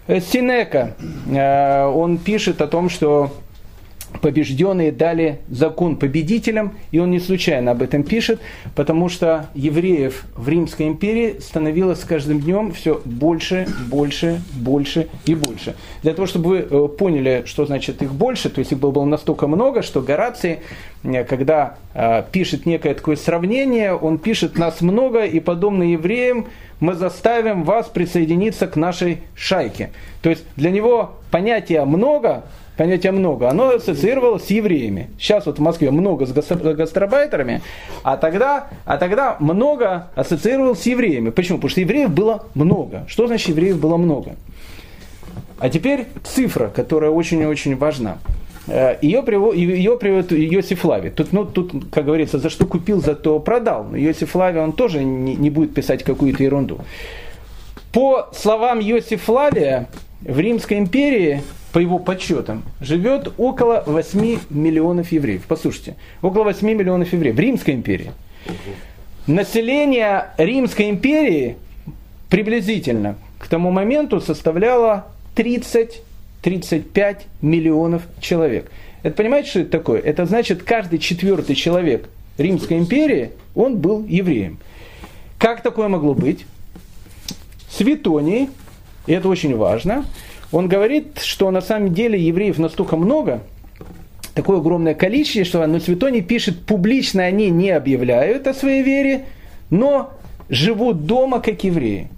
Э, 0.07 0.21
Синека, 0.21 0.95
э, 1.29 1.85
он 1.85 2.17
пишет 2.17 2.61
о 2.61 2.67
том, 2.67 2.89
что 2.89 3.31
побежденные 4.21 4.91
дали 4.91 5.39
закон 5.49 5.97
победителям, 5.97 6.75
и 6.91 6.99
он 6.99 7.11
не 7.11 7.19
случайно 7.19 7.71
об 7.71 7.81
этом 7.81 8.03
пишет, 8.03 8.39
потому 8.75 9.09
что 9.09 9.47
евреев 9.53 10.25
в 10.35 10.47
Римской 10.49 10.87
империи 10.87 11.39
становилось 11.39 12.01
с 12.01 12.03
каждым 12.03 12.39
днем 12.39 12.71
все 12.71 13.01
больше, 13.05 13.67
больше, 13.89 14.41
больше 14.53 15.07
и 15.25 15.35
больше. 15.35 15.75
Для 16.03 16.13
того, 16.13 16.25
чтобы 16.25 16.49
вы 16.49 16.57
э, 16.57 16.87
поняли, 16.87 17.43
что 17.45 17.65
значит 17.65 18.01
их 18.01 18.13
больше, 18.13 18.49
то 18.49 18.59
есть 18.59 18.71
их 18.71 18.79
было 18.79 19.05
настолько 19.05 19.47
много, 19.47 19.81
что 19.81 20.01
Гораций, 20.01 20.59
когда 21.29 21.77
пишет 22.31 22.65
некое 22.65 22.93
такое 22.93 23.15
сравнение, 23.15 23.93
он 23.93 24.17
пишет 24.17 24.57
«нас 24.57 24.81
много, 24.81 25.25
и 25.25 25.39
подобно 25.39 25.83
евреям 25.83 26.47
мы 26.79 26.93
заставим 26.93 27.63
вас 27.63 27.87
присоединиться 27.87 28.67
к 28.67 28.75
нашей 28.75 29.21
шайке. 29.35 29.91
То 30.21 30.29
есть 30.29 30.43
для 30.55 30.69
него 30.69 31.13
понятие 31.31 31.83
много, 31.85 32.43
понятие 32.77 33.11
много, 33.11 33.49
оно 33.49 33.69
ассоциировалось 33.75 34.45
с 34.45 34.49
евреями. 34.49 35.09
Сейчас 35.19 35.45
вот 35.45 35.57
в 35.57 35.61
Москве 35.61 35.91
много 35.91 36.25
с 36.25 36.31
гастробайтерами, 36.31 37.61
а 38.03 38.17
тогда, 38.17 38.67
а 38.85 38.97
тогда 38.97 39.35
много 39.39 40.07
ассоциировалось 40.15 40.81
с 40.81 40.85
евреями. 40.85 41.31
Почему? 41.31 41.57
Потому 41.57 41.69
что 41.69 41.81
евреев 41.81 42.09
было 42.11 42.45
много. 42.53 43.05
Что 43.07 43.27
значит 43.27 43.49
евреев 43.49 43.79
было 43.79 43.97
много? 43.97 44.35
А 45.59 45.69
теперь 45.69 46.05
цифра, 46.23 46.67
которая 46.67 47.09
очень-очень 47.09 47.75
важна. 47.75 48.19
Э, 48.67 48.97
ее, 49.01 49.23
привод, 49.23 49.55
ее 49.55 49.97
приводит 49.97 50.31
Йосиф 50.31 50.85
Лави. 50.85 51.09
Тут, 51.09 51.33
ну, 51.33 51.45
тут, 51.45 51.71
как 51.91 52.05
говорится, 52.05 52.37
за 52.37 52.49
что 52.49 52.65
купил, 52.65 53.01
за 53.01 53.15
то 53.15 53.39
продал. 53.39 53.85
Но 53.85 53.97
Йосиф 53.97 54.35
Лави, 54.35 54.59
он 54.59 54.73
тоже 54.73 55.03
не, 55.03 55.35
не 55.35 55.49
будет 55.49 55.73
писать 55.73 56.03
какую-то 56.03 56.43
ерунду. 56.43 56.79
По 57.91 58.29
словам 58.33 58.79
Йосиф 58.79 59.27
Лавия, 59.29 59.87
в 60.21 60.37
Римской 60.39 60.77
империи, 60.77 61.41
по 61.71 61.79
его 61.79 61.99
подсчетам, 61.99 62.63
живет 62.79 63.33
около 63.37 63.83
8 63.85 64.39
миллионов 64.49 65.11
евреев. 65.11 65.43
Послушайте, 65.47 65.95
около 66.21 66.45
8 66.45 66.67
миллионов 66.67 67.11
евреев 67.13 67.35
в 67.35 67.39
Римской 67.39 67.73
империи. 67.73 68.11
Население 69.27 70.27
Римской 70.37 70.89
империи 70.89 71.57
приблизительно 72.29 73.15
к 73.39 73.47
тому 73.47 73.71
моменту 73.71 74.21
составляло 74.21 75.07
30 75.35 76.01
35 76.41 77.27
миллионов 77.41 78.03
человек. 78.21 78.71
Это 79.03 79.15
понимаете, 79.15 79.49
что 79.49 79.59
это 79.61 79.71
такое? 79.71 79.99
Это 79.99 80.25
значит, 80.25 80.63
каждый 80.63 80.99
четвертый 80.99 81.55
человек 81.55 82.09
Римской 82.37 82.77
империи, 82.77 83.31
он 83.55 83.77
был 83.77 84.05
евреем. 84.05 84.57
Как 85.37 85.61
такое 85.61 85.87
могло 85.87 86.13
быть? 86.13 86.45
Светоний, 87.69 88.49
и 89.07 89.13
это 89.13 89.27
очень 89.27 89.55
важно, 89.55 90.05
он 90.51 90.67
говорит, 90.67 91.19
что 91.19 91.51
на 91.51 91.61
самом 91.61 91.93
деле 91.93 92.19
евреев 92.19 92.57
настолько 92.57 92.95
много, 92.95 93.41
такое 94.33 94.57
огромное 94.57 94.93
количество, 94.93 95.43
что 95.43 95.67
но 95.67 95.79
Светоний 95.79 96.21
пишет, 96.21 96.65
публично 96.65 97.23
они 97.23 97.49
не 97.49 97.71
объявляют 97.71 98.47
о 98.47 98.53
своей 98.53 98.83
вере, 98.83 99.25
но 99.69 100.11
живут 100.49 101.05
дома 101.05 101.41
как 101.41 101.63
евреи 101.63 102.09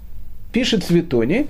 пишет 0.52 0.84
Светоний. 0.84 1.46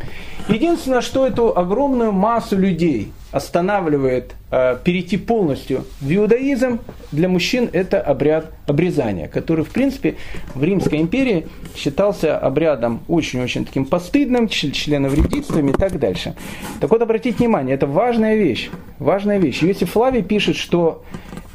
Единственное, 0.49 1.01
что 1.01 1.27
эту 1.27 1.57
огромную 1.57 2.13
массу 2.13 2.57
людей 2.57 3.13
останавливает 3.33 4.35
э, 4.51 4.77
перейти 4.83 5.17
полностью 5.17 5.85
в 6.01 6.13
иудаизм, 6.13 6.81
для 7.13 7.29
мужчин 7.29 7.71
это 7.73 8.01
обряд 8.01 8.47
обрезания, 8.67 9.29
который, 9.29 9.65
в 9.65 9.71
принципе, 9.71 10.17
в 10.55 10.65
Римской 10.65 11.01
империи 11.01 11.47
считался 11.77 12.37
обрядом 12.37 13.01
очень-очень 13.07 13.65
таким 13.65 13.85
постыдным, 13.85 14.49
членовредительством 14.49 15.69
и 15.69 15.73
так 15.73 15.99
дальше. 15.99 16.35
Так 16.81 16.91
вот, 16.91 17.03
обратите 17.03 17.39
внимание, 17.39 17.77
это 17.77 17.87
важная 17.87 18.37
вещь. 18.37 18.71
Важная 18.99 19.39
вещь. 19.39 19.63
Иосиф 19.63 19.93
Флавий 19.93 20.23
пишет, 20.23 20.57
что 20.57 21.05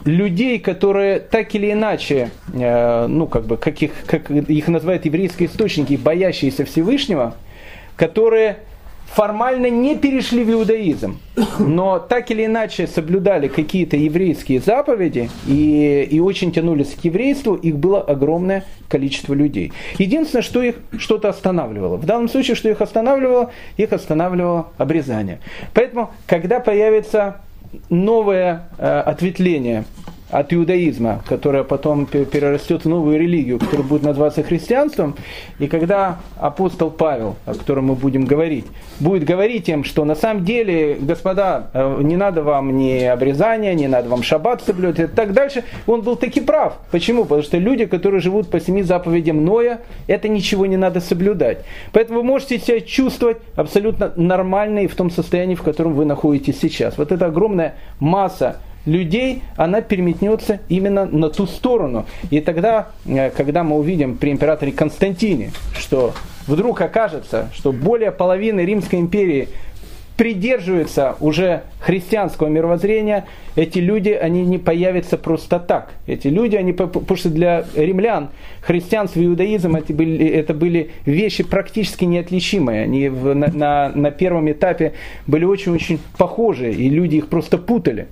людей, 0.06 0.60
которые 0.60 1.20
так 1.20 1.54
или 1.56 1.72
иначе, 1.72 2.30
э, 2.54 3.08
ну, 3.08 3.28
как 3.28 3.46
бы, 3.46 3.58
как 3.58 3.82
их, 3.82 3.92
как 4.06 4.30
их 4.30 4.68
называют 4.68 5.06
еврейские 5.06 5.50
источники, 5.50 5.96
боящиеся 5.96 6.64
Всевышнего, 6.64 7.36
которые 7.96 8.60
формально 9.08 9.70
не 9.70 9.96
перешли 9.96 10.44
в 10.44 10.52
иудаизм, 10.52 11.20
но 11.60 12.00
так 12.00 12.32
или 12.32 12.46
иначе 12.46 12.86
соблюдали 12.88 13.48
какие-то 13.48 13.96
еврейские 13.96 14.60
заповеди 14.60 15.30
и, 15.48 16.08
и 16.10 16.20
очень 16.20 16.52
тянулись 16.52 16.96
к 16.96 17.06
еврейству, 17.06 17.56
их 17.56 17.78
было 17.78 18.02
огромное 18.02 18.66
количество 18.90 19.34
людей. 19.34 19.72
Единственное, 19.98 20.44
что 20.44 20.62
их 20.62 20.76
что-то 20.98 21.30
останавливало. 21.30 21.98
В 21.98 22.06
данном 22.06 22.30
случае, 22.30 22.56
что 22.56 22.70
их 22.70 22.82
останавливало, 22.82 23.52
их 23.78 23.94
останавливало 23.94 24.68
обрезание. 24.78 25.40
Поэтому, 25.74 26.12
когда 26.28 26.60
появится 26.60 27.38
новое 27.90 28.64
э, 28.78 29.00
ответвление 29.00 29.86
от 30.30 30.54
иудаизма, 30.54 31.22
которая 31.28 31.64
потом 31.64 32.06
перерастет 32.06 32.84
в 32.84 32.90
новую 32.90 33.20
религию, 33.20 33.60
которая 33.60 33.86
будет 33.86 34.04
называться 34.04 34.44
христианством. 34.44 35.16
И 35.60 35.68
когда 35.68 36.20
апостол 36.38 36.90
Павел, 36.90 37.36
о 37.46 37.54
котором 37.54 37.86
мы 37.86 37.96
будем 37.96 38.26
говорить, 38.26 38.66
будет 39.00 39.24
говорить 39.24 39.70
им, 39.70 39.84
что 39.84 40.04
на 40.04 40.16
самом 40.16 40.44
деле, 40.44 40.98
господа, 41.00 41.70
э, 41.74 42.00
не 42.02 42.16
надо 42.16 42.42
вам 42.42 42.76
ни 42.76 43.04
обрезания, 43.04 43.74
не 43.76 43.88
надо 43.88 44.10
вам 44.10 44.24
шаббат 44.24 44.64
соблюдать 44.64 45.12
и 45.12 45.14
так 45.14 45.34
дальше, 45.34 45.64
он 45.86 46.02
был 46.02 46.16
таки 46.16 46.42
прав. 46.42 46.78
Почему? 46.92 47.24
Потому 47.24 47.44
что 47.44 47.58
люди, 47.58 47.86
которые 47.86 48.20
живут 48.20 48.50
по 48.50 48.60
семи 48.60 48.82
заповедям 48.82 49.46
Ноя, 49.46 49.82
это 50.08 50.28
ничего 50.28 50.66
не 50.66 50.78
надо 50.78 51.02
соблюдать. 51.02 51.60
Поэтому 51.92 52.20
вы 52.20 52.26
можете 52.26 52.60
себя 52.60 52.82
чувствовать 52.82 53.38
абсолютно 53.56 54.12
нормально 54.16 54.80
и 54.80 54.88
в 54.88 54.96
том 54.96 55.12
состоянии, 55.12 55.56
в 55.56 55.64
котором 55.64 55.94
вы 55.94 56.06
находитесь 56.06 56.60
сейчас. 56.60 56.98
Вот 56.98 57.12
эта 57.12 57.28
огромная 57.28 57.76
масса 58.00 58.58
людей, 58.86 59.44
она 59.56 59.82
переметнется 59.82 60.60
именно 60.70 61.06
на 61.06 61.30
ту 61.30 61.48
сторону. 61.48 62.06
И 62.30 62.42
тогда, 62.42 62.90
э, 63.06 63.30
когда 63.32 63.64
мы 63.64 63.78
увидим 63.78 64.18
при 64.18 64.32
императоре 64.32 64.72
Константине, 64.72 65.52
что 65.78 66.14
вдруг 66.48 66.82
окажется, 66.82 67.50
что 67.54 67.72
более 67.72 68.12
половины 68.12 68.62
Римской 68.62 69.00
империи 69.00 69.50
придерживаются 70.18 71.18
уже 71.20 71.64
христианского 71.80 72.48
мировоззрения, 72.48 73.26
эти 73.56 73.80
люди, 73.80 74.10
они 74.10 74.44
не 74.44 74.58
появятся 74.58 75.18
просто 75.18 75.60
так. 75.60 75.94
Эти 76.08 76.28
люди, 76.28 76.56
они, 76.56 76.72
потому 76.74 77.18
что 77.18 77.30
для 77.30 77.66
римлян 77.76 78.30
христианство 78.62 79.20
и 79.20 79.26
иудаизм 79.26 79.76
это 79.76 79.94
были, 79.94 80.26
это 80.28 80.54
были 80.54 80.92
вещи 81.06 81.44
практически 81.44 82.06
неотличимые. 82.06 82.84
Они 82.84 83.10
в, 83.10 83.34
на, 83.34 83.48
на, 83.52 83.90
на 83.90 84.12
первом 84.12 84.50
этапе 84.50 84.94
были 85.28 85.44
очень-очень 85.44 86.00
похожи, 86.18 86.72
и 86.72 86.90
люди 86.90 87.18
их 87.18 87.28
просто 87.28 87.58
путали. 87.58 88.08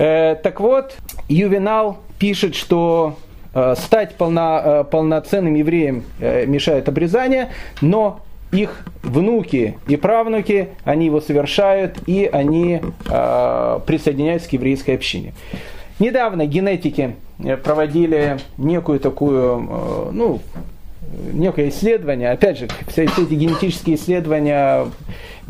Э, 0.00 0.34
так 0.42 0.60
вот, 0.60 0.96
Ювенал 1.28 1.98
пишет, 2.18 2.54
что 2.54 3.18
э, 3.54 3.74
стать 3.76 4.14
полно, 4.14 4.62
э, 4.64 4.84
полноценным 4.90 5.54
евреем 5.54 6.04
мешает 6.18 6.88
обрезание, 6.88 7.50
но 7.82 8.20
их 8.50 8.86
внуки 9.02 9.76
и 9.88 9.96
правнуки, 9.96 10.70
они 10.84 11.06
его 11.06 11.20
совершают, 11.20 11.98
и 12.06 12.28
они 12.32 12.80
присоединяются 13.06 14.48
к 14.48 14.52
еврейской 14.54 14.96
общине. 14.96 15.34
Недавно 16.00 16.46
генетики 16.46 17.14
проводили 17.62 18.38
некую 18.58 18.98
такую, 18.98 20.10
ну, 20.10 20.40
некое 21.32 21.68
исследование, 21.68 22.32
опять 22.32 22.58
же, 22.58 22.68
все, 22.88 23.04
эти 23.04 23.34
генетические 23.34 23.94
исследования, 23.94 24.86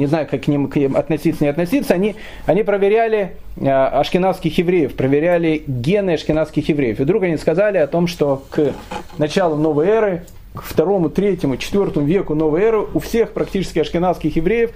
не 0.00 0.06
знаю, 0.06 0.26
как 0.28 0.42
к 0.42 0.48
ним, 0.48 0.70
относиться, 0.96 1.44
не 1.44 1.50
относиться, 1.50 1.94
они, 1.94 2.16
они 2.46 2.62
проверяли 2.62 3.32
э, 3.56 3.68
ашкенадских 3.70 4.56
евреев, 4.58 4.94
проверяли 4.94 5.62
гены 5.66 6.12
ашкенадских 6.12 6.68
евреев. 6.68 7.00
И 7.00 7.02
вдруг 7.02 7.24
они 7.24 7.36
сказали 7.36 7.76
о 7.78 7.86
том, 7.86 8.06
что 8.06 8.42
к 8.50 8.72
началу 9.18 9.56
новой 9.56 9.86
эры, 9.86 10.22
к 10.54 10.62
второму, 10.62 11.10
третьему, 11.10 11.58
четвертому 11.58 12.06
веку 12.06 12.34
новой 12.34 12.62
эры 12.62 12.86
у 12.94 12.98
всех 12.98 13.32
практически 13.32 13.78
ашкенадских 13.78 14.36
евреев 14.36 14.70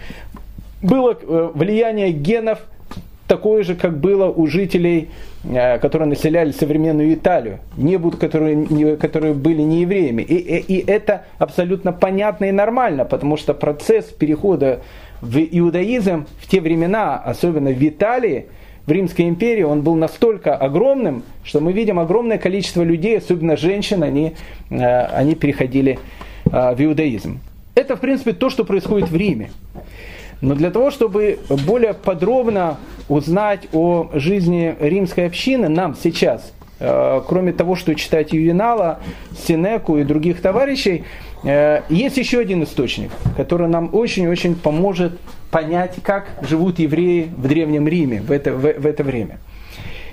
было 0.82 1.16
э, 1.20 1.50
влияние 1.54 2.12
генов 2.12 2.58
такое 3.26 3.62
же, 3.64 3.74
как 3.74 3.98
было 3.98 4.26
у 4.26 4.46
жителей, 4.46 5.08
э, 5.44 5.78
которые 5.78 6.08
населяли 6.08 6.52
современную 6.52 7.14
Италию, 7.14 7.60
не 7.76 7.96
будут, 7.96 8.20
которые, 8.20 8.96
которые 8.96 9.34
были 9.34 9.62
не 9.62 9.80
евреями. 9.82 10.22
И, 10.22 10.36
и, 10.36 10.58
и 10.58 10.84
это 10.86 11.24
абсолютно 11.38 11.92
понятно 11.92 12.46
и 12.46 12.52
нормально, 12.52 13.04
потому 13.04 13.36
что 13.36 13.54
процесс 13.54 14.04
перехода 14.06 14.80
в 15.20 15.38
иудаизм 15.38 16.26
в 16.40 16.46
те 16.46 16.60
времена, 16.60 17.16
особенно 17.16 17.70
в 17.70 17.82
Италии, 17.88 18.46
в 18.86 18.90
Римской 18.90 19.28
империи, 19.28 19.62
он 19.62 19.82
был 19.82 19.94
настолько 19.94 20.54
огромным, 20.54 21.22
что 21.42 21.60
мы 21.60 21.72
видим 21.72 21.98
огромное 21.98 22.38
количество 22.38 22.82
людей, 22.82 23.16
особенно 23.18 23.56
женщин, 23.56 24.02
они, 24.02 24.34
э, 24.70 25.04
они 25.06 25.34
переходили 25.34 25.98
э, 26.44 26.74
в 26.74 26.82
иудаизм. 26.82 27.40
Это, 27.74 27.96
в 27.96 28.00
принципе, 28.00 28.32
то, 28.32 28.50
что 28.50 28.64
происходит 28.64 29.10
в 29.10 29.16
Риме. 29.16 29.50
Но 30.40 30.54
для 30.54 30.70
того, 30.70 30.90
чтобы 30.90 31.38
более 31.66 31.94
подробно 31.94 32.76
узнать 33.08 33.68
о 33.72 34.10
жизни 34.14 34.74
римской 34.78 35.26
общины, 35.26 35.68
нам 35.68 35.96
сейчас, 35.96 36.52
кроме 36.78 37.52
того, 37.52 37.76
что 37.76 37.94
читать 37.94 38.32
Ювенала, 38.32 39.00
Синеку 39.46 39.96
и 39.98 40.04
других 40.04 40.40
товарищей, 40.40 41.04
э, 41.44 41.82
есть 41.88 42.16
еще 42.16 42.40
один 42.40 42.62
источник, 42.64 43.10
который 43.36 43.68
нам 43.68 43.90
очень-очень 43.92 44.56
поможет 44.56 45.12
понять, 45.50 45.96
как 46.02 46.26
живут 46.42 46.78
евреи 46.78 47.30
в 47.36 47.46
Древнем 47.46 47.86
Риме 47.86 48.20
в 48.20 48.32
это, 48.32 48.52
в, 48.52 48.60
в 48.60 48.86
это 48.86 49.04
время. 49.04 49.38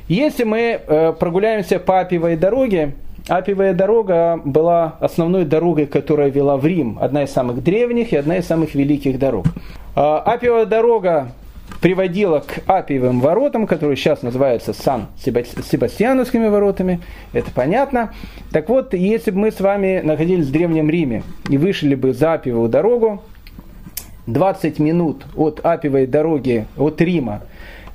Если 0.07 0.43
мы 0.43 0.79
э, 0.85 1.13
прогуляемся 1.19 1.79
по 1.79 1.99
Апиевой 1.99 2.35
дороге, 2.35 2.93
Апиевая 3.27 3.73
дорога 3.73 4.39
была 4.43 4.95
основной 4.99 5.45
дорогой, 5.45 5.85
которая 5.85 6.29
вела 6.29 6.57
в 6.57 6.65
Рим, 6.65 6.97
одна 6.99 7.23
из 7.23 7.31
самых 7.31 7.63
древних 7.63 8.13
и 8.13 8.15
одна 8.15 8.37
из 8.37 8.47
самых 8.47 8.73
великих 8.73 9.19
дорог. 9.19 9.45
Апиевая 9.93 10.65
дорога 10.65 11.31
приводила 11.79 12.39
к 12.39 12.59
Апиевым 12.67 13.21
воротам, 13.21 13.67
которые 13.67 13.95
сейчас 13.95 14.21
называются 14.21 14.73
Сан-Себастьяновскими 14.73 16.47
воротами, 16.47 17.01
это 17.33 17.51
понятно. 17.51 18.13
Так 18.51 18.69
вот, 18.69 18.93
если 18.93 19.31
бы 19.31 19.39
мы 19.39 19.51
с 19.51 19.59
вами 19.59 20.01
находились 20.03 20.47
в 20.47 20.51
Древнем 20.51 20.89
Риме 20.89 21.23
и 21.49 21.57
вышли 21.57 21.95
бы 21.95 22.13
за 22.13 22.33
Апиевую 22.33 22.69
дорогу, 22.69 23.23
20 24.27 24.79
минут 24.79 25.25
от 25.35 25.59
Апиевой 25.63 26.07
дороги, 26.07 26.65
от 26.77 27.01
Рима, 27.01 27.41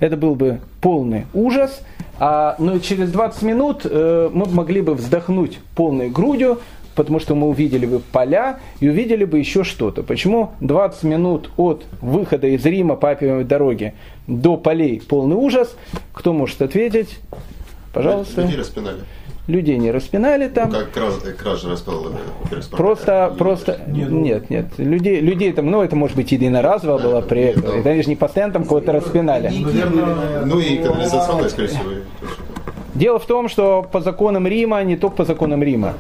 это 0.01 0.17
был 0.17 0.35
бы 0.35 0.61
полный 0.81 1.27
ужас– 1.33 1.83
а, 2.19 2.57
но 2.59 2.79
через 2.79 3.11
20 3.11 3.43
минут 3.43 3.83
э, 3.85 4.31
мы 4.33 4.47
могли 4.47 4.81
бы 4.81 4.95
вздохнуть 4.95 5.59
полной 5.75 6.09
грудью, 6.09 6.61
потому 6.97 7.21
что 7.21 7.35
мы 7.35 7.47
увидели 7.49 7.87
бы 7.87 8.01
поля 8.01 8.59
и 8.81 8.89
увидели 8.89 9.25
бы 9.25 9.39
еще 9.39 9.63
что-то. 9.63 10.03
Почему 10.03 10.53
20 10.61 11.05
минут 11.05 11.51
от 11.57 11.85
выхода 12.01 12.49
из 12.49 12.65
Рима 12.65 12.97
по 12.97 13.11
Апиевой 13.11 13.45
дороге 13.45 13.95
до 14.27 14.57
полей 14.57 15.01
полный 15.07 15.37
ужас? 15.37 15.77
Кто 16.13 16.33
может 16.33 16.61
ответить? 16.63 17.21
Пожалуйста. 17.93 18.43
Людей 18.43 18.59
распинали. 18.59 18.99
Людей 19.47 19.79
не 19.79 19.93
распинали 19.93 20.49
там. 20.49 20.71
Ну, 20.71 20.79
как 20.81 20.91
кража, 20.91 21.21
кража 21.39 21.71
распинала. 21.71 22.13
Просто, 22.73 23.33
просто, 23.39 23.81
нет, 23.87 24.51
нет. 24.51 24.67
Людей, 24.77 25.21
людей 25.21 25.53
там, 25.53 25.71
ну, 25.71 25.83
это 25.83 25.95
может 25.95 26.17
быть 26.17 26.33
единоразово 26.33 26.99
было 26.99 27.21
при 27.21 27.43
этом. 27.43 27.81
Это 27.81 28.03
же 28.03 28.09
не 28.09 28.17
постоянно 28.17 28.55
там 28.55 28.65
кого-то 28.65 28.93
распинали. 28.93 29.53
Ну 30.45 30.59
и 30.59 30.79
канализационная, 30.79 31.49
скорее 31.49 31.69
всего. 31.69 31.91
Дело 32.97 33.19
в 33.19 33.27
том, 33.27 33.49
что 33.49 33.87
по 33.93 34.01
законам 34.01 34.47
Рима, 34.47 34.83
не 34.83 34.97
только 34.97 35.17
по 35.17 35.25
законам 35.25 35.63
Рима, 35.63 35.95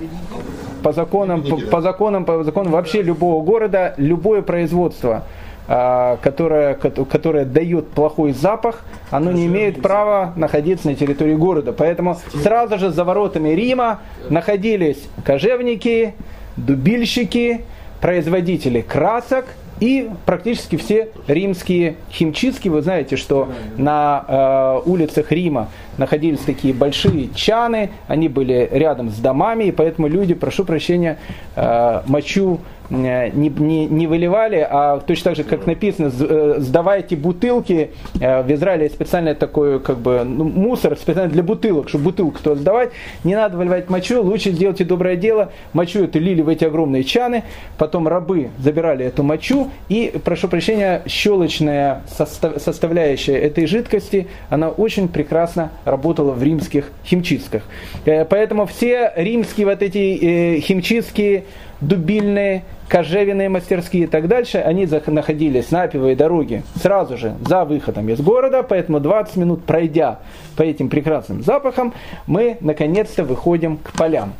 по 0.86 0.92
законам, 0.92 1.42
по, 1.42 1.56
по 1.56 1.80
законам, 1.80 2.24
по 2.24 2.44
законам 2.44 2.70
вообще 2.70 3.02
любого 3.02 3.42
города, 3.42 3.94
любое 3.96 4.40
производство, 4.40 5.24
а, 5.66 6.16
которое, 6.22 6.74
которое 6.74 7.44
дает 7.44 7.88
плохой 7.88 8.30
запах, 8.30 8.84
оно 9.10 9.32
не 9.32 9.46
имеет 9.46 9.82
права 9.82 10.32
находиться 10.36 10.86
на 10.86 10.94
территории 10.94 11.34
города. 11.34 11.72
Поэтому 11.72 12.18
сразу 12.40 12.78
же 12.78 12.90
за 12.90 13.02
воротами 13.02 13.48
Рима 13.48 13.98
находились 14.30 15.08
кожевники, 15.24 16.14
дубильщики, 16.56 17.62
производители 18.00 18.80
красок– 18.80 19.46
и 19.80 20.08
практически 20.24 20.76
все 20.76 21.10
римские 21.26 21.96
химчистки, 22.10 22.68
вы 22.68 22.80
знаете, 22.80 23.16
что 23.16 23.48
на 23.76 24.24
э, 24.26 24.88
улицах 24.88 25.32
Рима 25.32 25.68
находились 25.98 26.40
такие 26.40 26.74
большие 26.74 27.28
чаны, 27.34 27.90
они 28.08 28.28
были 28.28 28.68
рядом 28.72 29.10
с 29.10 29.18
домами, 29.18 29.64
и 29.64 29.72
поэтому 29.72 30.08
люди, 30.08 30.34
прошу 30.34 30.64
прощения, 30.64 31.18
э, 31.54 32.02
мочу 32.06 32.60
Э, 32.90 33.30
не, 33.30 33.48
не, 33.48 33.86
не 33.86 34.06
выливали, 34.06 34.66
а 34.68 35.00
точно 35.00 35.30
так 35.30 35.36
же, 35.36 35.44
как 35.44 35.66
написано, 35.66 36.10
э, 36.18 36.54
сдавайте 36.58 37.16
бутылки. 37.16 37.90
В 38.14 38.52
Израиле 38.52 38.88
специально 38.88 39.34
такой 39.34 39.80
как 39.80 39.98
бы 39.98 40.22
ну, 40.24 40.44
мусор 40.44 40.96
специально 40.96 41.30
для 41.30 41.42
бутылок, 41.42 41.88
чтобы 41.88 42.04
бутылку 42.04 42.38
кто 42.38 42.54
сдавать. 42.54 42.90
Не 43.24 43.34
надо 43.34 43.56
выливать 43.56 43.90
мочу, 43.90 44.22
лучше 44.22 44.52
сделайте 44.52 44.84
доброе 44.84 45.16
дело. 45.16 45.52
Мочу 45.72 46.04
эту 46.04 46.18
лили 46.18 46.42
в 46.42 46.48
эти 46.48 46.64
огромные 46.64 47.04
чаны, 47.04 47.44
потом 47.78 48.08
рабы 48.08 48.50
забирали 48.58 49.04
эту 49.04 49.22
мочу 49.22 49.70
и, 49.88 50.12
прошу 50.24 50.48
прощения, 50.48 51.02
щелочная 51.06 52.02
состав, 52.08 52.60
составляющая 52.60 53.36
этой 53.36 53.66
жидкости, 53.66 54.28
она 54.50 54.68
очень 54.68 55.08
прекрасно 55.08 55.70
работала 55.86 56.32
в 56.32 56.42
римских 56.42 56.90
химчистках. 57.04 57.62
Поэтому 58.04 58.66
все 58.66 59.12
римские 59.16 59.66
вот 59.66 59.80
эти 59.80 60.60
химчистки, 60.60 61.44
дубильные, 61.80 62.64
кожевенные 62.88 63.48
мастерские 63.48 64.04
и 64.04 64.06
так 64.06 64.28
дальше, 64.28 64.58
они 64.58 64.86
находились 65.06 65.70
на 65.70 65.82
Апиевой 65.82 66.14
дороге 66.14 66.62
сразу 66.80 67.16
же 67.16 67.34
за 67.40 67.64
выходом 67.64 68.08
из 68.08 68.20
города, 68.20 68.62
поэтому 68.62 69.00
20 69.00 69.36
минут 69.36 69.64
пройдя 69.64 70.20
по 70.56 70.62
этим 70.62 70.88
прекрасным 70.88 71.42
запахам, 71.42 71.94
мы 72.26 72.58
наконец-то 72.60 73.24
выходим 73.24 73.78
к 73.78 73.92
полям. 73.92 74.34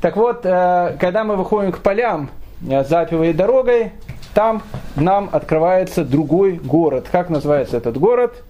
Так 0.00 0.16
вот, 0.16 0.40
э, 0.44 0.96
когда 1.00 1.24
мы 1.24 1.36
выходим 1.36 1.72
к 1.72 1.78
полям 1.78 2.28
э, 2.68 2.84
за 2.84 3.00
Апиевой 3.00 3.32
дорогой, 3.32 3.92
там 4.34 4.62
нам 4.96 5.30
открывается 5.32 6.04
другой 6.04 6.52
город. 6.52 7.06
Как 7.10 7.30
называется 7.30 7.76
этот 7.76 7.98
город? 7.98 8.42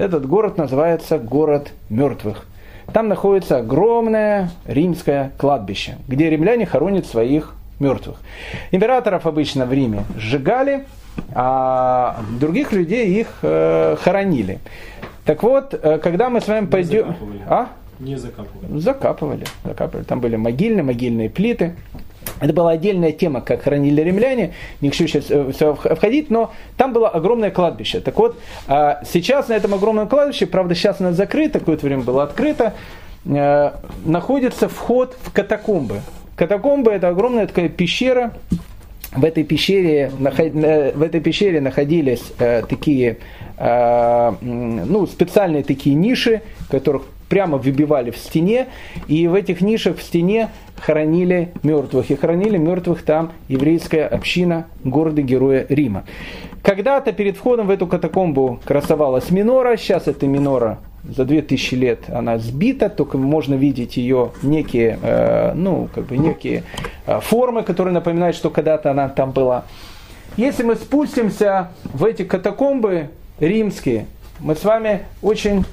Этот 0.00 0.26
город 0.26 0.56
называется 0.56 1.18
город 1.18 1.72
мертвых. 1.90 2.46
Там 2.90 3.08
находится 3.08 3.58
огромное 3.58 4.50
римское 4.64 5.32
кладбище, 5.36 5.98
где 6.08 6.30
римляне 6.30 6.64
хоронят 6.64 7.04
своих 7.04 7.54
мертвых. 7.80 8.16
Императоров 8.70 9.26
обычно 9.26 9.66
в 9.66 9.72
Риме 9.74 10.04
сжигали, 10.16 10.86
а 11.34 12.18
других 12.40 12.72
людей 12.72 13.20
их 13.20 13.26
э, 13.42 13.96
хоронили. 14.00 14.60
Так 15.26 15.42
вот, 15.42 15.74
э, 15.74 15.98
когда 15.98 16.30
мы 16.30 16.40
с 16.40 16.48
вами 16.48 16.64
пойдем... 16.64 17.14
А? 17.46 17.68
Не 17.98 18.16
закапывали. 18.16 18.80
Закапывали, 18.80 19.44
закапывали. 19.64 20.04
Там 20.06 20.20
были 20.20 20.36
могильные, 20.36 20.82
могильные 20.82 21.28
плиты. 21.28 21.74
Это 22.40 22.54
была 22.54 22.72
отдельная 22.72 23.12
тема, 23.12 23.42
как 23.42 23.62
хоронили 23.62 24.00
римляне, 24.00 24.54
не 24.80 24.88
хочу 24.88 25.06
сейчас 25.06 25.26
э, 25.30 25.52
все 25.52 25.74
входить, 25.74 26.30
но 26.30 26.52
там 26.76 26.92
было 26.92 27.08
огромное 27.08 27.50
кладбище. 27.50 28.00
Так 28.00 28.16
вот, 28.16 28.38
а, 28.66 29.02
сейчас 29.04 29.48
на 29.48 29.54
этом 29.54 29.74
огромном 29.74 30.08
кладбище, 30.08 30.46
правда 30.46 30.74
сейчас 30.74 31.00
оно 31.00 31.12
закрыто, 31.12 31.58
какое-то 31.58 31.84
время 31.84 32.02
было 32.02 32.22
открыто, 32.22 32.72
э, 33.26 33.70
находится 34.06 34.68
вход 34.68 35.16
в 35.22 35.32
катакомбы. 35.32 36.00
Катакомбы 36.34 36.90
это 36.90 37.08
огромная 37.08 37.46
такая 37.46 37.68
пещера, 37.68 38.32
в 39.12 39.24
этой 39.24 39.44
пещере, 39.44 40.10
э, 40.18 40.92
в 40.94 41.02
этой 41.02 41.20
пещере 41.20 41.60
находились 41.60 42.22
такие 42.38 43.18
ну, 43.62 45.06
специальные 45.06 45.64
такие 45.64 45.94
ниши, 45.94 46.40
которых 46.70 47.02
прямо 47.30 47.56
выбивали 47.56 48.10
в 48.10 48.18
стене, 48.18 48.66
и 49.06 49.26
в 49.28 49.34
этих 49.34 49.62
нишах 49.62 49.96
в 49.96 50.02
стене 50.02 50.50
хоронили 50.76 51.52
мертвых. 51.62 52.10
И 52.10 52.16
хоронили 52.16 52.58
мертвых 52.58 53.02
там 53.02 53.32
еврейская 53.48 54.04
община 54.04 54.66
города-героя 54.84 55.64
Рима. 55.70 56.04
Когда-то 56.62 57.12
перед 57.12 57.36
входом 57.36 57.68
в 57.68 57.70
эту 57.70 57.86
катакомбу 57.86 58.60
красовалась 58.64 59.30
минора, 59.30 59.76
сейчас 59.78 60.08
эта 60.08 60.26
минора 60.26 60.78
за 61.04 61.24
2000 61.24 61.74
лет 61.76 62.00
она 62.08 62.36
сбита, 62.36 62.90
только 62.90 63.16
можно 63.16 63.54
видеть 63.54 63.96
ее 63.96 64.32
некие, 64.42 64.98
э, 65.00 65.52
ну, 65.54 65.88
как 65.94 66.06
бы 66.06 66.18
некие 66.18 66.64
э, 67.06 67.20
формы, 67.20 67.62
которые 67.62 67.94
напоминают, 67.94 68.36
что 68.36 68.50
когда-то 68.50 68.90
она 68.90 69.08
там 69.08 69.30
была. 69.30 69.64
Если 70.36 70.64
мы 70.64 70.74
спустимся 70.74 71.70
в 71.84 72.04
эти 72.04 72.24
катакомбы 72.24 73.08
римские, 73.38 74.06
мы 74.40 74.54
с 74.54 74.64
вами 74.64 75.02
очень 75.22 75.64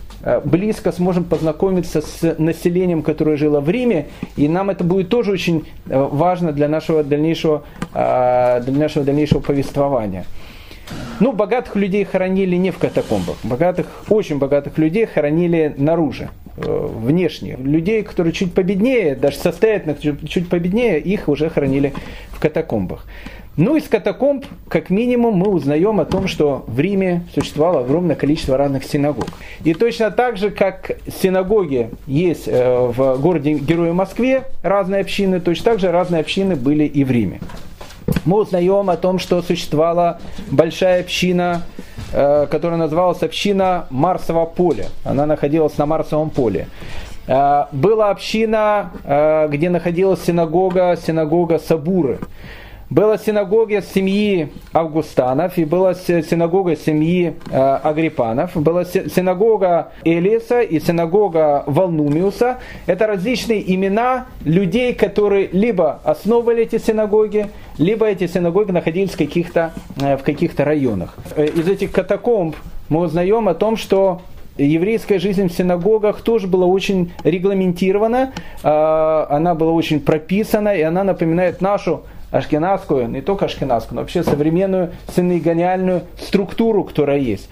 близко 0.45 0.91
сможем 0.91 1.23
познакомиться 1.23 2.01
с 2.01 2.35
населением, 2.37 3.03
которое 3.03 3.37
жило 3.37 3.59
в 3.59 3.69
Риме, 3.69 4.07
и 4.35 4.47
нам 4.47 4.69
это 4.69 4.83
будет 4.83 5.09
тоже 5.09 5.31
очень 5.31 5.65
э, 5.87 5.99
важно 5.99 6.51
для 6.51 6.67
нашего 6.67 7.03
дальнейшего, 7.03 7.63
э, 7.93 8.61
для 8.65 8.79
нашего 8.79 9.05
дальнейшего 9.05 9.39
повествования. 9.39 10.25
Ну, 11.19 11.33
богатых 11.33 11.75
людей 11.75 12.05
хоронили 12.05 12.55
не 12.55 12.71
в 12.71 12.77
катакомбах. 12.77 13.35
Богатых, 13.43 13.87
очень 14.09 14.37
богатых 14.37 14.77
людей 14.77 15.05
хоронили 15.05 15.75
наружу, 15.77 16.29
внешне. 16.55 17.57
Людей, 17.57 18.03
которые 18.03 18.31
чуть 18.31 18.53
победнее, 18.53 19.15
даже 19.15 19.37
состоятельных, 19.37 19.99
чуть 19.99 20.47
победнее, 20.47 20.99
их 20.99 21.27
уже 21.27 21.49
хоронили 21.49 21.93
в 22.31 22.39
катакомбах. 22.39 23.05
Ну, 23.57 23.75
из 23.75 23.87
катакомб, 23.87 24.45
как 24.69 24.91
минимум, 24.91 25.33
мы 25.33 25.49
узнаем 25.49 25.99
о 25.99 26.05
том, 26.05 26.27
что 26.27 26.63
в 26.67 26.79
Риме 26.79 27.23
существовало 27.33 27.79
огромное 27.79 28.15
количество 28.15 28.55
разных 28.55 28.83
синагог. 28.83 29.25
И 29.63 29.73
точно 29.73 30.11
так 30.11 30.37
же, 30.37 30.51
как 30.51 30.91
синагоги 31.23 31.89
есть 32.05 32.47
э, 32.47 32.77
в 32.77 33.17
городе 33.19 33.53
Герое 33.53 33.93
Москве, 33.93 34.43
разные 34.61 35.01
общины, 35.01 35.39
точно 35.39 35.71
так 35.71 35.79
же 35.79 35.91
разные 35.91 36.21
общины 36.21 36.55
были 36.55 36.83
и 36.83 37.03
в 37.03 37.09
Риме. 37.09 37.39
Мы 38.25 38.41
узнаем 38.41 38.91
о 38.91 38.95
том, 38.95 39.17
что 39.17 39.41
существовала 39.41 40.19
большая 40.51 41.01
община, 41.01 41.63
э, 42.13 42.45
которая 42.51 42.77
называлась 42.77 43.23
община 43.23 43.87
Марсового 43.89 44.45
поля. 44.45 44.85
Она 45.03 45.25
находилась 45.25 45.75
на 45.79 45.87
Марсовом 45.87 46.29
поле. 46.29 46.67
Э, 47.25 47.63
была 47.71 48.11
община, 48.11 48.91
где 49.49 49.71
находилась 49.71 50.23
синагога, 50.23 50.95
синагога 51.03 51.57
Сабуры. 51.57 52.19
Была 52.89 53.17
синагога 53.17 53.81
семьи 53.81 54.47
Августанов 54.71 55.57
и 55.57 55.65
была 55.65 55.93
синагога 55.93 56.77
семьи 56.77 57.33
э, 57.51 57.79
Агрипанов, 57.83 58.55
была 58.55 58.85
синагога 58.85 59.91
Элиса 60.05 60.61
и 60.61 60.79
синагога 60.79 61.63
Волнумиуса. 61.65 62.59
Это 62.85 63.07
различные 63.07 63.75
имена 63.75 64.27
людей, 64.45 64.93
которые 64.93 65.49
либо 65.51 65.99
основывали 66.05 66.63
эти 66.63 66.77
синагоги, 66.77 67.49
либо 67.77 68.05
эти 68.05 68.25
синагоги 68.25 68.71
находились 68.71 69.11
в 69.11 69.17
каких-то, 69.17 69.73
э, 70.01 70.15
в 70.15 70.23
каких-то 70.23 70.63
районах. 70.63 71.17
Э, 71.35 71.45
из 71.45 71.67
этих 71.67 71.91
катакомб 71.91 72.55
мы 72.87 73.01
узнаем 73.01 73.49
о 73.49 73.53
том, 73.53 73.75
что 73.75 74.21
еврейская 74.57 75.19
жизнь 75.19 75.49
в 75.49 75.51
синагогах 75.51 76.21
тоже 76.21 76.47
была 76.47 76.65
очень 76.65 77.11
регламентирована, 77.23 78.31
она 78.63 79.53
была 79.53 79.71
очень 79.71 79.99
прописана, 79.99 80.69
и 80.69 80.81
она 80.81 81.03
напоминает 81.03 81.61
нашу 81.61 82.01
ашкенадскую, 82.31 83.09
не 83.09 83.21
только 83.21 83.45
ашкенадскую, 83.45 83.95
но 83.95 84.01
вообще 84.01 84.23
современную 84.23 84.91
синагониальную 85.15 86.03
структуру, 86.19 86.83
которая 86.83 87.19
есть. 87.19 87.49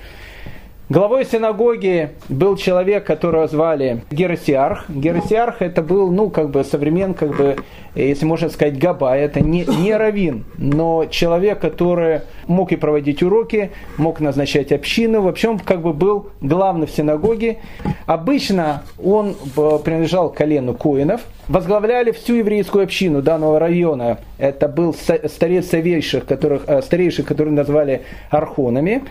Главой 0.88 1.26
синагоги 1.26 2.12
был 2.30 2.56
человек, 2.58 3.06
которого 3.06 3.48
звали 3.48 4.04
Герасиарх. 4.12 4.88
Герасиарх 4.88 5.64
это 5.64 5.82
был, 5.82 6.12
ну, 6.12 6.30
как 6.30 6.52
бы 6.52 6.64
современ, 6.64 7.16
как 7.16 7.36
бы, 7.36 7.56
если 7.96 8.26
можно 8.28 8.50
сказать, 8.50 8.78
Габа. 8.78 9.18
Это 9.18 9.42
не, 9.42 9.66
не 9.66 9.96
равин, 9.96 10.46
но 10.60 11.06
человек, 11.06 11.60
который 11.60 12.22
мог 12.46 12.72
и 12.72 12.76
проводить 12.76 13.24
уроки, 13.24 13.72
мог 13.98 14.20
назначать 14.20 14.72
общину. 14.72 15.22
Вообще 15.22 15.50
он 15.50 15.58
как 15.58 15.82
бы 15.82 15.92
был 15.92 16.30
главным 16.42 16.86
в 16.86 16.92
синагоге. 16.92 17.58
Обычно 18.06 18.84
он 19.04 19.36
э, 19.58 19.80
принадлежал 19.84 20.30
к 20.30 20.38
колену 20.38 20.76
Коинов. 20.76 21.22
Возглавляли 21.48 22.12
всю 22.12 22.36
еврейскую 22.36 22.84
общину 22.84 23.24
данного 23.24 23.58
района. 23.58 24.20
Это 24.38 24.68
был 24.68 24.94
старец 24.94 25.66
старейших, 25.66 26.28
которых, 26.28 26.66
э, 26.68 26.84
старейших, 26.84 27.26
которые 27.26 27.56
назвали 27.56 28.04
архонами. 28.30 29.02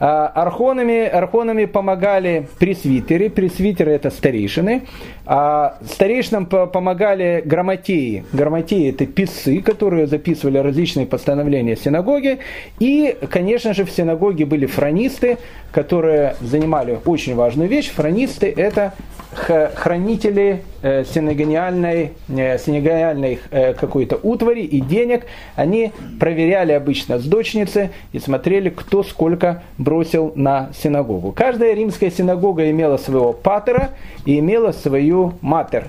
А, 0.00 0.28
архонами, 0.28 1.06
архонами 1.06 1.64
помогали 1.64 2.48
пресвитеры, 2.58 3.30
пресвитеры 3.30 3.92
это 3.92 4.10
старейшины, 4.10 4.82
а 5.26 5.76
старейшинам 5.84 6.46
помогали 6.46 7.42
грамотеи. 7.44 8.24
Грамотеи 8.32 8.90
это 8.90 9.06
писцы, 9.06 9.60
которые 9.60 10.06
записывали 10.06 10.58
различные 10.58 11.06
постановления 11.06 11.76
синагоги. 11.76 12.38
И, 12.78 13.16
конечно 13.30 13.74
же, 13.74 13.84
в 13.84 13.90
синагоге 13.90 14.46
были 14.46 14.66
фронисты, 14.66 15.38
которые 15.72 16.36
занимали 16.40 16.98
очень 17.04 17.34
важную 17.34 17.68
вещь. 17.68 17.90
Фронисты 17.90 18.52
это 18.56 18.94
хранители 19.32 20.62
э, 20.82 21.04
синагониальной, 21.04 22.12
э, 22.28 22.58
синагониальной 22.58 23.38
э, 23.50 23.74
какой-то 23.74 24.18
утвари 24.22 24.62
и 24.62 24.80
денег, 24.80 25.26
они 25.54 25.92
проверяли 26.18 26.72
обычно 26.72 27.18
с 27.18 27.24
дочницы 27.24 27.90
и 28.12 28.18
смотрели, 28.18 28.70
кто 28.70 29.02
сколько 29.02 29.62
бросил 29.88 30.32
на 30.34 30.68
синагогу. 30.74 31.32
Каждая 31.32 31.72
римская 31.72 32.10
синагога 32.10 32.70
имела 32.70 32.98
своего 32.98 33.32
патера 33.32 33.92
и 34.26 34.38
имела 34.38 34.72
свою 34.72 35.32
матер. 35.40 35.84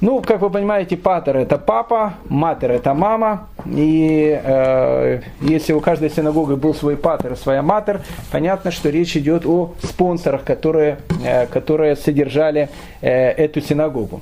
Ну, 0.00 0.22
как 0.22 0.40
вы 0.40 0.50
понимаете, 0.50 0.96
патер 0.96 1.36
это 1.36 1.58
папа, 1.58 2.14
матер 2.28 2.70
это 2.70 2.94
мама. 2.94 3.48
И 3.66 4.40
э, 4.40 5.20
если 5.40 5.72
у 5.72 5.80
каждой 5.80 6.10
синагоги 6.10 6.54
был 6.54 6.74
свой 6.74 6.96
патер, 6.96 7.34
своя 7.34 7.60
матер, 7.60 8.02
понятно, 8.30 8.70
что 8.70 8.88
речь 8.88 9.16
идет 9.16 9.44
о 9.44 9.74
спонсорах, 9.82 10.44
которые, 10.44 10.98
э, 11.24 11.46
которые 11.46 11.96
содержали 11.96 12.68
э, 13.00 13.30
эту 13.32 13.60
синагогу. 13.60 14.20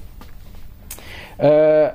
Э, 1.37 1.93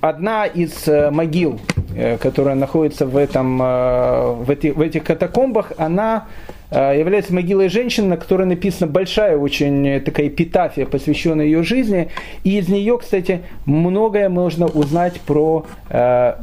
одна 0.00 0.46
из 0.46 0.86
э, 0.88 1.10
могил, 1.10 1.60
э, 1.94 2.18
которая 2.18 2.54
находится 2.54 3.06
в, 3.06 3.16
этом, 3.16 3.60
э, 3.62 4.32
в, 4.32 4.50
этих, 4.50 4.76
в 4.76 4.80
этих 4.80 5.04
катакомбах, 5.04 5.72
она 5.76 6.26
является 6.72 7.34
могилой 7.34 7.68
женщины, 7.68 8.06
на 8.06 8.16
которой 8.16 8.46
написана 8.46 8.88
большая 8.88 9.36
очень 9.36 10.00
такая 10.02 10.28
эпитафия, 10.28 10.86
посвященная 10.86 11.46
ее 11.46 11.64
жизни. 11.64 12.10
И 12.44 12.58
из 12.58 12.68
нее, 12.68 12.96
кстати, 12.96 13.40
многое 13.64 14.28
можно 14.28 14.66
узнать 14.66 15.20
про 15.20 15.66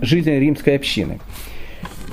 жизнь 0.02 0.30
римской 0.30 0.76
общины. 0.76 1.20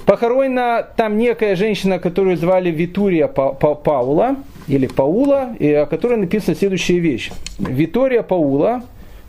Похоронена 0.07 0.87
там 0.97 1.19
некая 1.19 1.57
женщина, 1.57 1.99
которую 1.99 2.37
звали 2.37 2.71
Витурия 2.71 3.27
Паула, 3.27 4.37
или 4.69 4.87
Паула, 4.87 5.55
и 5.59 5.73
о 5.73 5.87
которой 5.87 6.17
написана 6.17 6.57
следующая 6.57 7.01
вещь. 7.01 7.31
Витория 7.59 8.23
Паула, 8.23 8.83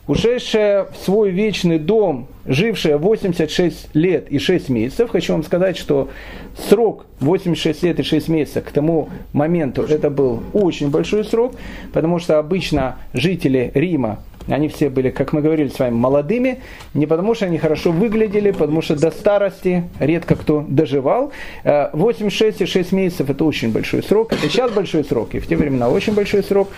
ушедшая 0.06 0.84
в 0.84 0.96
свой 0.96 1.30
вечный 1.30 1.78
дом, 1.78 2.28
жившая 2.46 2.98
86 2.98 3.94
лет 3.94 4.30
и 4.30 4.38
6 4.38 4.68
месяцев, 4.68 5.10
хочу 5.10 5.32
вам 5.32 5.42
сказать, 5.42 5.76
что 5.76 6.08
срок 6.68 7.06
86 7.20 7.82
лет 7.82 8.00
и 8.00 8.02
6 8.02 8.28
месяцев 8.28 8.64
к 8.64 8.70
тому 8.70 9.08
моменту 9.32 9.82
это 9.82 10.10
был 10.10 10.42
очень 10.52 10.90
большой 10.90 11.24
срок, 11.24 11.54
потому 11.92 12.18
что 12.18 12.38
обычно 12.38 12.98
жители 13.12 13.70
Рима 13.74 14.20
Они 14.48 14.68
все 14.68 14.88
были, 14.88 15.10
как 15.10 15.32
мы 15.32 15.42
говорили 15.42 15.68
с 15.68 15.78
вами, 15.78 15.94
молодыми, 15.94 16.60
не 16.94 17.06
потому 17.06 17.34
что 17.34 17.46
они 17.46 17.58
хорошо 17.58 17.92
выглядели, 17.92 18.50
потому 18.52 18.82
что 18.82 18.98
до 18.98 19.10
старости 19.10 19.84
редко 19.98 20.36
кто 20.36 20.64
доживал. 20.66 21.32
86 21.64 22.60
и 22.62 22.66
6 22.66 22.92
месяцев 22.92 23.30
это 23.30 23.44
очень 23.44 23.72
большой 23.72 24.02
срок, 24.02 24.32
это 24.32 24.42
сейчас 24.48 24.70
большой 24.70 25.04
срок, 25.04 25.34
и 25.34 25.40
в 25.40 25.46
те 25.46 25.56
времена 25.56 25.88
очень 25.88 26.14
большой 26.14 26.42
срок. 26.42 26.68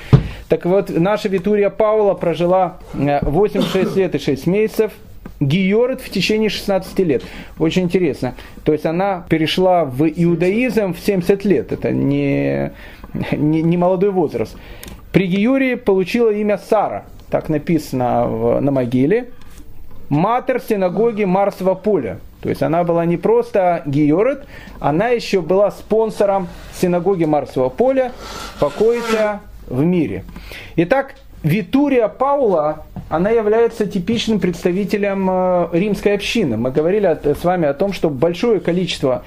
Так 0.49 0.65
вот, 0.65 0.91
наша 0.91 1.29
Витурия 1.29 1.71
Паула 1.71 2.15
прожила 2.15 2.79
86 2.95 3.97
лет 3.97 4.15
и 4.15 4.19
6 4.19 4.47
месяцев, 4.47 4.93
Гиорет 5.41 6.01
в 6.01 6.11
течение 6.11 6.49
16 6.49 6.99
лет. 7.01 7.23
Очень 7.59 7.83
интересно. 7.85 8.35
То 8.65 8.73
есть 8.73 8.87
она 8.87 9.25
перешла 9.29 9.85
в 9.85 10.05
иудаизм 10.09 10.95
в 10.95 11.01
70 11.01 11.45
лет. 11.45 11.71
Это 11.71 11.93
не, 11.93 12.73
не, 13.31 13.63
не 13.63 13.77
молодой 13.77 14.11
возраст. 14.11 14.57
При 15.13 15.27
Гиюре 15.27 15.77
получила 15.77 16.31
имя 16.31 16.59
Сара. 16.59 17.05
Так 17.31 17.49
написано 17.49 18.27
в, 18.27 18.61
на 18.61 18.71
могиле. 18.71 19.31
Матер 20.09 20.61
синагоги 20.61 21.25
Марсового 21.25 21.75
поля. 21.75 22.19
То 22.41 22.49
есть 22.49 22.63
она 22.63 22.85
была 22.85 23.05
не 23.05 23.17
просто 23.17 23.83
Гиорет, 23.85 24.45
она 24.79 25.09
еще 25.09 25.41
была 25.41 25.71
спонсором 25.71 26.49
синагоги 26.73 27.25
Марсового 27.25 27.69
поля, 27.69 28.13
покоится 28.61 29.41
в 29.67 29.83
мире. 29.83 30.25
Итак, 30.77 31.15
Витурия 31.43 32.09
Паула, 32.09 32.85
она 33.09 33.31
является 33.31 33.87
типичным 33.87 34.41
представителем 34.41 35.29
э, 35.31 35.69
римской 35.73 36.15
общины. 36.15 36.57
Мы 36.57 36.71
говорили 36.71 37.19
с 37.25 37.45
вами 37.45 37.67
о 37.67 37.75
том, 37.75 37.93
что 37.93 38.11
большое 38.11 38.61
количество 38.61 39.25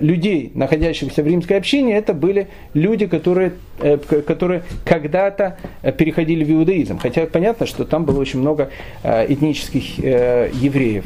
людей, 0.00 0.50
находящихся 0.54 1.22
в 1.22 1.26
римской 1.26 1.58
общине, 1.58 1.96
это 1.96 2.14
были 2.14 2.48
люди, 2.72 3.06
которые, 3.06 3.52
э, 3.78 3.96
которые 3.98 4.62
когда-то 4.84 5.58
переходили 5.98 6.44
в 6.44 6.50
иудаизм. 6.50 6.98
Хотя 6.98 7.26
понятно, 7.26 7.66
что 7.66 7.84
там 7.84 8.04
было 8.04 8.20
очень 8.20 8.40
много 8.40 8.70
этнических 9.02 9.98
евреев. 9.98 11.04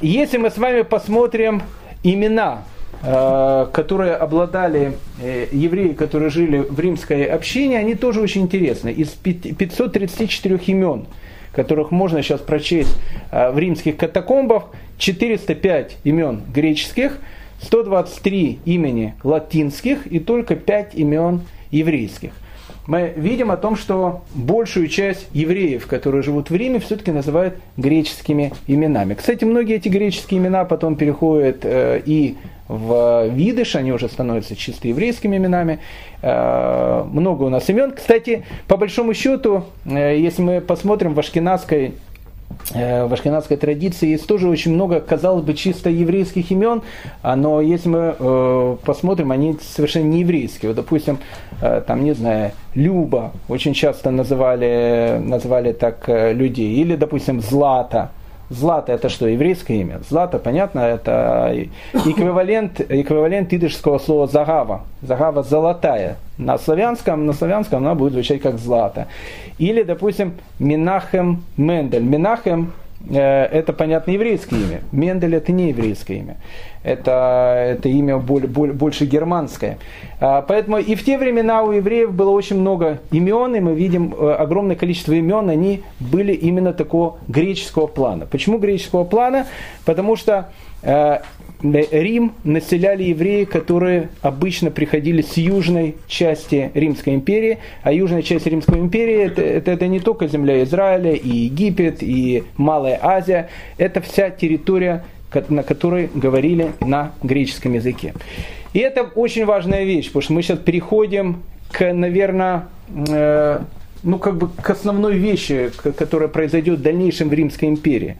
Если 0.00 0.38
мы 0.38 0.50
с 0.50 0.58
вами 0.58 0.82
посмотрим 0.82 1.62
имена 2.02 2.62
Э, 3.00 3.68
которые 3.72 4.16
обладали 4.16 4.94
э, 5.22 5.46
евреи, 5.52 5.92
которые 5.92 6.30
жили 6.30 6.58
в 6.58 6.80
римской 6.80 7.26
общине, 7.26 7.78
они 7.78 7.94
тоже 7.94 8.20
очень 8.20 8.42
интересны. 8.42 8.88
Из 8.88 9.10
534 9.10 10.58
имен, 10.66 11.06
которых 11.52 11.92
можно 11.92 12.24
сейчас 12.24 12.40
прочесть 12.40 12.96
э, 13.30 13.52
в 13.52 13.58
римских 13.58 13.96
катакомбах, 13.98 14.64
405 14.98 15.98
имен 16.02 16.42
греческих, 16.52 17.18
123 17.60 18.60
имени 18.64 19.14
латинских 19.22 20.06
и 20.06 20.18
только 20.18 20.56
5 20.56 20.94
имен 20.94 21.42
еврейских. 21.70 22.32
Мы 22.86 23.12
видим 23.16 23.50
о 23.50 23.58
том, 23.58 23.76
что 23.76 24.22
большую 24.34 24.88
часть 24.88 25.28
евреев, 25.34 25.86
которые 25.86 26.22
живут 26.22 26.48
в 26.48 26.56
Риме, 26.56 26.78
все-таки 26.80 27.12
называют 27.12 27.56
греческими 27.76 28.52
именами. 28.66 29.12
Кстати, 29.12 29.44
многие 29.44 29.76
эти 29.76 29.88
греческие 29.88 30.40
имена 30.40 30.64
потом 30.64 30.96
переходят 30.96 31.66
и 31.66 32.36
в 32.68 33.28
видыш, 33.28 33.76
они 33.76 33.92
уже 33.92 34.08
становятся 34.08 34.54
чисто 34.54 34.88
еврейскими 34.88 35.36
именами. 35.36 35.80
Э, 36.20 37.02
много 37.10 37.44
у 37.44 37.48
нас 37.48 37.68
имен. 37.70 37.92
Кстати, 37.92 38.44
по 38.66 38.76
большому 38.76 39.14
счету, 39.14 39.64
э, 39.86 40.18
если 40.18 40.42
мы 40.42 40.60
посмотрим 40.60 41.14
в 41.14 41.18
ашкенадской 41.18 41.86
э, 41.86 41.90
в 42.70 43.12
ашкенадской 43.12 43.56
традиции 43.56 44.08
есть 44.08 44.26
тоже 44.26 44.48
очень 44.48 44.74
много, 44.74 45.00
казалось 45.00 45.44
бы, 45.44 45.54
чисто 45.54 45.90
еврейских 45.90 46.50
имен, 46.50 46.82
а, 47.22 47.36
но 47.36 47.60
если 47.60 47.88
мы 47.88 48.14
э, 48.18 48.76
посмотрим, 48.84 49.32
они 49.32 49.56
совершенно 49.60 50.04
не 50.04 50.20
еврейские. 50.20 50.70
Вот, 50.70 50.76
допустим, 50.76 51.18
э, 51.62 51.82
там, 51.86 52.04
не 52.04 52.12
знаю, 52.12 52.52
Люба 52.74 53.32
очень 53.48 53.74
часто 53.74 54.10
называли, 54.10 55.20
называли 55.22 55.72
так 55.72 56.08
э, 56.08 56.32
людей, 56.32 56.74
или, 56.74 56.96
допустим, 56.96 57.40
Злата, 57.40 58.10
Злата 58.50 58.92
это 58.92 59.08
что, 59.08 59.26
еврейское 59.26 59.80
имя? 59.80 60.00
Злата, 60.08 60.38
понятно, 60.38 60.80
это 60.80 61.54
эквивалент, 61.92 62.80
эквивалент 62.80 63.52
идышского 63.52 63.98
слова 63.98 64.26
загава. 64.26 64.82
Загава 65.02 65.42
золотая. 65.42 66.16
На 66.38 66.56
славянском, 66.58 67.26
на 67.26 67.32
славянском 67.32 67.78
она 67.78 67.94
будет 67.94 68.14
звучать 68.14 68.40
как 68.40 68.58
злата. 68.58 69.08
Или, 69.58 69.82
допустим, 69.82 70.34
Минахем 70.58 71.44
Мендель. 71.56 72.02
Минахем 72.02 72.72
Э, 73.10 73.44
это, 73.44 73.72
понятно, 73.72 74.10
еврейское 74.10 74.56
имя. 74.56 74.80
Мендель 74.92 75.36
это 75.36 75.52
не 75.52 75.68
еврейское 75.68 76.18
имя. 76.18 76.36
Это, 76.82 77.74
это 77.76 77.88
имя 77.88 78.18
более, 78.18 78.48
более, 78.48 78.74
больше 78.74 79.04
германское. 79.04 79.78
А, 80.20 80.42
поэтому 80.42 80.78
и 80.78 80.94
в 80.94 81.04
те 81.04 81.18
времена 81.18 81.62
у 81.62 81.72
евреев 81.72 82.12
было 82.12 82.30
очень 82.30 82.58
много 82.60 83.00
имен, 83.10 83.54
и 83.56 83.60
мы 83.60 83.74
видим 83.74 84.14
э, 84.16 84.32
огромное 84.32 84.76
количество 84.76 85.12
имен, 85.12 85.48
они 85.48 85.82
были 86.00 86.32
именно 86.32 86.72
такого 86.72 87.18
греческого 87.28 87.86
плана. 87.86 88.26
Почему 88.26 88.58
греческого 88.58 89.04
плана? 89.04 89.46
Потому 89.84 90.16
что 90.16 90.50
э, 90.82 91.18
Рим 91.62 92.34
населяли 92.44 93.02
евреи, 93.04 93.44
которые 93.44 94.10
обычно 94.22 94.70
приходили 94.70 95.22
с 95.22 95.36
южной 95.36 95.96
части 96.06 96.70
Римской 96.74 97.14
империи, 97.14 97.58
а 97.82 97.92
южная 97.92 98.22
часть 98.22 98.46
Римской 98.46 98.78
империи 98.78 99.24
это, 99.24 99.42
это, 99.42 99.72
это 99.72 99.88
не 99.88 99.98
только 99.98 100.28
земля 100.28 100.62
Израиля, 100.62 101.12
и 101.12 101.28
Египет, 101.28 101.98
и 102.00 102.44
Малая 102.56 102.98
Азия, 103.02 103.48
это 103.76 104.00
вся 104.00 104.30
территория, 104.30 105.04
на 105.48 105.62
которой 105.62 106.10
говорили 106.14 106.72
на 106.80 107.12
греческом 107.22 107.74
языке. 107.74 108.14
И 108.72 108.78
это 108.78 109.02
очень 109.02 109.44
важная 109.44 109.84
вещь, 109.84 110.06
потому 110.06 110.22
что 110.22 110.32
мы 110.34 110.42
сейчас 110.42 110.58
переходим 110.58 111.42
к, 111.72 111.92
наверное, 111.92 112.66
э, 113.08 113.60
ну 114.02 114.18
как 114.18 114.36
бы 114.36 114.48
к 114.48 114.70
основной 114.70 115.16
вещи, 115.16 115.70
которая 115.96 116.28
произойдет 116.28 116.78
в 116.78 116.82
дальнейшем 116.82 117.28
в 117.28 117.32
Римской 117.32 117.68
империи 117.68 118.16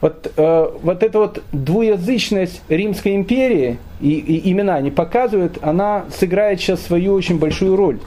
вот, 0.00 0.32
э, 0.36 0.70
вот 0.82 1.02
эта 1.02 1.18
вот 1.18 1.42
двуязычность 1.52 2.62
Римской 2.68 3.16
империи, 3.16 3.78
и, 4.00 4.10
и 4.10 4.52
имена 4.52 4.76
они 4.76 4.90
показывают, 4.90 5.58
она 5.62 6.04
сыграет 6.16 6.60
сейчас 6.60 6.82
свою 6.82 7.14
очень 7.14 7.38
большую 7.38 7.76
роль. 7.76 7.98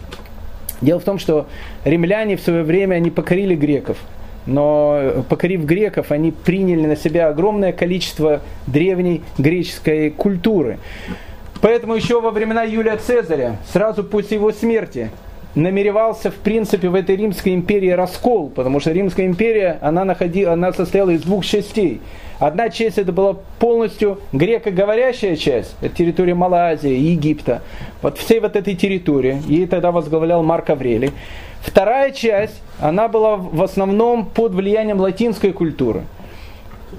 Дело 0.79 0.99
в 0.99 1.03
том, 1.03 1.19
что 1.19 1.47
римляне 1.83 2.37
в 2.37 2.41
свое 2.41 2.63
время 2.63 2.95
они 2.95 3.11
покорили 3.11 3.55
греков, 3.55 3.97
но 4.45 4.97
э, 4.99 5.23
покорив 5.27 5.65
греков, 5.65 6.11
они 6.11 6.31
приняли 6.31 6.85
на 6.85 6.95
себя 6.95 7.29
огромное 7.29 7.73
количество 7.73 8.41
древней 8.67 9.21
греческой 9.37 10.09
культуры. 10.09 10.79
Поэтому 11.61 11.95
еще 11.95 12.19
во 12.21 12.31
времена 12.31 12.63
Юлия 12.63 12.97
Цезаря, 12.97 13.57
сразу 13.71 14.03
после 14.03 14.37
его 14.37 14.51
смерти, 14.51 15.11
намеревался 15.55 16.31
в 16.31 16.35
принципе 16.35 16.89
в 16.89 16.95
этой 16.95 17.15
Римской 17.15 17.53
империи 17.53 17.89
раскол, 17.89 18.49
потому 18.49 18.79
что 18.79 18.91
Римская 18.91 19.25
империя, 19.25 19.77
она, 19.81 20.05
находила, 20.05 20.53
она 20.53 20.71
состояла 20.73 21.11
из 21.11 21.21
двух 21.21 21.45
частей. 21.45 22.01
Одна 22.39 22.69
часть 22.69 22.97
это 22.97 23.11
была 23.11 23.35
полностью 23.59 24.19
грекоговорящая 24.33 25.35
часть, 25.35 25.75
это 25.81 25.95
территория 25.95 26.33
Малайзии, 26.33 26.89
Египта. 26.89 27.61
Вот 28.01 28.17
всей 28.17 28.39
вот 28.39 28.55
этой 28.55 28.75
территории, 28.75 29.41
ей 29.47 29.67
тогда 29.67 29.91
возглавлял 29.91 30.41
Марк 30.41 30.71
Аврелий. 30.71 31.11
Вторая 31.61 32.11
часть, 32.11 32.61
она 32.79 33.07
была 33.07 33.37
в 33.37 33.61
основном 33.61 34.25
под 34.25 34.53
влиянием 34.53 34.99
латинской 34.99 35.53
культуры. 35.53 36.03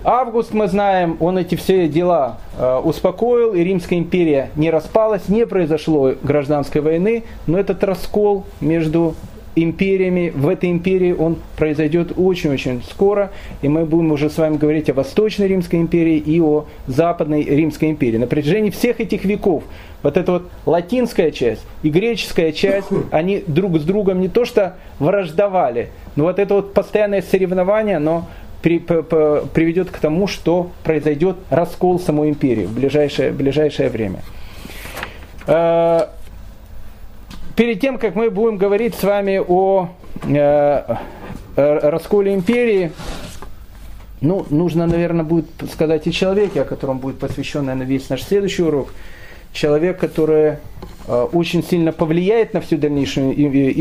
Август, 0.04 0.54
мы 0.54 0.68
знаем, 0.68 1.16
он 1.20 1.36
эти 1.36 1.54
все 1.54 1.86
дела 1.86 2.38
э, 2.56 2.80
успокоил, 2.82 3.54
и 3.54 3.62
Римская 3.62 3.98
империя 3.98 4.50
не 4.56 4.70
распалась, 4.70 5.28
не 5.28 5.46
произошло 5.46 6.14
гражданской 6.22 6.80
войны, 6.80 7.24
но 7.46 7.58
этот 7.58 7.84
раскол 7.84 8.44
между 8.60 9.14
империями, 9.55 10.32
в 10.34 10.48
этой 10.48 10.70
империи 10.70 11.12
он 11.12 11.36
произойдет 11.57 12.12
очень-очень 12.16 12.82
скоро, 12.88 13.30
и 13.61 13.68
мы 13.68 13.84
будем 13.84 14.12
уже 14.12 14.30
с 14.30 14.38
вами 14.38 14.57
говорить 14.57 14.88
о 14.90 14.94
Восточной 14.94 15.48
Римской 15.48 15.78
империи 15.78 16.16
и 16.16 16.40
о 16.40 16.66
Западной 16.86 17.42
Римской 17.42 17.90
империи. 17.90 18.16
На 18.16 18.26
протяжении 18.26 18.70
всех 18.70 19.00
этих 19.00 19.24
веков 19.24 19.64
вот 20.03 20.16
эта 20.16 20.32
вот 20.32 20.50
латинская 20.66 21.30
часть 21.30 21.64
и 21.82 21.90
греческая 21.90 22.53
часть, 22.53 22.88
они 23.11 23.44
друг 23.46 23.78
с 23.78 23.84
другом 23.84 24.20
не 24.20 24.28
то 24.28 24.44
что 24.44 24.76
враждовали, 24.98 25.90
но 26.16 26.24
вот 26.24 26.38
это 26.38 26.55
вот 26.55 26.74
постоянное 26.74 27.22
соревнование, 27.22 27.96
оно 27.96 28.28
при, 28.62 28.78
по, 28.78 29.03
по, 29.03 29.44
приведет 29.53 29.90
к 29.90 29.98
тому, 29.98 30.26
что 30.26 30.70
произойдет 30.84 31.36
раскол 31.50 31.98
самой 31.98 32.30
империи 32.30 32.64
в 32.64 32.72
ближайшее, 32.72 33.32
ближайшее 33.32 33.88
время. 33.88 34.20
Э, 37.53 37.57
перед 37.57 37.80
тем, 37.80 37.98
как 37.98 38.14
мы 38.14 38.30
будем 38.30 38.57
говорить 38.57 38.94
с 38.94 39.03
вами 39.03 39.40
о 39.46 39.88
э, 40.24 40.96
расколе 41.57 42.34
империи, 42.34 42.92
ну, 44.20 44.46
нужно, 44.50 44.86
наверное, 44.86 45.24
будет 45.24 45.46
сказать 45.72 46.07
и 46.07 46.12
человеке, 46.12 46.62
о 46.62 46.64
котором 46.64 46.98
будет 46.98 47.18
посвящен, 47.18 47.64
наверное, 47.64 47.86
весь 47.86 48.09
наш 48.09 48.22
следующий 48.22 48.62
урок. 48.62 48.92
Человек, 49.53 49.98
который 49.98 50.59
Э, 51.01 51.01
очень 51.09 51.62
сильно 51.62 51.92
повлияет 51.92 52.55
на 52.55 52.61
всю 52.61 52.76
дальнейшую 52.76 53.32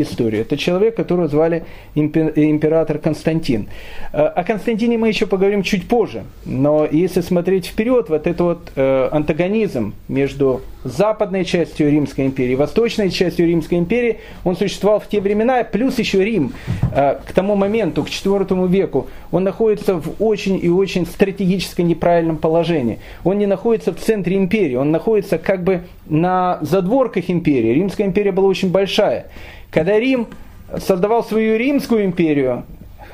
историю. 0.01 0.41
Это 0.41 0.57
человек, 0.57 0.95
которого 0.95 1.27
звали 1.27 1.65
император 1.95 2.97
Константин. 2.97 3.67
Э, 4.13 4.23
о 4.23 4.43
Константине 4.43 4.97
мы 4.97 5.07
еще 5.07 5.25
поговорим 5.25 5.63
чуть 5.63 5.87
позже, 5.87 6.23
но 6.45 6.87
если 6.89 7.21
смотреть 7.21 7.67
вперед, 7.67 8.09
вот 8.09 8.27
этот 8.27 8.41
вот 8.41 8.71
э, 8.75 9.09
антагонизм 9.11 9.93
между 10.07 10.61
западной 10.83 11.45
частью 11.45 11.91
Римской 11.91 12.25
империи 12.25 12.55
восточной 12.55 13.11
частью 13.11 13.47
Римской 13.47 13.77
империи, 13.77 14.19
он 14.43 14.55
существовал 14.55 14.99
в 14.99 15.07
те 15.07 15.21
времена, 15.21 15.63
плюс 15.63 15.99
еще 15.99 16.23
Рим 16.23 16.53
к 16.91 17.33
тому 17.35 17.55
моменту, 17.55 18.03
к 18.03 18.07
IV 18.07 18.67
веку, 18.67 19.07
он 19.31 19.43
находится 19.43 19.95
в 19.95 20.15
очень 20.19 20.59
и 20.61 20.69
очень 20.69 21.05
стратегически 21.05 21.81
неправильном 21.81 22.37
положении. 22.37 22.99
Он 23.23 23.37
не 23.37 23.45
находится 23.45 23.93
в 23.93 23.99
центре 23.99 24.37
империи, 24.37 24.75
он 24.75 24.91
находится 24.91 25.37
как 25.37 25.63
бы 25.63 25.81
на 26.05 26.59
задворках 26.61 27.29
империи. 27.29 27.73
Римская 27.73 28.07
империя 28.07 28.31
была 28.31 28.47
очень 28.47 28.71
большая. 28.71 29.27
Когда 29.69 29.99
Рим 29.99 30.27
создавал 30.77 31.23
свою 31.23 31.57
Римскую 31.57 32.05
империю, 32.05 32.63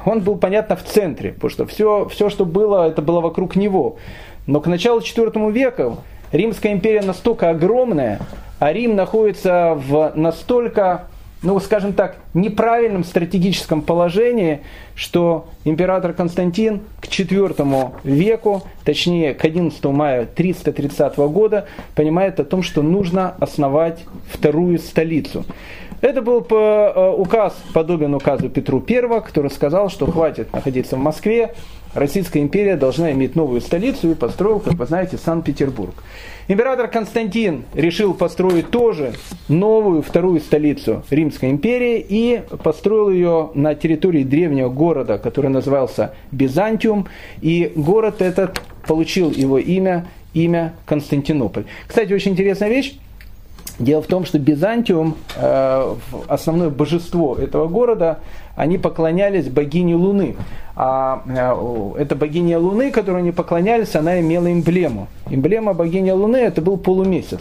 он 0.05 0.21
был, 0.21 0.37
понятно, 0.37 0.75
в 0.75 0.83
центре, 0.83 1.33
потому 1.33 1.49
что 1.49 1.65
все, 1.65 2.07
все, 2.09 2.29
что 2.29 2.45
было, 2.45 2.87
это 2.87 3.01
было 3.01 3.19
вокруг 3.19 3.55
него. 3.55 3.97
Но 4.45 4.61
к 4.61 4.67
началу 4.67 4.99
IV 4.99 5.51
века 5.51 5.97
Римская 6.31 6.73
империя 6.73 7.01
настолько 7.01 7.49
огромная, 7.49 8.19
а 8.59 8.71
Рим 8.71 8.95
находится 8.95 9.73
в 9.75 10.13
настолько 10.15 11.07
ну, 11.43 11.59
скажем 11.59 11.93
так, 11.93 12.17
неправильном 12.33 13.03
стратегическом 13.03 13.81
положении, 13.81 14.61
что 14.95 15.47
император 15.65 16.13
Константин 16.13 16.81
к 17.01 17.05
IV 17.05 17.91
веку, 18.03 18.63
точнее 18.83 19.33
к 19.33 19.45
11 19.45 19.83
мая 19.85 20.25
330 20.25 21.17
года, 21.17 21.67
понимает 21.95 22.39
о 22.39 22.43
том, 22.43 22.63
что 22.63 22.81
нужно 22.81 23.35
основать 23.39 24.03
вторую 24.31 24.79
столицу. 24.79 25.45
Это 26.01 26.21
был 26.21 26.45
э, 26.49 27.13
указ, 27.17 27.55
подобен 27.73 28.13
указу 28.13 28.49
Петру 28.49 28.83
I, 28.87 29.21
который 29.21 29.49
сказал, 29.49 29.89
что 29.89 30.05
хватит 30.05 30.53
находиться 30.53 30.95
в 30.95 30.99
Москве, 30.99 31.53
Российская 31.93 32.41
империя 32.41 32.75
должна 32.75 33.11
иметь 33.11 33.35
новую 33.35 33.61
столицу 33.61 34.11
и 34.11 34.13
построил, 34.13 34.59
как 34.59 34.73
вы 34.73 34.85
знаете, 34.85 35.17
Санкт-Петербург. 35.17 35.95
Император 36.49 36.87
Константин 36.87 37.65
решил 37.73 38.13
построить 38.13 38.69
тоже 38.69 39.13
новую 39.49 40.01
вторую 40.01 40.39
столицу 40.39 41.03
Римской 41.09 41.51
империи 41.51 42.05
и 42.07 42.41
построил 42.63 43.09
ее 43.09 43.49
на 43.53 43.75
территории 43.75 44.23
древнего 44.23 44.69
города, 44.69 45.17
который 45.17 45.49
назывался 45.49 46.13
Бизантиум. 46.31 47.07
И 47.41 47.73
город 47.75 48.21
этот 48.21 48.61
получил 48.87 49.31
его 49.31 49.57
имя, 49.57 50.07
имя 50.33 50.73
Константинополь. 50.85 51.65
Кстати, 51.85 52.13
очень 52.13 52.31
интересная 52.31 52.69
вещь. 52.69 52.97
Дело 53.77 54.01
в 54.01 54.07
том, 54.07 54.25
что 54.25 54.39
Бизантиум, 54.39 55.17
э, 55.35 55.95
основное 56.29 56.69
божество 56.69 57.35
этого 57.35 57.67
города, 57.67 58.19
они 58.57 58.77
поклонялись 58.77 59.47
богине 59.47 59.95
Луны. 59.95 60.35
А 60.75 61.21
э, 61.25 62.01
эта 62.01 62.15
богиня 62.15 62.59
Луны, 62.59 62.91
которой 62.91 63.19
они 63.19 63.31
поклонялись, 63.31 63.95
она 63.95 64.19
имела 64.19 64.51
эмблему. 64.51 65.07
Эмблема 65.29 65.73
богини 65.73 66.11
Луны 66.11 66.37
это 66.37 66.61
был 66.61 66.77
полумесяц. 66.77 67.39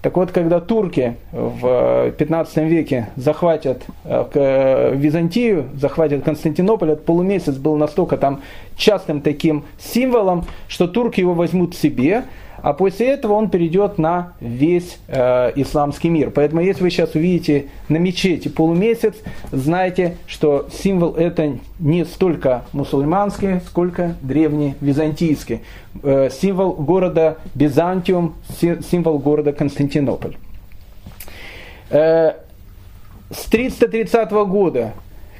Так 0.00 0.16
вот, 0.16 0.30
когда 0.30 0.60
турки 0.60 1.16
в 1.32 2.12
15 2.12 2.56
веке 2.68 3.08
захватят 3.16 3.82
э, 4.04 4.94
Византию, 4.94 5.66
захватят 5.74 6.24
Константинополь, 6.24 6.92
этот 6.92 7.04
полумесяц 7.04 7.54
был 7.54 7.76
настолько 7.76 8.16
там 8.16 8.40
частым 8.76 9.20
таким 9.20 9.64
символом, 9.78 10.46
что 10.68 10.88
турки 10.88 11.20
его 11.20 11.34
возьмут 11.34 11.76
себе, 11.76 12.24
а 12.62 12.72
после 12.72 13.08
этого 13.08 13.34
он 13.34 13.50
перейдет 13.50 13.98
на 13.98 14.32
весь 14.40 14.98
э, 15.08 15.52
исламский 15.56 16.08
мир. 16.08 16.30
Поэтому 16.30 16.60
если 16.60 16.82
вы 16.82 16.90
сейчас 16.90 17.14
увидите 17.14 17.66
на 17.88 17.96
мечети 17.96 18.48
полумесяц, 18.48 19.14
знайте, 19.52 20.16
что 20.26 20.68
символ 20.72 21.14
это 21.14 21.58
не 21.78 22.04
столько 22.04 22.64
мусульманский, 22.72 23.60
сколько 23.66 24.16
древний 24.22 24.74
византийский. 24.80 25.62
Э, 26.02 26.28
символ 26.30 26.72
города 26.74 27.38
Бизантиум, 27.54 28.34
символ 28.60 29.18
города 29.18 29.52
Константинополь. 29.52 30.36
Э, 31.90 32.32
с 33.30 33.44
330 33.44 34.30
года 34.46 34.92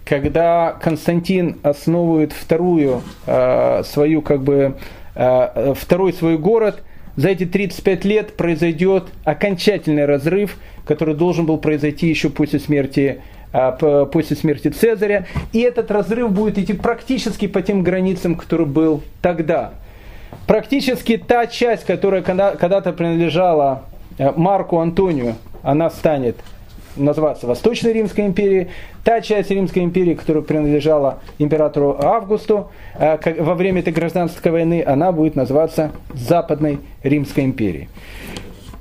когда 0.09 0.75
Константин 0.81 1.59
основывает 1.63 2.33
вторую 2.33 3.03
э, 3.27 3.83
свою 3.85 4.23
как 4.23 4.43
бы 4.43 4.77
э, 5.15 5.75
второй 5.77 6.15
свой 6.15 6.39
город, 6.39 6.83
за 7.19 7.31
эти 7.31 7.47
35 7.47 8.05
лет 8.05 8.37
произойдет 8.37 9.09
окончательный 9.25 10.05
разрыв, 10.07 10.57
который 10.87 11.17
должен 11.17 11.47
был 11.47 11.59
произойти 11.59 12.07
еще 12.07 12.31
после 12.31 12.61
смерти 12.61 13.23
а, 13.53 13.73
после 14.07 14.37
смерти 14.37 14.69
Цезаря. 14.69 15.27
И 15.53 15.59
этот 15.59 15.91
разрыв 15.91 16.31
будет 16.31 16.59
идти 16.59 16.75
практически 16.75 17.49
по 17.49 17.61
тем 17.61 17.83
границам, 17.83 18.37
который 18.37 18.67
был 18.67 19.03
тогда. 19.21 19.73
Практически 20.47 21.17
та 21.17 21.49
часть, 21.49 21.85
которая 21.85 22.23
когда-то 22.23 22.93
принадлежала 22.93 23.83
э, 24.17 24.33
Марку 24.37 24.79
Антонию, 24.79 25.35
она 25.65 25.91
станет 25.91 26.37
называться 26.99 27.47
Восточной 27.47 27.93
Римской 27.93 28.27
империей. 28.27 28.69
Та 29.05 29.21
часть 29.21 29.51
Римской 29.51 29.83
империи, 29.85 30.15
которая 30.15 30.43
принадлежала 30.43 31.21
императору 31.39 31.97
Августу 31.99 32.71
э, 32.99 33.43
во 33.43 33.55
время 33.55 33.81
этой 33.81 33.93
гражданской 33.93 34.51
войны, 34.51 34.83
она 34.87 35.13
будет 35.13 35.37
называться 35.37 35.93
Западной 36.13 36.81
Римской 37.03 37.45
империей. 37.45 37.89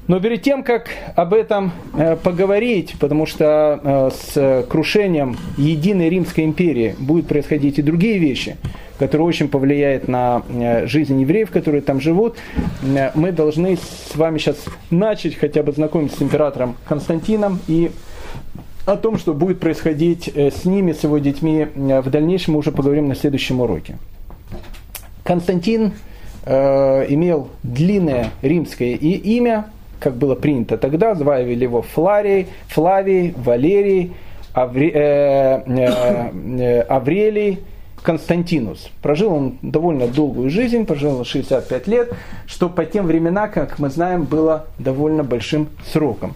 Но 0.08 0.22
перед 0.22 0.42
тем, 0.42 0.64
как 0.64 0.90
об 1.16 1.34
этом 1.34 1.72
э, 1.94 2.16
поговорить, 2.16 2.96
потому 3.00 3.26
что 3.26 3.80
э, 3.84 4.10
с 4.12 4.66
крушением 4.70 5.38
единой 5.58 6.10
Римской 6.10 6.46
империи 6.46 6.96
будут 6.98 7.28
происходить 7.28 7.78
и 7.80 7.82
другие 7.82 8.18
вещи, 8.18 8.56
которые 9.00 9.28
очень 9.28 9.50
повлияют 9.50 10.08
на 10.08 10.42
жизнь 10.86 11.22
евреев, 11.22 11.52
которые 11.52 11.82
там 11.82 12.02
живут, 12.02 12.36
мы 13.14 13.32
должны 13.32 13.78
с 13.78 14.16
вами 14.16 14.40
сейчас 14.40 14.58
начать 14.90 15.36
хотя 15.36 15.62
бы 15.62 15.72
знакомиться 15.72 16.18
с 16.18 16.22
императором 16.24 16.76
Константином 16.88 17.60
и 17.68 17.92
о 18.88 18.96
том, 18.96 19.18
что 19.18 19.34
будет 19.34 19.60
происходить 19.60 20.32
э, 20.34 20.50
с 20.50 20.64
ними, 20.64 20.94
с 20.94 21.04
его 21.04 21.18
детьми 21.18 21.68
э, 21.76 22.02
в 22.02 22.10
дальнейшем, 22.10 22.54
мы 22.54 22.60
уже 22.60 22.72
поговорим 22.72 23.10
на 23.10 23.16
следующем 23.16 23.60
уроке. 23.60 23.98
Константин 25.26 25.92
э, 26.46 27.06
имел 27.10 27.50
длинное 27.64 28.32
римское 28.42 28.96
имя, 28.96 29.66
как 30.00 30.16
было 30.16 30.36
принято 30.36 30.78
тогда, 30.78 31.16
звали 31.16 31.54
его 31.54 31.82
Фларий, 31.82 32.48
Флавий, 32.70 33.34
Валерий, 33.36 34.14
Авре, 34.54 34.92
э, 34.94 35.64
э, 35.68 36.32
э, 36.60 36.82
Аврелий, 36.84 37.60
Константинус. 38.04 38.90
Прожил 39.02 39.34
он 39.34 39.58
довольно 39.62 40.08
долгую 40.08 40.50
жизнь, 40.50 40.86
прожил 40.86 41.26
65 41.26 41.88
лет, 41.88 42.14
что 42.46 42.70
по 42.70 42.86
тем 42.86 43.06
временам, 43.06 43.52
как 43.52 43.80
мы 43.80 43.90
знаем, 43.90 44.24
было 44.24 44.68
довольно 44.80 45.26
большим 45.26 45.68
сроком. 45.92 46.36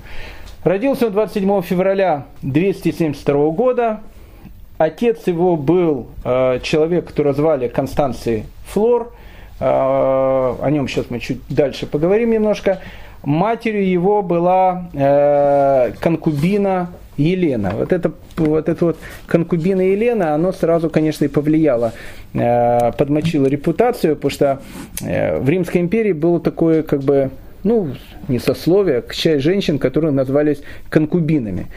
Родился 0.63 1.07
он 1.07 1.13
27 1.13 1.61
февраля 1.63 2.25
272 2.43 3.49
года. 3.49 4.01
Отец 4.77 5.25
его 5.25 5.57
был 5.57 6.07
э, 6.23 6.59
человек, 6.61 7.07
которого 7.07 7.33
звали 7.33 7.67
Констанций 7.67 8.45
Флор. 8.67 9.11
Э, 9.59 9.63
о 9.65 10.67
нем 10.69 10.87
сейчас 10.87 11.05
мы 11.09 11.19
чуть 11.19 11.39
дальше 11.49 11.87
поговорим 11.87 12.31
немножко. 12.31 12.79
Матерью 13.23 13.89
его 13.89 14.21
была 14.21 14.89
э, 14.93 15.93
конкубина 15.99 16.89
Елена. 17.17 17.71
Вот 17.71 17.91
это 17.91 18.11
вот, 18.37 18.69
это 18.69 18.85
вот 18.85 18.97
конкубина 19.27 19.81
Елена, 19.81 20.33
оно 20.33 20.51
сразу, 20.51 20.89
конечно, 20.89 21.25
и 21.25 21.27
повлияло, 21.27 21.93
э, 22.33 22.91
подмочило 22.93 23.47
репутацию, 23.47 24.15
потому 24.15 24.31
что 24.31 24.61
э, 25.01 25.39
в 25.39 25.49
Римской 25.49 25.81
империи 25.81 26.13
было 26.13 26.39
такое, 26.39 26.83
как 26.83 27.01
бы, 27.01 27.31
ну, 27.63 27.89
не 28.27 28.39
сословие, 28.39 29.03
а 29.07 29.13
часть 29.13 29.43
женщин, 29.43 29.79
которые 29.79 30.11
назвались 30.11 30.61
конкубинами. 30.89 31.67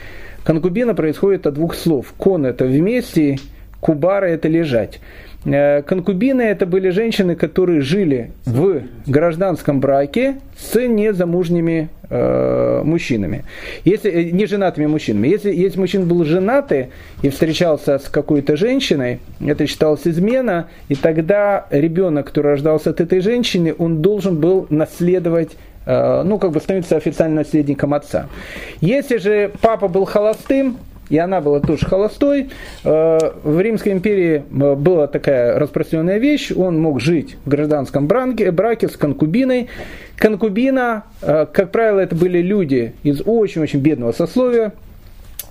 Конкубина 0.45 0.95
происходит 0.95 1.47
от 1.47 1.55
двух 1.55 1.75
слов. 1.75 2.13
Кон– 2.17 2.47
это 2.47 2.65
вместе, 2.67 3.39
кубара– 3.81 4.27
это 4.27 4.49
лежать. 4.49 5.01
Э, 5.47 5.83
конкубины 5.83 6.43
это 6.43 6.67
были 6.67 6.91
женщины, 6.91 7.35
которые 7.35 7.81
жили 7.81 8.33
в 8.47 8.83
гражданском 9.07 9.81
браке 9.81 10.37
с 10.57 10.75
незамужними 10.81 11.91
э, 12.09 12.83
мужчинами, 12.85 13.45
если, 13.85 14.11
э, 14.11 14.31
не 14.31 14.47
женатыми 14.47 14.87
мужчинами. 14.87 15.29
Если, 15.29 15.55
если 15.55 15.79
мужчина 15.79 16.07
был 16.07 16.25
женатый 16.25 16.89
и 17.23 17.29
встречался 17.29 17.99
с 17.99 18.09
какой-то 18.09 18.57
женщиной, 18.57 19.21
это 19.45 19.67
считалось 19.67 20.07
измена, 20.07 20.69
и 20.89 20.95
тогда 20.95 21.67
ребенок, 21.71 22.27
который 22.27 22.53
рождался 22.53 22.91
от 22.91 23.01
этой 23.01 23.21
женщины, 23.21 23.75
он 23.77 24.01
должен 24.01 24.41
был 24.41 24.67
наследовать 24.71 25.51
ну, 25.87 26.39
как 26.39 26.53
бы 26.53 26.61
становиться 26.61 26.97
официальным 26.97 27.37
наследником 27.37 27.95
отца. 27.95 28.29
Если 28.81 29.19
же 29.19 29.53
папа 29.61 29.89
был 29.89 30.05
холостым, 30.05 30.79
и 31.11 31.19
она 31.19 31.43
была 31.43 31.61
тоже 31.61 31.85
холостой. 31.85 32.49
В 32.83 33.61
Римской 33.61 33.93
империи 33.93 34.43
была 34.51 35.07
такая 35.07 35.59
распространенная 35.59 36.17
вещь, 36.17 36.51
он 36.51 36.81
мог 36.81 37.01
жить 37.01 37.37
в 37.45 37.49
гражданском 37.51 38.07
браке, 38.07 38.51
браке 38.51 38.89
с 38.89 38.97
конкубиной. 38.97 39.69
Конкубина, 40.17 41.05
как 41.21 41.71
правило, 41.73 42.01
это 42.01 42.17
были 42.17 42.39
люди 42.39 42.95
из 43.03 43.21
очень-очень 43.25 43.81
бедного 43.81 44.13
сословия, 44.13 44.73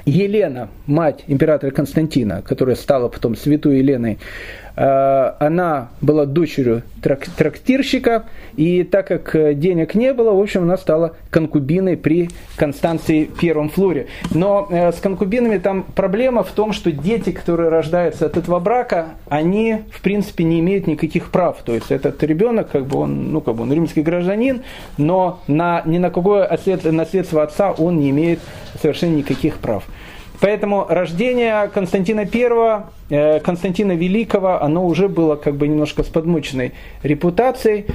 Елена, 0.05 0.67
мать 0.85 1.23
императора 1.27 1.71
Константина, 1.71 2.41
которая 2.41 2.75
стала 2.75 3.07
потом 3.07 3.37
святой 3.37 3.77
Еленой, 3.77 4.17
Э, 4.17 4.62
она 4.75 5.89
была 6.01 6.25
дочерью 6.25 6.83
трак 7.03 7.27
трактирщика, 7.27 8.25
и 8.55 8.83
так 8.83 9.07
как 9.07 9.35
э, 9.35 9.53
денег 9.53 9.93
не 9.93 10.13
было, 10.13 10.31
в 10.31 10.39
общем, 10.39 10.63
она 10.63 10.77
стала 10.77 11.15
конкубиной 11.29 11.97
при 11.97 12.29
Констанции 12.55 13.25
Первом 13.25 13.69
Флоре. 13.69 14.07
Но 14.31 14.67
э, 14.69 14.91
с 14.91 14.99
конкубинами 14.99 15.57
там 15.57 15.83
проблема 15.83 16.43
в 16.43 16.51
том, 16.51 16.73
что 16.73 16.91
дети, 16.91 17.31
которые 17.31 17.69
рождаются 17.69 18.25
от 18.25 18.37
этого 18.37 18.59
брака, 18.59 19.09
они, 19.27 19.83
в 19.91 20.01
принципе, 20.01 20.43
не 20.43 20.59
имеют 20.61 20.87
никаких 20.87 21.29
прав. 21.29 21.57
То 21.63 21.73
есть 21.73 21.91
этот 21.91 22.23
ребенок, 22.23 22.71
как 22.71 22.85
бы 22.85 22.99
он, 22.99 23.31
ну, 23.31 23.41
как 23.41 23.55
бы 23.55 23.63
он 23.63 23.73
римский 23.73 24.01
гражданин, 24.01 24.63
но 24.97 25.41
на, 25.47 25.81
ни 25.85 25.97
на 25.97 26.09
какое 26.09 26.49
наследство 26.85 27.43
отца 27.43 27.71
он 27.71 27.99
не 27.99 28.09
имеет 28.09 28.39
совершенно 28.81 29.15
никаких 29.15 29.57
прав. 29.57 29.83
Поэтому 30.39 30.85
рождение 30.89 31.69
Константина 31.73 32.21
I, 32.21 32.83
э, 33.09 33.39
Константина 33.39 33.93
Великого, 33.93 34.61
оно 34.61 34.85
уже 34.85 35.07
было 35.07 35.35
как 35.35 35.55
бы 35.55 35.67
немножко 35.67 36.03
с 36.03 36.07
подмученной 36.07 36.73
репутацией, 37.01 37.85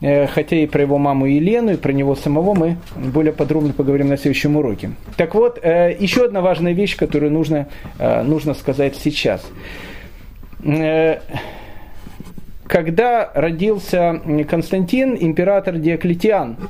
э, 0.00 0.26
хотя 0.26 0.56
и 0.56 0.66
про 0.66 0.82
его 0.82 0.98
маму 0.98 1.26
Елену, 1.26 1.72
и 1.72 1.76
про 1.76 1.92
него 1.92 2.14
самого 2.14 2.54
мы 2.54 2.76
более 2.96 3.32
подробно 3.32 3.72
поговорим 3.72 4.08
на 4.08 4.16
следующем 4.16 4.56
уроке. 4.56 4.90
Так 5.16 5.34
вот, 5.34 5.58
э, 5.62 5.96
еще 5.98 6.24
одна 6.24 6.40
важная 6.40 6.72
вещь, 6.72 6.96
которую 6.96 7.32
нужно, 7.32 7.68
нужно 7.98 8.54
сказать 8.54 8.96
сейчас. 8.96 9.42
Когда 12.66 13.30
родился 13.34 14.20
Константин, 14.48 15.16
император 15.18 15.76
Диоклетиан– 15.76 16.56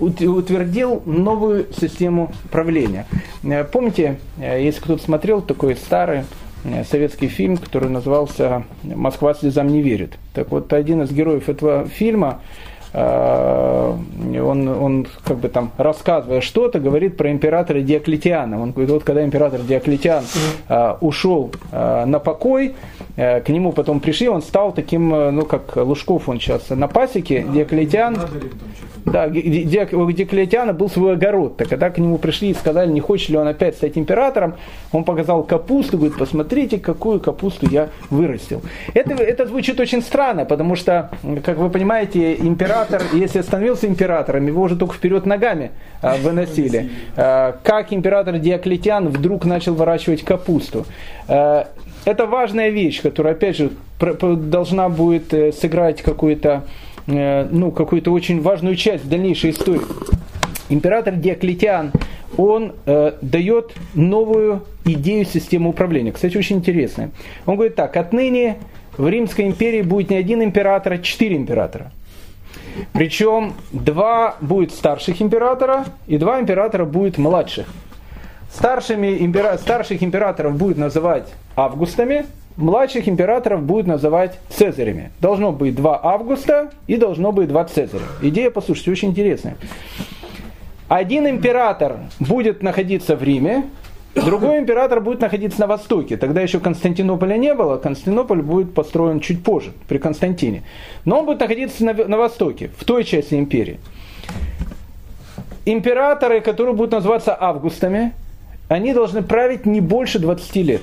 утвердил 0.00 1.02
новую 1.06 1.66
систему 1.72 2.32
правления. 2.50 3.06
Э, 3.46 3.64
помните, 3.64 4.18
э, 4.38 4.62
если 4.62 4.80
кто-то 4.80 5.02
смотрел 5.02 5.40
такой 5.40 5.76
старый 5.76 6.24
э, 6.64 6.84
советский 6.84 7.28
фильм, 7.28 7.56
который 7.56 7.88
назывался 7.88 8.64
«Москва 8.82 9.34
слезам 9.34 9.68
не 9.68 9.82
верит». 9.82 10.18
Так 10.34 10.50
вот, 10.50 10.72
один 10.72 11.02
из 11.02 11.12
героев 11.12 11.48
этого 11.48 11.86
фильма, 11.86 12.40
он, 12.96 14.68
он 14.68 15.06
как 15.24 15.36
бы 15.36 15.48
там 15.48 15.70
рассказывая 15.76 16.40
что-то, 16.40 16.78
говорит 16.80 17.16
про 17.16 17.30
императора 17.30 17.80
Диоклетиана. 17.80 18.60
Он 18.60 18.72
говорит, 18.72 18.90
вот 18.90 19.04
когда 19.04 19.24
император 19.24 19.60
Диоклетиан 19.60 20.24
ушел 21.00 21.52
на 21.72 22.18
покой, 22.18 22.74
к 23.16 23.48
нему 23.48 23.72
потом 23.72 24.00
пришли, 24.00 24.28
он 24.28 24.42
стал 24.42 24.72
таким, 24.72 25.08
ну 25.08 25.44
как 25.44 25.76
Лужков 25.76 26.28
он 26.28 26.40
сейчас 26.40 26.70
на 26.70 26.88
пасеке, 26.88 27.44
Диоклетиан 27.52 28.16
да, 29.06 29.26
у 29.26 30.10
Диоклетиана 30.10 30.72
был 30.72 30.90
свой 30.90 31.12
огород. 31.12 31.56
Так 31.56 31.68
когда 31.68 31.90
к 31.90 31.98
нему 31.98 32.18
пришли 32.18 32.50
и 32.50 32.54
сказали, 32.54 32.90
не 32.90 33.00
хочет 33.00 33.28
ли 33.28 33.36
он 33.36 33.46
опять 33.46 33.76
стать 33.76 33.96
императором, 33.96 34.54
он 34.92 35.04
показал 35.04 35.44
капусту, 35.44 35.96
говорит, 35.96 36.18
посмотрите, 36.18 36.78
какую 36.78 37.20
капусту 37.20 37.68
я 37.70 37.90
вырастил. 38.10 38.62
Это, 38.94 39.14
это 39.14 39.46
звучит 39.46 39.78
очень 39.78 40.02
странно, 40.02 40.44
потому 40.44 40.74
что, 40.74 41.10
как 41.44 41.56
вы 41.58 41.70
понимаете, 41.70 42.34
император, 42.34 42.85
если 43.12 43.40
становился 43.40 43.86
императором, 43.86 44.46
его 44.46 44.62
уже 44.62 44.76
только 44.76 44.94
вперед 44.94 45.26
ногами 45.26 45.70
а, 46.02 46.16
выносили. 46.16 46.90
А, 47.16 47.58
как 47.62 47.92
император 47.92 48.38
Диоклетиан 48.38 49.08
вдруг 49.08 49.44
начал 49.44 49.74
выращивать 49.74 50.22
капусту? 50.22 50.86
А, 51.28 51.68
это 52.04 52.26
важная 52.26 52.70
вещь, 52.70 53.02
которая, 53.02 53.34
опять 53.34 53.56
же, 53.56 53.70
должна 53.98 54.88
будет 54.88 55.34
э, 55.34 55.52
сыграть 55.52 56.02
какую-то 56.02 56.64
Э, 57.06 57.46
ну, 57.50 57.70
какую-то 57.70 58.10
очень 58.12 58.40
важную 58.40 58.76
часть 58.76 59.04
в 59.04 59.08
дальнейшей 59.08 59.50
истории. 59.50 59.82
Император 60.68 61.14
Диоклетиан, 61.14 61.92
он 62.36 62.72
э, 62.84 63.12
дает 63.22 63.72
новую 63.94 64.64
идею 64.84 65.24
системы 65.24 65.70
управления. 65.70 66.12
Кстати, 66.12 66.36
очень 66.36 66.56
интересная. 66.56 67.10
Он 67.46 67.54
говорит 67.54 67.76
так, 67.76 67.96
отныне 67.96 68.56
в 68.98 69.08
Римской 69.08 69.46
империи 69.46 69.82
будет 69.82 70.10
не 70.10 70.16
один 70.16 70.42
император, 70.42 70.94
а 70.94 70.98
четыре 70.98 71.36
императора. 71.36 71.92
Причем 72.92 73.54
два 73.72 74.36
будет 74.40 74.72
старших 74.72 75.20
императора 75.22 75.84
и 76.06 76.18
два 76.18 76.40
императора 76.40 76.84
будет 76.84 77.18
младших. 77.18 77.66
Старшими 78.52 79.16
импера... 79.18 79.58
Старших 79.58 80.02
императоров 80.02 80.56
будет 80.56 80.78
называть 80.78 81.28
августами, 81.56 82.26
младших 82.56 83.08
императоров 83.08 83.62
будет 83.62 83.86
называть 83.86 84.38
цезарями. 84.48 85.10
Должно 85.20 85.52
быть 85.52 85.74
два 85.74 86.00
Августа 86.02 86.70
и 86.86 86.96
должно 86.96 87.32
быть 87.32 87.48
два 87.48 87.64
Цезаря. 87.64 88.04
Идея, 88.22 88.50
послушайте, 88.50 88.90
очень 88.90 89.10
интересная. 89.10 89.56
Один 90.88 91.26
император 91.26 91.96
будет 92.20 92.62
находиться 92.62 93.16
в 93.16 93.22
Риме, 93.22 93.64
другой 94.24 94.58
император 94.58 95.00
будет 95.00 95.20
находиться 95.20 95.60
на 95.60 95.66
востоке. 95.66 96.16
Тогда 96.16 96.40
еще 96.40 96.60
Константинополя 96.60 97.36
не 97.36 97.54
было, 97.54 97.76
Константинополь 97.76 98.42
будет 98.42 98.74
построен 98.74 99.20
чуть 99.20 99.42
позже, 99.42 99.72
при 99.88 99.98
Константине. 99.98 100.62
Но 101.04 101.20
он 101.20 101.26
будет 101.26 101.40
находиться 101.40 101.84
на, 101.84 101.92
на 101.92 102.16
востоке, 102.16 102.70
в 102.76 102.84
той 102.84 103.04
части 103.04 103.34
империи. 103.34 103.78
Императоры, 105.64 106.40
которые 106.40 106.74
будут 106.74 106.92
называться 106.92 107.36
Августами, 107.38 108.12
они 108.68 108.92
должны 108.92 109.22
править 109.22 109.66
не 109.66 109.80
больше 109.80 110.18
20 110.18 110.56
лет. 110.56 110.82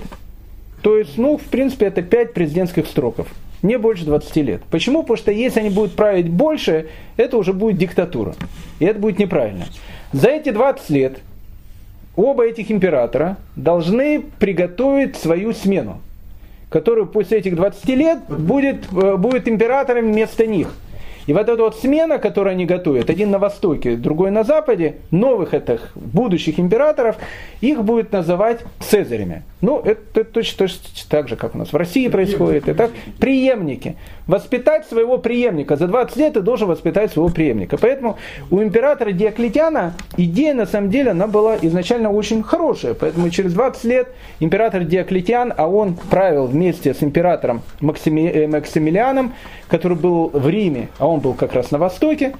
То 0.81 0.97
есть, 0.97 1.17
ну, 1.17 1.37
в 1.37 1.43
принципе, 1.43 1.85
это 1.85 2.01
5 2.01 2.33
президентских 2.33 2.87
сроков. 2.87 3.27
Не 3.61 3.77
больше 3.77 4.03
20 4.03 4.35
лет. 4.37 4.61
Почему? 4.69 5.03
Потому 5.03 5.17
что 5.17 5.31
если 5.31 5.61
они 5.61 5.69
будут 5.69 5.93
править 5.93 6.29
больше, 6.29 6.89
это 7.15 7.37
уже 7.37 7.53
будет 7.53 7.77
диктатура. 7.77 8.35
И 8.79 8.85
это 8.85 8.99
будет 8.99 9.19
неправильно. 9.19 9.65
За 10.11 10.27
эти 10.27 10.49
20 10.49 10.89
лет 10.89 11.19
оба 12.15 12.45
этих 12.45 12.71
императора 12.71 13.37
должны 13.55 14.21
приготовить 14.39 15.15
свою 15.15 15.53
смену, 15.53 16.01
которая 16.69 17.05
после 17.05 17.39
этих 17.39 17.55
20 17.55 17.95
лет 17.95 18.19
будет, 18.27 18.85
э, 18.91 19.17
будет 19.17 19.47
императором 19.47 20.11
вместо 20.11 20.45
них. 20.45 20.73
И 21.27 21.33
вот 21.33 21.49
эта 21.49 21.61
вот 21.61 21.75
смена, 21.77 22.17
которую 22.17 22.51
они 22.51 22.65
готовят, 22.65 23.09
один 23.09 23.31
на 23.31 23.39
востоке, 23.39 23.95
другой 23.95 24.31
на 24.31 24.43
западе, 24.43 24.95
новых 25.11 25.53
этих 25.53 25.91
будущих 25.95 26.59
императоров, 26.59 27.17
их 27.61 27.83
будет 27.83 28.11
называть 28.11 28.59
цезарями. 28.79 29.43
Ну, 29.61 29.79
это, 29.79 30.01
это 30.15 30.25
точно, 30.25 30.67
точно 30.67 31.09
так 31.09 31.29
же, 31.29 31.37
как 31.37 31.55
у 31.55 31.57
нас 31.57 31.71
в 31.71 31.75
России 31.77 32.09
происходит. 32.09 32.67
Это 32.67 32.89
преемники. 33.19 33.95
Воспитать 34.27 34.85
своего 34.87 35.17
преемника. 35.17 35.77
За 35.77 35.87
20 35.87 36.17
лет 36.17 36.33
ты 36.33 36.41
должен 36.41 36.67
воспитать 36.67 37.13
своего 37.13 37.29
преемника. 37.29 37.77
Поэтому 37.77 38.17
у 38.51 38.61
императора 38.61 39.13
Диоклетиана 39.13 39.93
идея, 40.17 40.53
на 40.53 40.65
самом 40.65 40.89
деле, 40.89 41.11
она 41.11 41.27
была 41.27 41.57
изначально 41.61 42.11
очень 42.11 42.43
хорошая. 42.43 42.93
Поэтому 42.93 43.29
через 43.29 43.53
20 43.53 43.83
лет 43.85 44.07
император 44.41 44.83
Диоклетиан, 44.83 45.53
а 45.55 45.67
он 45.67 45.95
правил 46.09 46.47
вместе 46.47 46.93
с 46.93 47.01
императором 47.01 47.61
Максими, 47.79 48.27
э, 48.27 48.47
Максимилианом, 48.47 49.33
который 49.69 49.97
был 49.97 50.29
в 50.29 50.49
Риме, 50.49 50.89
а 50.99 51.07
он 51.07 51.12
был 51.19 51.33
как 51.33 51.53
раз 51.53 51.71
на 51.71 51.77
Востоке, 51.77 52.33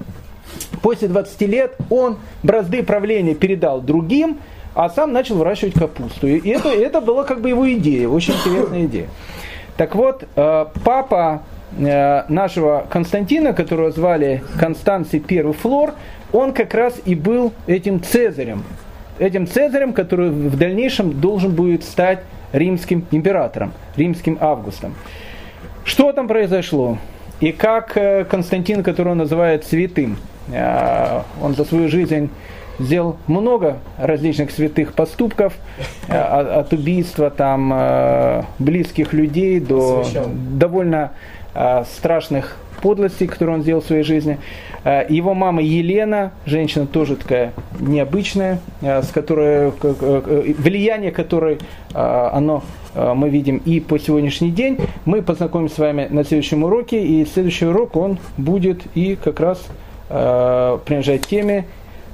после 0.82 1.08
20 1.08 1.40
лет 1.42 1.76
он 1.90 2.18
бразды 2.42 2.82
правления 2.82 3.34
передал 3.34 3.80
другим, 3.80 4.38
а 4.74 4.88
сам 4.90 5.12
начал 5.12 5.36
выращивать 5.36 5.74
капусту. 5.74 6.26
И 6.26 6.48
это, 6.48 6.68
это 6.68 7.00
была 7.00 7.24
как 7.24 7.40
бы 7.40 7.48
его 7.48 7.72
идея, 7.74 8.08
очень 8.08 8.34
интересная 8.34 8.84
идея. 8.84 9.08
Так 9.76 9.94
вот, 9.94 10.24
э, 10.36 10.66
папа 10.84 11.42
э, 11.76 12.24
нашего 12.28 12.86
Константина, 12.90 13.52
которого 13.52 13.90
звали 13.90 14.42
Констанций 14.58 15.22
I 15.28 15.52
Флор, 15.52 15.94
он 16.32 16.52
как 16.52 16.74
раз 16.74 17.00
и 17.04 17.14
был 17.14 17.52
этим 17.66 18.02
Цезарем. 18.02 18.64
Этим 19.18 19.46
Цезарем, 19.46 19.92
который 19.92 20.30
в 20.30 20.56
дальнейшем 20.58 21.20
должен 21.20 21.52
будет 21.52 21.84
стать 21.84 22.20
римским 22.52 23.06
императором, 23.10 23.72
римским 23.96 24.38
Августом. 24.40 24.94
Что 25.84 26.12
там 26.12 26.28
произошло? 26.28 26.98
И 27.40 27.52
как 27.52 27.96
э, 27.96 28.24
Константин, 28.24 28.82
которого 28.82 29.12
он 29.12 29.18
называет 29.18 29.64
святым, 29.64 30.16
он 31.40 31.54
за 31.54 31.64
свою 31.64 31.88
жизнь 31.88 32.30
сделал 32.78 33.16
много 33.26 33.78
различных 33.98 34.50
святых 34.50 34.94
поступков, 34.94 35.54
э, 36.08 36.16
от 36.16 36.72
убийства 36.72 37.30
там 37.30 37.72
э, 37.72 38.42
близких 38.58 39.12
людей 39.12 39.60
до 39.60 40.04
довольно 40.34 41.12
э, 41.54 41.84
страшных 41.96 42.56
подлостей, 42.84 43.26
которые 43.26 43.56
он 43.56 43.62
сделал 43.62 43.80
в 43.80 43.86
своей 43.86 44.02
жизни. 44.02 44.38
Его 45.08 45.32
мама 45.32 45.62
Елена, 45.62 46.32
женщина 46.44 46.86
тоже 46.86 47.16
такая 47.16 47.54
необычная, 47.80 48.60
с 48.82 49.08
которой, 49.08 49.70
влияние 49.70 51.10
которой 51.10 51.58
оно 51.94 52.62
мы 52.94 53.30
видим 53.30 53.62
и 53.64 53.80
по 53.80 53.98
сегодняшний 53.98 54.50
день. 54.50 54.78
Мы 55.06 55.22
познакомимся 55.22 55.76
с 55.76 55.78
вами 55.78 56.08
на 56.10 56.24
следующем 56.24 56.62
уроке, 56.62 57.02
и 57.02 57.24
следующий 57.24 57.64
урок 57.64 57.96
он 57.96 58.18
будет 58.36 58.82
и 58.94 59.16
как 59.16 59.40
раз 59.40 59.62
принадлежать 60.08 61.26
теме 61.26 61.64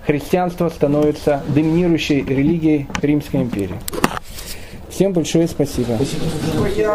христианство 0.07 0.68
становится 0.68 1.43
доминирующей 1.49 2.23
религией 2.23 2.87
Римской 3.03 3.43
империи. 3.43 3.75
Всем 4.89 5.12
большое 5.12 5.49
спасибо. 5.49 5.97
спасибо. 5.97 6.93